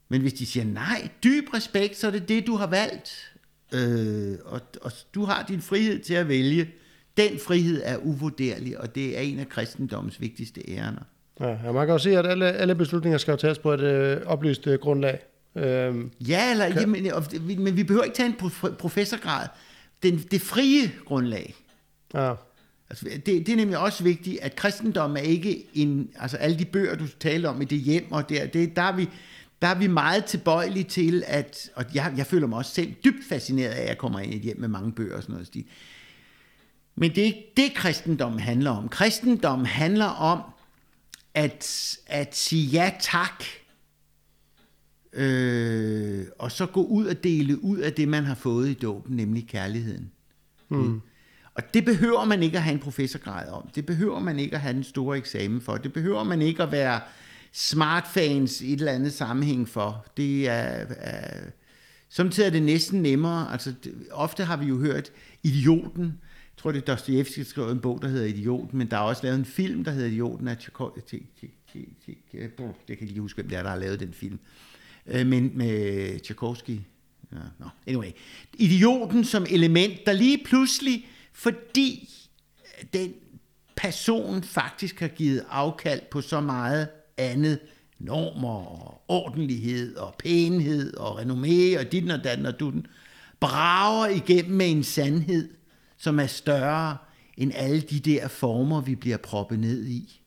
[0.08, 3.32] Men hvis de siger nej, dyb respekt, så er det det, du har valgt.
[3.72, 6.70] Øh, og, og du har din frihed til at vælge.
[7.16, 11.02] Den frihed er uvurderlig, og det er en af kristendommens vigtigste ærner.
[11.40, 14.66] Ja, man kan jo se, at alle, alle beslutninger skal tages på et øh, oplyst
[14.66, 15.18] øh, grundlag.
[15.56, 16.80] Øhm, ja, eller, kan...
[16.80, 19.48] jamen, men vi behøver ikke tage en professorgrad.
[20.02, 21.54] Den, det frie grundlag.
[22.14, 22.34] Ja.
[22.90, 26.64] Altså, det, det er nemlig også vigtigt, at kristendom er ikke en, altså alle de
[26.64, 29.08] bøger, du taler om i det hjem, og der, det, der, er vi,
[29.62, 33.24] der er vi meget tilbøjelige til, at, og jeg, jeg føler mig også selv dybt
[33.28, 35.46] fascineret af, at jeg kommer ind i et hjem med mange bøger og sådan noget.
[35.46, 35.64] Stil.
[36.96, 38.88] Men det er ikke det, kristendommen handler om.
[38.88, 40.40] Kristendommen handler om
[41.34, 43.44] at, at sige ja tak,
[45.12, 49.16] øh, og så gå ud og dele ud af det, man har fået i dåben,
[49.16, 50.10] nemlig kærligheden.
[50.68, 51.00] Mm.
[51.54, 53.68] Og det behøver man ikke at have en professorgrad om.
[53.74, 55.76] Det behøver man ikke at have en stor eksamen for.
[55.76, 57.00] Det behøver man ikke at være
[57.52, 60.06] smartfans i et eller andet sammenhæng for.
[60.16, 61.40] Det er, er
[62.08, 63.52] samtidig er det næsten nemmere.
[63.52, 63.74] Altså,
[64.10, 65.10] ofte har vi jo hørt
[65.42, 66.18] idioten,
[66.64, 69.22] tror, det er Dostoyevsky, der skrev en bog, der hedder Idioten, men der er også
[69.22, 71.22] lavet en film, der hedder Idioten af Tchaikovsky.
[72.88, 74.38] Det kan ikke lige huske, hvem det er, der har lavet den film.
[75.06, 76.70] Øh, men med Tchaikovsky.
[77.32, 77.66] Ja, no.
[77.86, 78.10] Anyway.
[78.54, 82.10] Idioten som element, der lige pludselig, fordi
[82.92, 83.14] den
[83.76, 87.58] person faktisk har givet afkald på så meget andet,
[87.98, 92.86] normer og ordentlighed og pænhed og renommé og dit og dan og dutten,
[93.40, 95.48] brager igennem med en sandhed,
[95.96, 96.96] som er større
[97.36, 100.20] end alle de der former, vi bliver proppet ned i.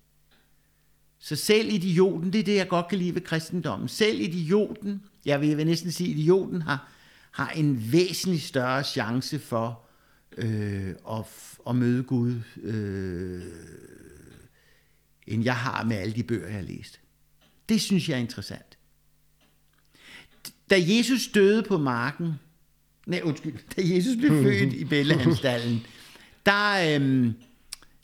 [1.19, 5.41] Så selv idioten, det er det, jeg godt kan lide ved kristendommen, selv idioten, jeg
[5.41, 6.91] vil, næsten sige, idioten har,
[7.31, 9.81] har en væsentlig større chance for
[10.37, 11.25] øh, at,
[11.69, 13.43] at møde Gud, øh,
[15.27, 16.99] end jeg har med alle de bøger, jeg har læst.
[17.69, 18.77] Det synes jeg er interessant.
[20.69, 22.33] Da Jesus døde på marken,
[23.07, 25.85] nej undskyld, da Jesus blev født i Bethlehemstallen,
[26.45, 27.33] der, øhm,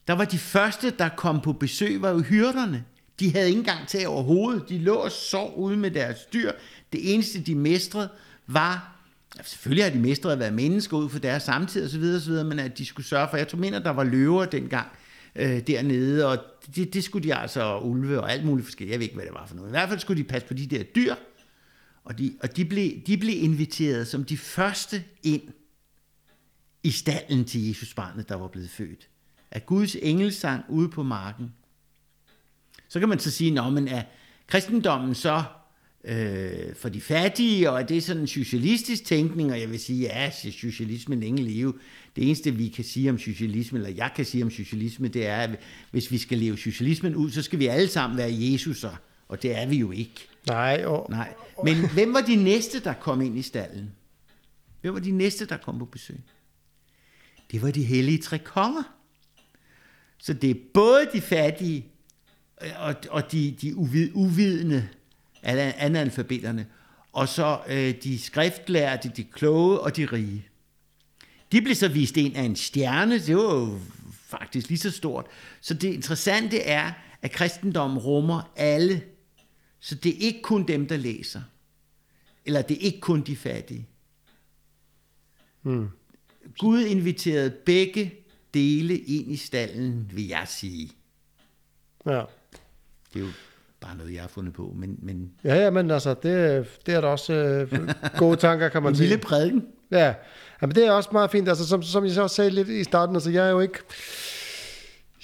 [0.08, 2.84] der var de første, der kom på besøg, var jo hyrderne.
[3.20, 4.70] De havde ikke engang tag over hovedet.
[4.70, 6.52] De lå og sov ude med deres dyr.
[6.94, 8.10] Det eneste, de mestrede,
[8.48, 8.90] var...
[9.44, 12.78] Selvfølgelig har de mestret at være mennesker ud for deres samtid osv., osv., men at
[12.78, 13.38] de skulle sørge for...
[13.38, 14.88] Jeg tror, mener, der var løver dengang
[15.36, 16.38] øh, dernede, og
[16.76, 18.92] det, det skulle de altså ulve og alt muligt forskelligt.
[18.92, 19.70] Jeg ved ikke, hvad det var for noget.
[19.70, 21.16] I hvert fald skulle de passe på de der dyr,
[22.04, 25.42] og de, og de, blev, de blev inviteret som de første ind
[26.84, 29.10] i stallen til Jesus barnet, der var blevet født.
[29.52, 31.54] Af Guds engelsang ude på marken.
[32.88, 34.04] Så kan man så sige, at men er
[34.48, 35.44] kristendommen så
[36.04, 40.02] øh, for de fattige, og er det sådan en socialistisk tænkning, og jeg vil sige,
[40.02, 41.74] ja, socialismen længe leve.
[42.16, 45.38] Det eneste, vi kan sige om socialisme, eller jeg kan sige om socialisme, det er,
[45.38, 45.60] at
[45.92, 48.96] hvis vi skal leve socialismen ud, så skal vi alle sammen være Jesuser,
[49.28, 50.28] og det er vi jo ikke.
[50.48, 50.84] Nej.
[50.86, 51.34] Og, Nej.
[51.64, 53.92] Men hvem var de næste, der kom ind i stallen?
[54.82, 56.20] Hvem var de næste, der kom på besøg?
[57.52, 58.84] Det var de hellige tre konger.
[60.18, 61.86] Så det er både de fattige
[62.78, 64.90] og, og de, de uvid, uvidende
[65.44, 66.68] analfabeterne,
[67.14, 70.48] og så øh, de skriftlærte, de kloge og de rige.
[71.52, 73.80] De blev så vist ind af en stjerne, det var jo
[74.28, 75.26] faktisk lige så stort.
[75.62, 76.92] Så det interessante er,
[77.22, 79.02] at kristendommen rummer alle.
[79.84, 81.42] Så det er ikke kun dem, der læser.
[82.46, 83.88] Eller det er ikke kun de fattige.
[85.62, 85.90] Hmm.
[86.58, 88.14] Gud inviterede begge
[88.54, 90.92] dele ind i stallen, vil jeg sige.
[92.06, 92.24] Ja.
[93.14, 93.32] Det er jo
[93.80, 94.74] bare noget, jeg har fundet på.
[94.76, 95.32] Men, men...
[95.44, 98.96] Ja, ja, men altså, det, det er da også øh, gode tanker, kan man en
[98.96, 99.06] sige.
[99.06, 99.68] En lille prædiken.
[99.92, 100.14] Ja,
[100.62, 101.50] men det er også meget fint.
[101.50, 103.80] Altså, som, som jeg også sagde lidt i starten, altså, jeg er jo ikke...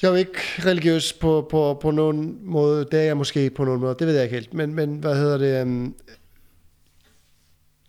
[0.01, 2.85] Jeg er jo ikke religiøs på, på, på nogen måde.
[2.91, 3.95] Det er jeg måske på nogen måde.
[3.99, 4.53] Det ved jeg ikke helt.
[4.53, 5.61] Men, men hvad hedder det?
[5.61, 5.95] Um,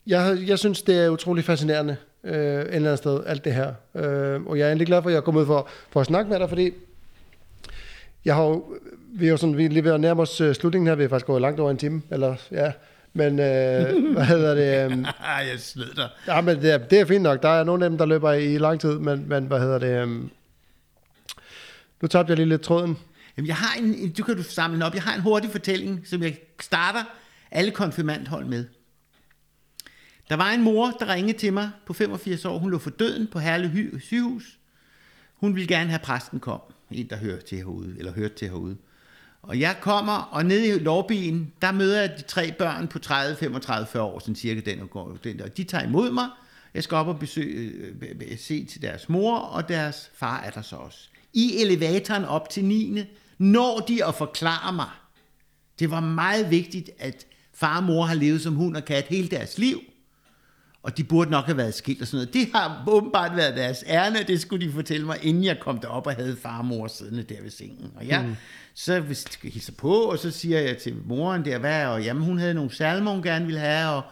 [0.07, 3.73] jeg, jeg synes, det er utrolig fascinerende øh, et eller andet sted, alt det her.
[3.95, 6.31] Øh, og jeg er egentlig glad for, at jeg er kommet for, for at snakke
[6.31, 6.71] med dig, fordi
[8.25, 8.65] jeg har jo,
[9.15, 11.05] vi er jo sådan, vi er lige ved at nærme os uh, slutningen her, vi
[11.05, 12.73] er faktisk gået langt over en time, eller ja,
[13.13, 14.93] men øh, hvad hedder det?
[14.93, 15.07] Um,
[15.51, 16.09] jeg slid dig.
[16.27, 17.43] Ja, men det er, det er fint nok.
[17.43, 20.03] Der er nogle af dem, der løber i lang tid, men, men hvad hedder det?
[20.03, 20.31] Um,
[22.03, 22.99] nu tabte jeg lige lidt tråden.
[23.37, 24.95] Jamen, jeg har en, du kan du samle op.
[24.95, 27.05] Jeg har en hurtig fortælling, som jeg starter
[27.51, 28.65] alle konfirmandhold med.
[30.29, 32.59] Der var en mor, der ringede til mig på 85 år.
[32.59, 34.59] Hun lå for døden på Herlev sygehus.
[35.35, 36.61] Hun ville gerne have præsten kom.
[36.91, 38.77] En, der hører til herude, eller hørte til herude.
[39.43, 43.37] Og jeg kommer, og nede i lobbyen, der møder jeg de tre børn på 30,
[43.37, 45.49] 35, 40 år, sådan cirka den, og den der.
[45.49, 46.29] De tager imod mig.
[46.75, 50.63] Jeg skal op og besøge, øh, se til deres mor, og deres far er der
[50.63, 51.10] så også.
[51.33, 53.05] I elevatoren op til 9.
[53.39, 54.89] når de at forklare mig.
[55.79, 59.29] Det var meget vigtigt, at far og mor har levet som hund og kat hele
[59.29, 59.81] deres liv
[60.83, 62.35] og de burde nok have været skilt og sådan noget.
[62.35, 66.07] Det har åbenbart været deres ærne, det skulle de fortælle mig, inden jeg kom derop
[66.07, 67.93] og havde far og mor siddende der ved sengen.
[67.97, 68.37] Og jeg, mm.
[68.75, 69.03] så
[69.43, 72.71] hilser på, og så siger jeg til moren der, hvad og jamen hun havde nogle
[72.71, 74.03] salmer, hun gerne ville have, og,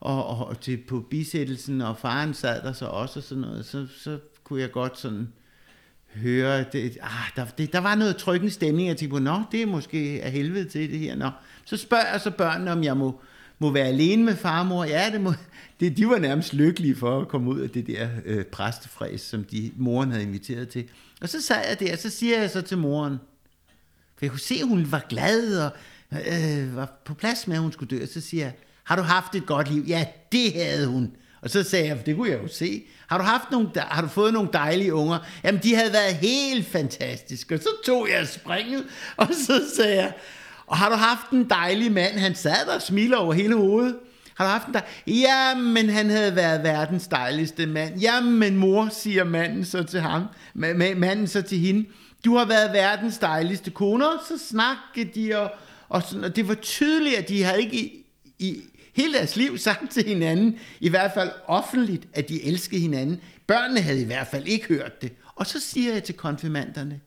[0.00, 3.66] og, og, og til, på bisættelsen, og faren sad der så også og sådan noget,
[3.66, 5.32] så, så kunne jeg godt sådan
[6.14, 9.62] høre, det, ah, der, det, der var noget tryggende stemning, jeg tænkte på, nå, det
[9.62, 11.30] er måske af helvede til det her, nå.
[11.64, 13.20] Så spørger jeg så børnene, om jeg må,
[13.58, 14.84] må være alene med far og mor.
[14.84, 15.32] Ja, det må,
[15.80, 19.44] det, de var nærmest lykkelige for at komme ud af det der øh, præstefræs, som
[19.44, 20.84] de, moren havde inviteret til.
[21.20, 23.16] Og så sad jeg der, og så siger jeg så til moren,
[24.16, 25.70] for jeg kunne se, at hun var glad og
[26.12, 28.02] øh, var på plads med, at hun skulle dø.
[28.02, 28.52] Og så siger jeg,
[28.84, 29.84] har du haft et godt liv?
[29.88, 31.12] Ja, det havde hun.
[31.42, 32.82] Og så sagde jeg, det kunne jeg jo se.
[33.06, 35.18] Har du, haft nogle, har du fået nogle dejlige unger?
[35.44, 37.54] Jamen, de havde været helt fantastiske.
[37.54, 38.84] Og så tog jeg springet,
[39.16, 40.12] og så sagde jeg,
[40.66, 42.18] og har du haft en dejlig mand?
[42.18, 43.96] Han sad der og smiler over hele hovedet.
[44.34, 44.80] Har du haft en der?
[45.06, 48.00] Jamen, han havde været verdens dejligste mand.
[48.00, 50.22] Jamen, mor, siger manden så til ham.
[50.54, 51.88] Manden så til hende.
[52.24, 54.04] Du har været verdens dejligste kone.
[54.28, 55.50] Så snakkede de, og,
[55.88, 58.04] og, sådan, og det var tydeligt, at de havde ikke i,
[58.38, 58.62] i
[58.92, 63.20] hele deres liv sammen til hinanden, i hvert fald offentligt, at de elskede hinanden.
[63.46, 65.12] Børnene havde i hvert fald ikke hørt det.
[65.34, 67.00] Og så siger jeg til konfirmanderne,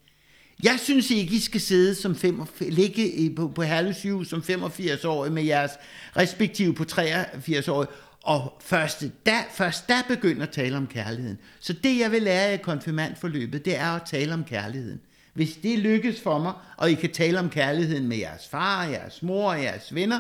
[0.64, 5.30] jeg synes ikke, I skal sidde som fem, ligge på, på Herlev som 85 år
[5.30, 5.72] med jeres
[6.18, 7.94] respektive på 83 år,
[8.24, 11.38] og først da, først da begynder at tale om kærligheden.
[11.60, 15.02] Så det, jeg vil lære i konfirmandforløbet, det er at tale om kærligheden.
[15.34, 19.22] Hvis det lykkes for mig, og I kan tale om kærligheden med jeres far, jeres
[19.22, 20.20] mor og jeres venner,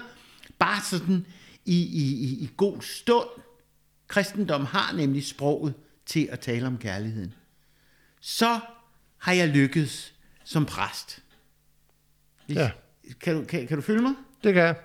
[0.60, 1.26] bare sådan
[1.66, 3.28] i, i, i, i god stund.
[4.08, 5.74] Kristendom har nemlig sproget
[6.06, 7.34] til at tale om kærligheden.
[8.22, 8.60] Så
[9.18, 10.14] har jeg lykkes
[10.44, 11.24] som præst.
[12.50, 12.72] Ja.
[13.22, 14.14] Kan, du, kan, kan du følge mig?
[14.44, 14.76] Det kan jeg.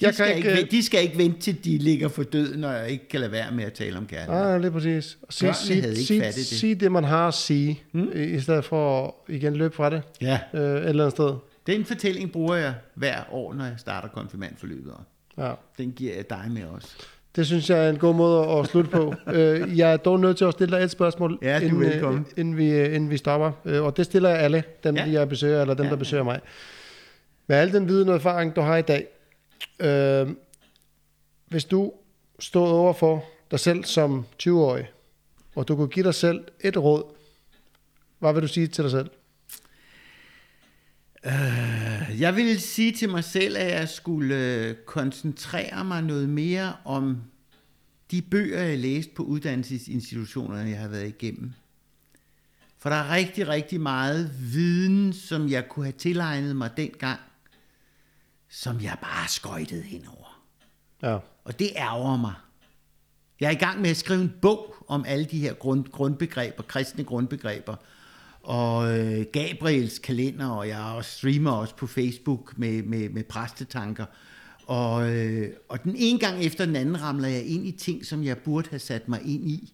[0.00, 2.56] Jeg de, skal kan ikke, ikke, de skal ikke vente til de ligger for død,
[2.56, 4.44] når jeg ikke kan lade være med at tale om kærlighed.
[4.44, 5.18] Ah, lige præcis.
[5.30, 6.46] Sig, sig, havde ikke sig, det.
[6.46, 8.12] sig det, man har at sige, hmm?
[8.14, 10.40] i stedet for at igen løbe fra det ja.
[10.54, 11.34] øh, et eller andet sted.
[11.66, 14.94] Den fortælling bruger jeg hver år, når jeg starter konfirmandforløbet.
[15.38, 15.52] Ja.
[15.78, 16.96] Den giver jeg dig med også.
[17.36, 19.14] Det synes jeg er en god måde at slutte på.
[19.32, 22.56] Øh, jeg er dog nødt til at stille dig et spørgsmål, ja, inden, øh, inden,
[22.56, 23.52] vi, inden vi stopper.
[23.64, 25.10] Øh, og det stiller jeg alle, dem ja.
[25.10, 26.24] jeg besøger, eller dem, ja, der besøger ja.
[26.24, 26.40] mig.
[27.46, 29.06] Med al den viden og erfaring, du har i dag,
[29.80, 30.28] øh,
[31.46, 31.92] hvis du
[32.38, 34.90] stod over for dig selv som 20-årig,
[35.54, 37.02] og du kunne give dig selv et råd,
[38.18, 39.10] hvad vil du sige til dig selv?
[41.26, 46.76] Uh, Jeg ville sige til mig selv, at jeg skulle øh, koncentrere mig noget mere
[46.84, 47.22] om
[48.10, 51.52] de bøger, jeg læste på uddannelsesinstitutionerne, jeg har været igennem.
[52.78, 57.20] For der er rigtig, rigtig meget viden, som jeg kunne have tilegnet mig dengang,
[58.48, 60.42] som jeg bare skøjtede henover.
[61.02, 61.18] Ja.
[61.44, 62.34] Og det ærger mig.
[63.40, 66.62] Jeg er i gang med at skrive en bog om alle de her grund, grundbegreber,
[66.62, 67.76] kristne grundbegreber,
[68.46, 74.06] og øh, Gabriels kalender, og jeg også streamer også på Facebook med, med, med præstetanker.
[74.66, 78.24] Og, øh, og den ene gang efter den anden ramler jeg ind i ting, som
[78.24, 79.72] jeg burde have sat mig ind i,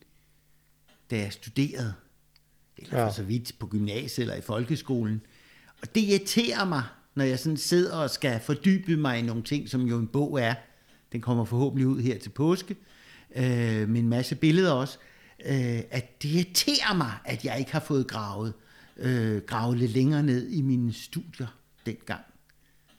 [1.11, 1.95] da jeg studerede.
[2.79, 3.07] Eller ja.
[3.07, 5.21] for så vidt på gymnasiet eller i folkeskolen.
[5.83, 6.83] Og det irriterer mig,
[7.15, 10.41] når jeg sådan sidder og skal fordybe mig i nogle ting, som jo en bog
[10.41, 10.55] er.
[11.13, 12.77] Den kommer forhåbentlig ud her til påske,
[13.37, 14.99] øh, med en masse billeder også.
[15.47, 18.53] Øh, at det irriterer mig, at jeg ikke har fået gravet,
[18.97, 21.47] øh, gravet lidt længere ned i mine studier
[21.87, 22.21] dengang.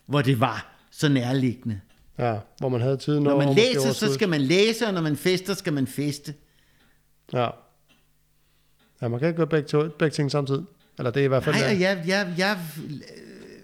[0.05, 1.79] Hvor det var så nærliggende.
[2.19, 5.17] Ja, hvor man havde tiden Når man læser, så skal man læse, og når man
[5.17, 6.33] fester, skal man feste.
[7.33, 7.49] Ja.
[9.01, 10.63] Ja, man kan ikke gøre begge, begge ting samtidig.
[10.97, 11.55] Eller det er i hvert fald...
[11.55, 12.59] Nej, jeg, jeg, jeg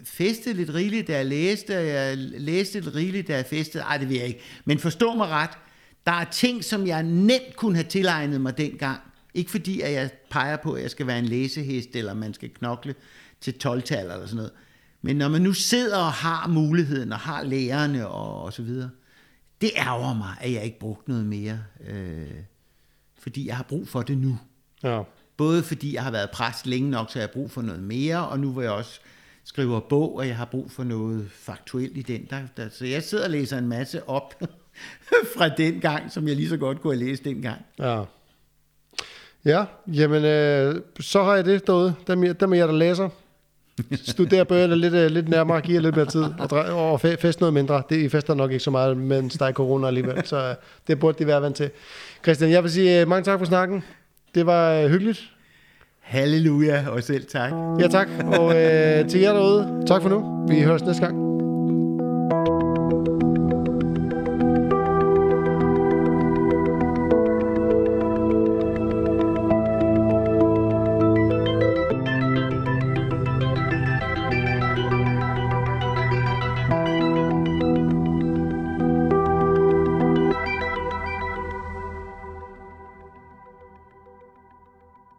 [0.04, 3.82] festede lidt rigeligt, da jeg læste, og jeg læste lidt rigeligt, da jeg festede.
[3.84, 4.40] Ej, det vil jeg ikke.
[4.64, 5.50] Men forstå mig ret,
[6.06, 9.00] der er ting, som jeg nemt kunne have tilegnet mig dengang.
[9.34, 12.50] Ikke fordi, at jeg peger på, at jeg skal være en læsehest, eller man skal
[12.50, 12.94] knokle
[13.40, 14.52] til 12-tal eller sådan noget.
[15.02, 18.90] Men når man nu sidder og har muligheden, og har lærerne og, og så videre,
[19.60, 21.60] det ærger mig, at jeg ikke brugt noget mere.
[21.86, 22.30] Øh,
[23.18, 24.38] fordi jeg har brug for det nu.
[24.82, 25.02] Ja.
[25.36, 28.28] Både fordi jeg har været præst længe nok, så jeg har brug for noget mere,
[28.28, 29.00] og nu hvor jeg også
[29.44, 32.26] skriver bog, og jeg har brug for noget faktuelt i den.
[32.30, 34.34] Der, der, så jeg sidder og læser en masse op
[35.36, 37.62] fra den gang, som jeg lige så godt kunne have læst dengang.
[37.78, 38.04] Ja.
[39.44, 41.94] Ja, jamen, øh, så har jeg det derude.
[42.06, 43.08] Dem, dem er jeg, der læser.
[44.04, 47.82] Studerer bøgerne lidt, øh, lidt nærmere, giver lidt mere tid, og, og fest noget mindre.
[47.90, 50.54] Det, I fester nok ikke så meget, mens der er corona alligevel, så øh,
[50.86, 51.70] det burde de være vant til.
[52.22, 53.84] Christian, jeg vil sige øh, mange tak for snakken.
[54.34, 55.20] Det var øh, hyggeligt.
[56.00, 57.52] Halleluja, og selv tak.
[57.80, 58.08] Ja, tak.
[58.38, 60.46] Og øh, til jer derude, tak for nu.
[60.48, 61.19] Vi høres næste gang.